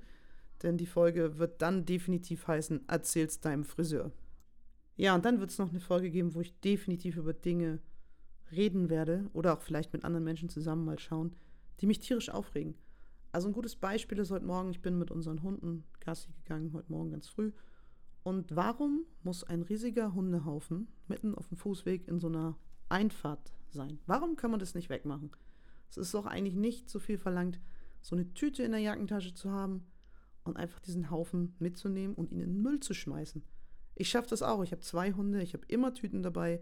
denn 0.64 0.78
die 0.78 0.88
Folge 0.88 1.38
wird 1.38 1.62
dann 1.62 1.86
definitiv 1.86 2.48
heißen, 2.48 2.90
erzähl's 2.90 3.40
deinem 3.40 3.66
Friseur. 3.66 4.12
Ja, 4.98 5.14
und 5.14 5.26
dann 5.26 5.40
wird 5.40 5.52
es 5.52 5.60
noch 5.60 5.70
eine 5.70 5.80
Folge 5.80 6.10
geben, 6.10 6.34
wo 6.34 6.42
ich 6.42 6.60
definitiv 6.60 7.18
über 7.18 7.34
Dinge 7.34 7.78
reden 8.52 8.90
werde 8.90 9.30
oder 9.34 9.54
auch 9.54 9.62
vielleicht 9.62 9.94
mit 9.94 10.04
anderen 10.04 10.26
Menschen 10.26 10.50
zusammen 10.50 10.86
mal 10.86 10.98
schauen, 10.98 11.36
die 11.82 11.86
mich 11.86 12.00
tierisch 12.00 12.32
aufregen. 12.32 12.74
Also 13.32 13.48
ein 13.48 13.54
gutes 13.54 13.76
Beispiel 13.76 14.18
ist 14.18 14.32
heute 14.32 14.46
Morgen, 14.48 14.72
ich 14.72 14.82
bin 14.82 14.98
mit 14.98 15.12
unseren 15.12 15.44
Hunden 15.44 15.84
Gassi 16.00 16.32
gegangen, 16.32 16.74
heute 16.74 16.92
Morgen 16.92 17.12
ganz 17.12 17.28
früh. 17.28 17.52
Und 18.24 18.56
warum 18.56 19.06
muss 19.24 19.44
ein 19.44 19.62
riesiger 19.62 20.14
Hundehaufen 20.14 20.88
mitten 21.08 21.36
auf 21.36 21.48
dem 21.48 21.58
Fußweg 21.58 22.08
in 22.08 22.20
so 22.20 22.28
einer 22.28 22.58
Einfahrt 22.90 23.54
sein? 23.70 24.00
Warum 24.06 24.36
kann 24.36 24.52
man 24.52 24.60
das 24.60 24.76
nicht 24.76 24.90
wegmachen? 24.90 25.32
Es 25.90 25.98
ist 25.98 26.14
doch 26.14 26.26
eigentlich 26.26 26.56
nicht 26.56 26.90
so 26.90 27.00
viel 27.00 27.18
verlangt, 27.18 27.60
so 28.02 28.16
eine 28.16 28.34
Tüte 28.34 28.64
in 28.64 28.72
der 28.72 28.82
Jackentasche 28.82 29.34
zu 29.34 29.52
haben 29.52 29.86
und 30.44 30.58
einfach 30.58 30.80
diesen 30.80 31.10
Haufen 31.10 31.56
mitzunehmen 31.60 32.16
und 32.16 32.32
ihn 32.32 32.42
in 32.42 32.54
den 32.54 32.62
Müll 32.62 32.80
zu 32.80 32.94
schmeißen. 32.94 33.44
Ich 33.96 34.10
schaffe 34.10 34.30
das 34.30 34.42
auch. 34.42 34.64
Ich 34.64 34.72
habe 34.72 34.82
zwei 34.82 35.12
Hunde, 35.14 35.42
ich 35.42 35.54
habe 35.54 35.66
immer 35.68 35.94
Tüten 35.94 36.24
dabei 36.24 36.62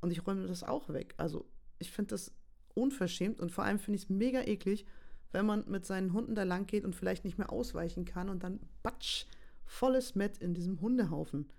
und 0.00 0.10
ich 0.10 0.26
räume 0.26 0.46
das 0.46 0.62
auch 0.62 0.88
weg. 0.88 1.14
Also 1.16 1.46
ich 1.78 1.90
finde 1.90 2.10
das 2.10 2.34
unverschämt 2.74 3.40
und 3.40 3.52
vor 3.52 3.64
allem 3.64 3.78
finde 3.78 3.96
ich 3.96 4.04
es 4.04 4.08
mega 4.08 4.42
eklig, 4.42 4.86
wenn 5.32 5.46
man 5.46 5.68
mit 5.68 5.84
seinen 5.84 6.12
Hunden 6.12 6.34
da 6.34 6.44
lang 6.44 6.66
geht 6.66 6.84
und 6.84 6.94
vielleicht 6.94 7.24
nicht 7.24 7.38
mehr 7.38 7.52
ausweichen 7.52 8.04
kann 8.04 8.28
und 8.28 8.42
dann 8.42 8.60
batsch, 8.82 9.26
volles 9.66 10.14
Mett 10.14 10.38
in 10.38 10.54
diesem 10.54 10.80
Hundehaufen 10.80 11.50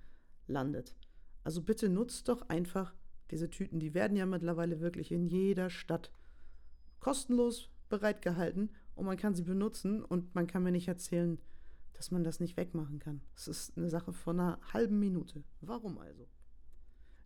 landet. 0.48 0.96
Also 1.44 1.62
bitte 1.62 1.90
nutzt 1.90 2.28
doch 2.30 2.50
einfach 2.50 2.94
diese 3.32 3.50
Tüten. 3.50 3.80
Die 3.80 3.94
werden 3.94 4.18
ja 4.18 4.26
mittlerweile 4.26 4.80
wirklich 4.80 5.12
in 5.12 5.28
jeder 5.28 5.70
Stadt 5.70 6.12
kostenlos 7.00 7.70
bereitgehalten 7.90 8.72
und 8.96 9.06
man 9.06 9.18
kann 9.18 9.36
sie 9.36 9.44
benutzen 9.44 10.04
und 10.04 10.34
man 10.36 10.48
kann 10.48 10.64
mir 10.64 10.72
nicht 10.72 10.88
erzählen, 10.88 11.40
dass 11.94 12.12
man 12.12 12.24
das 12.24 12.40
nicht 12.40 12.58
wegmachen 12.58 13.00
kann. 13.00 13.22
Es 13.36 13.48
ist 13.48 13.78
eine 13.78 13.90
Sache 13.90 14.14
von 14.14 14.40
einer 14.40 14.60
halben 14.74 15.00
Minute. 15.00 15.44
Warum 15.62 15.98
also? 15.98 16.28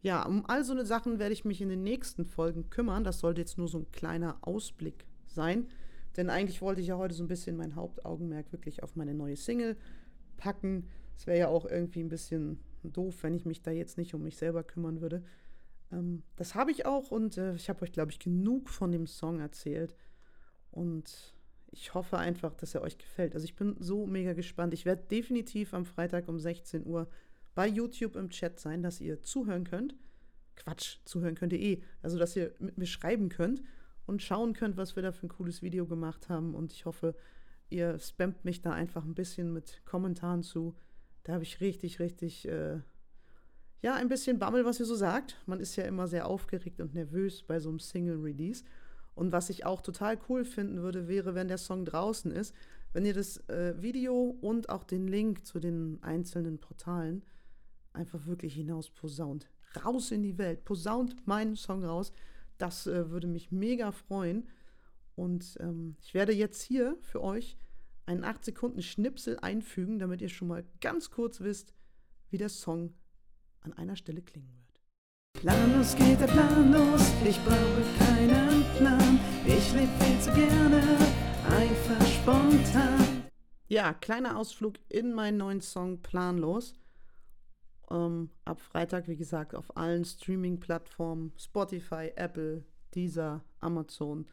Ja, 0.02 0.26
um 0.26 0.46
all 0.46 0.64
so 0.64 0.72
eine 0.72 0.86
Sachen 0.86 1.20
werde 1.20 1.34
ich 1.34 1.46
mich 1.46 1.62
in 1.62 1.70
den 1.70 1.84
nächsten 1.84 2.26
Folgen 2.26 2.70
kümmern. 2.70 3.04
Das 3.04 3.20
sollte 3.20 3.42
jetzt 3.42 3.58
nur 3.58 3.68
so 3.68 3.80
ein 3.80 3.92
kleiner 3.92 4.38
Ausblick 4.42 5.06
sein. 5.28 5.68
Denn 6.18 6.30
eigentlich 6.30 6.62
wollte 6.62 6.82
ich 6.82 6.88
ja 6.88 6.98
heute 6.98 7.14
so 7.14 7.24
ein 7.24 7.28
bisschen 7.28 7.56
mein 7.56 7.76
Hauptaugenmerk 7.76 8.52
wirklich 8.52 8.84
auf 8.84 8.96
meine 8.96 9.14
neue 9.14 9.38
Single 9.38 9.78
packen. 10.42 10.88
Es 11.16 11.28
wäre 11.28 11.38
ja 11.38 11.48
auch 11.48 11.66
irgendwie 11.66 12.02
ein 12.02 12.10
bisschen 12.10 12.60
doof, 12.84 13.22
wenn 13.22 13.36
ich 13.36 13.46
mich 13.46 13.62
da 13.62 13.72
jetzt 13.72 13.98
nicht 13.98 14.14
um 14.16 14.24
mich 14.24 14.38
selber 14.38 14.64
kümmern 14.64 15.02
würde. 15.02 15.24
Ähm, 15.92 16.24
das 16.36 16.56
habe 16.56 16.72
ich 16.72 16.86
auch 16.86 17.12
und 17.12 17.38
äh, 17.38 17.54
ich 17.54 17.70
habe 17.70 17.84
euch, 17.84 17.92
glaube 17.92 18.12
ich, 18.12 18.20
genug 18.20 18.70
von 18.70 18.92
dem 18.92 19.06
Song 19.06 19.40
erzählt. 19.40 19.96
Und 20.72 21.36
ich 21.72 21.94
hoffe 21.94 22.18
einfach, 22.18 22.56
dass 22.56 22.76
er 22.76 22.82
euch 22.82 22.98
gefällt. 22.98 23.36
Also 23.36 23.46
ich 23.46 23.56
bin 23.56 23.76
so 23.80 24.08
mega 24.08 24.34
gespannt. 24.34 24.74
Ich 24.74 24.86
werde 24.86 25.04
definitiv 25.04 25.74
am 25.74 25.86
Freitag 25.86 26.28
um 26.28 26.40
16 26.40 26.86
Uhr 26.86 27.08
bei 27.54 27.68
YouTube 27.68 28.16
im 28.16 28.30
Chat 28.30 28.60
sein, 28.60 28.82
dass 28.82 29.00
ihr 29.00 29.22
zuhören 29.22 29.66
könnt. 29.66 29.96
Quatsch, 30.56 30.98
zuhören 31.06 31.36
könnt 31.36 31.54
ihr 31.54 31.60
eh. 31.60 31.84
Also, 32.02 32.18
dass 32.18 32.36
ihr 32.36 32.54
mit 32.60 32.78
mir 32.78 32.86
schreiben 32.86 33.30
könnt 33.30 33.62
und 34.06 34.22
schauen 34.22 34.54
könnt, 34.54 34.78
was 34.78 34.96
wir 34.96 35.04
da 35.04 35.12
für 35.12 35.28
ein 35.28 35.30
cooles 35.30 35.62
Video 35.62 35.86
gemacht 35.86 36.30
haben. 36.30 36.56
Und 36.56 36.74
ich 36.74 36.86
hoffe, 36.86 37.16
ihr 37.72 37.98
spammt 38.00 38.46
mich 38.46 38.62
da 38.62 38.72
einfach 38.72 39.04
ein 39.04 39.16
bisschen 39.16 39.54
mit 39.54 39.82
Kommentaren 39.86 40.44
zu. 40.44 40.76
Da 41.24 41.34
habe 41.34 41.44
ich 41.44 41.62
richtig, 41.62 42.00
richtig, 42.00 42.48
äh, 42.48 42.80
ja, 43.82 43.96
ein 43.96 44.10
bisschen 44.10 44.40
Bammel, 44.40 44.66
was 44.66 44.80
ihr 44.80 44.86
so 44.86 44.96
sagt. 44.96 45.42
Man 45.46 45.60
ist 45.60 45.76
ja 45.76 45.86
immer 45.86 46.08
sehr 46.08 46.28
aufgeregt 46.28 46.82
und 46.82 46.94
nervös 46.94 47.44
bei 47.44 47.60
so 47.60 47.70
einem 47.70 47.80
Single-Release. 47.80 48.64
Und 49.16 49.32
was 49.32 49.50
ich 49.50 49.66
auch 49.66 49.82
total 49.82 50.18
cool 50.30 50.46
finden 50.46 50.82
würde, 50.82 51.08
wäre, 51.08 51.36
wenn 51.36 51.48
der 51.48 51.58
Song 51.58 51.86
draußen 51.86 52.32
ist, 52.32 52.56
wenn 52.94 53.06
ihr 53.06 53.14
das 53.14 53.38
äh, 53.50 53.82
Video 53.82 54.36
und 54.42 54.70
auch 54.70 54.84
den 54.84 55.08
Link 55.08 55.46
zu 55.46 55.60
den 55.60 56.00
einzelnen 56.02 56.60
Portalen 56.60 57.24
einfach 57.94 58.26
wirklich 58.26 58.54
hinaus 58.56 58.90
posaunt. 58.90 59.50
Raus 59.86 60.12
in 60.12 60.24
die 60.24 60.38
Welt. 60.38 60.66
Posaunt 60.66 61.28
meinen 61.28 61.56
Song 61.56 61.84
raus. 61.84 62.12
Das 62.58 62.88
äh, 62.88 63.10
würde 63.10 63.28
mich 63.28 63.52
mega 63.52 63.92
freuen. 63.92 64.48
Und 65.16 65.58
ähm, 65.60 65.96
ich 66.02 66.14
werde 66.14 66.34
jetzt 66.34 66.62
hier 66.62 66.98
für 67.02 67.22
euch 67.22 67.58
einen 68.06 68.24
8 68.24 68.44
Sekunden 68.44 68.82
Schnipsel 68.82 69.38
einfügen, 69.40 70.00
damit 70.00 70.22
ihr 70.22 70.30
schon 70.30 70.48
mal 70.48 70.64
ganz 70.80 71.12
kurz 71.12 71.42
wisst, 71.42 71.74
wie 72.30 72.38
der 72.38 72.50
Song 72.50 72.94
an 73.62 73.74
einer 73.74 73.96
Stelle 73.96 74.22
klingen 74.22 74.52
wird. 74.56 75.42
Planlos 75.42 75.96
geht 75.96 76.20
der 76.20 76.28
Plan 76.28 76.72
los, 76.72 77.12
ich 77.26 77.40
brauche 77.44 77.84
keinen 77.98 78.64
Plan. 78.78 79.20
Ich 79.46 79.74
lebe 79.74 79.92
viel 80.00 80.20
zu 80.20 80.32
gerne, 80.34 80.82
einfach 81.50 82.06
spontan. 82.08 83.24
Ja, 83.68 83.94
kleiner 83.94 84.38
Ausflug 84.38 84.76
in 84.90 85.14
meinen 85.14 85.38
neuen 85.38 85.62
Song 85.62 86.02
Planlos. 86.02 86.74
Ähm, 87.90 88.30
ab 88.46 88.60
Freitag, 88.60 89.08
wie 89.08 89.16
gesagt, 89.16 89.56
auf 89.56 89.76
allen 89.78 90.06
Streaming-Plattformen, 90.06 91.34
Spotify, 91.38 92.12
Apple, 92.16 92.66
Deezer, 92.94 93.44
Amazon 93.60 94.28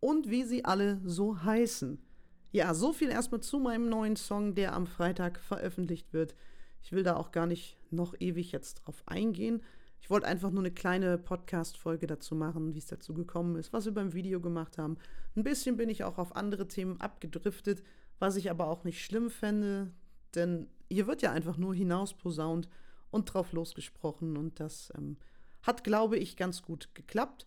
und 0.00 0.30
wie 0.30 0.44
sie 0.44 0.64
alle 0.64 1.00
so 1.04 1.42
heißen. 1.42 1.98
Ja, 2.50 2.72
so 2.74 2.92
viel 2.92 3.10
erstmal 3.10 3.40
zu 3.40 3.58
meinem 3.58 3.88
neuen 3.88 4.16
Song, 4.16 4.54
der 4.54 4.74
am 4.74 4.86
Freitag 4.86 5.38
veröffentlicht 5.38 6.12
wird. 6.12 6.34
Ich 6.82 6.92
will 6.92 7.02
da 7.02 7.16
auch 7.16 7.30
gar 7.30 7.46
nicht 7.46 7.76
noch 7.90 8.14
ewig 8.18 8.52
jetzt 8.52 8.76
drauf 8.76 9.02
eingehen. 9.06 9.62
Ich 10.00 10.10
wollte 10.10 10.26
einfach 10.26 10.50
nur 10.50 10.62
eine 10.62 10.70
kleine 10.70 11.18
Podcast-Folge 11.18 12.06
dazu 12.06 12.34
machen, 12.34 12.74
wie 12.74 12.78
es 12.78 12.86
dazu 12.86 13.12
gekommen 13.12 13.56
ist, 13.56 13.72
was 13.72 13.84
wir 13.84 13.92
beim 13.92 14.14
Video 14.14 14.40
gemacht 14.40 14.78
haben. 14.78 14.96
Ein 15.36 15.42
bisschen 15.42 15.76
bin 15.76 15.88
ich 15.88 16.04
auch 16.04 16.18
auf 16.18 16.36
andere 16.36 16.68
Themen 16.68 17.00
abgedriftet, 17.00 17.82
was 18.18 18.36
ich 18.36 18.50
aber 18.50 18.68
auch 18.68 18.84
nicht 18.84 19.04
schlimm 19.04 19.30
fände, 19.30 19.90
denn 20.34 20.68
hier 20.90 21.06
wird 21.06 21.22
ja 21.22 21.32
einfach 21.32 21.56
nur 21.56 21.74
hinausposaunt 21.74 22.68
und 23.10 23.26
drauf 23.26 23.52
losgesprochen 23.52 24.36
und 24.36 24.60
das 24.60 24.92
ähm, 24.96 25.16
hat, 25.62 25.84
glaube 25.84 26.16
ich, 26.16 26.36
ganz 26.36 26.62
gut 26.62 26.94
geklappt. 26.94 27.46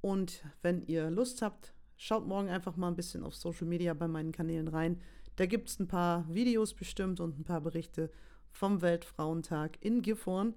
Und 0.00 0.44
wenn 0.62 0.82
ihr 0.86 1.10
Lust 1.10 1.42
habt, 1.42 1.72
schaut 1.96 2.26
morgen 2.26 2.48
einfach 2.48 2.76
mal 2.76 2.88
ein 2.88 2.96
bisschen 2.96 3.22
auf 3.22 3.34
Social 3.34 3.66
Media 3.66 3.94
bei 3.94 4.08
meinen 4.08 4.32
Kanälen 4.32 4.68
rein. 4.68 5.00
Da 5.36 5.46
gibt 5.46 5.68
es 5.68 5.78
ein 5.78 5.88
paar 5.88 6.26
Videos 6.32 6.74
bestimmt 6.74 7.20
und 7.20 7.38
ein 7.38 7.44
paar 7.44 7.60
Berichte 7.60 8.10
vom 8.50 8.80
Weltfrauentag 8.82 9.76
in 9.80 10.02
Gifhorn. 10.02 10.54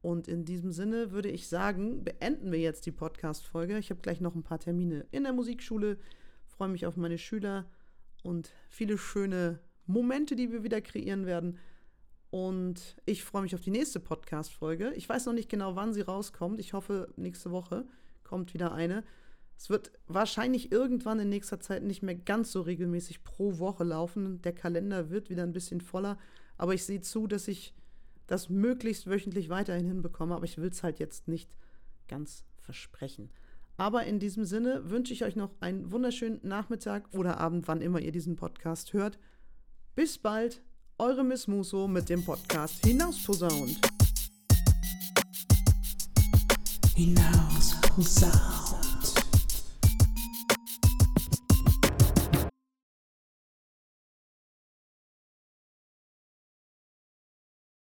Und 0.00 0.28
in 0.28 0.44
diesem 0.44 0.72
Sinne 0.72 1.12
würde 1.12 1.30
ich 1.30 1.48
sagen, 1.48 2.04
beenden 2.04 2.52
wir 2.52 2.58
jetzt 2.58 2.84
die 2.86 2.92
Podcast-Folge. 2.92 3.78
Ich 3.78 3.90
habe 3.90 4.00
gleich 4.00 4.20
noch 4.20 4.34
ein 4.34 4.42
paar 4.42 4.58
Termine 4.58 5.06
in 5.10 5.24
der 5.24 5.32
Musikschule, 5.32 5.98
freue 6.46 6.68
mich 6.68 6.86
auf 6.86 6.96
meine 6.96 7.16
Schüler 7.18 7.66
und 8.22 8.52
viele 8.68 8.98
schöne 8.98 9.60
Momente, 9.86 10.36
die 10.36 10.52
wir 10.52 10.62
wieder 10.62 10.80
kreieren 10.80 11.26
werden. 11.26 11.58
Und 12.30 12.96
ich 13.06 13.22
freue 13.22 13.42
mich 13.42 13.54
auf 13.54 13.60
die 13.60 13.70
nächste 13.70 14.00
Podcast-Folge. 14.00 14.92
Ich 14.94 15.08
weiß 15.08 15.26
noch 15.26 15.34
nicht 15.34 15.48
genau, 15.48 15.76
wann 15.76 15.94
sie 15.94 16.00
rauskommt. 16.00 16.58
Ich 16.58 16.72
hoffe, 16.72 17.12
nächste 17.16 17.50
Woche 17.50 17.86
kommt 18.24 18.54
wieder 18.54 18.72
eine. 18.72 19.04
Es 19.56 19.70
wird 19.70 19.92
wahrscheinlich 20.06 20.72
irgendwann 20.72 21.20
in 21.20 21.28
nächster 21.28 21.60
Zeit 21.60 21.82
nicht 21.82 22.02
mehr 22.02 22.14
ganz 22.14 22.52
so 22.52 22.60
regelmäßig 22.60 23.24
pro 23.24 23.58
Woche 23.58 23.84
laufen. 23.84 24.42
Der 24.42 24.52
Kalender 24.52 25.10
wird 25.10 25.30
wieder 25.30 25.42
ein 25.42 25.52
bisschen 25.52 25.80
voller. 25.80 26.18
Aber 26.56 26.74
ich 26.74 26.84
sehe 26.84 27.00
zu, 27.00 27.26
dass 27.26 27.48
ich 27.48 27.74
das 28.26 28.48
möglichst 28.48 29.06
wöchentlich 29.06 29.48
weiterhin 29.48 29.86
hinbekomme, 29.86 30.34
aber 30.34 30.44
ich 30.44 30.58
will 30.58 30.70
es 30.70 30.82
halt 30.82 30.98
jetzt 30.98 31.28
nicht 31.28 31.56
ganz 32.08 32.44
versprechen. 32.62 33.30
Aber 33.76 34.04
in 34.04 34.18
diesem 34.18 34.44
Sinne 34.44 34.88
wünsche 34.90 35.12
ich 35.12 35.24
euch 35.24 35.36
noch 35.36 35.50
einen 35.60 35.90
wunderschönen 35.90 36.40
Nachmittag 36.42 37.08
oder 37.12 37.38
Abend, 37.38 37.66
wann 37.66 37.80
immer 37.80 38.00
ihr 38.00 38.12
diesen 38.12 38.36
Podcast 38.36 38.92
hört. 38.92 39.18
Bis 39.94 40.16
bald, 40.18 40.62
eure 40.98 41.24
Miss 41.24 41.48
Muso 41.48 41.88
mit 41.88 42.08
dem 42.08 42.24
Podcast 42.24 42.84
Hinausposaunt. 42.84 43.80
Hinaus 46.94 47.80
posaunt. 47.82 48.63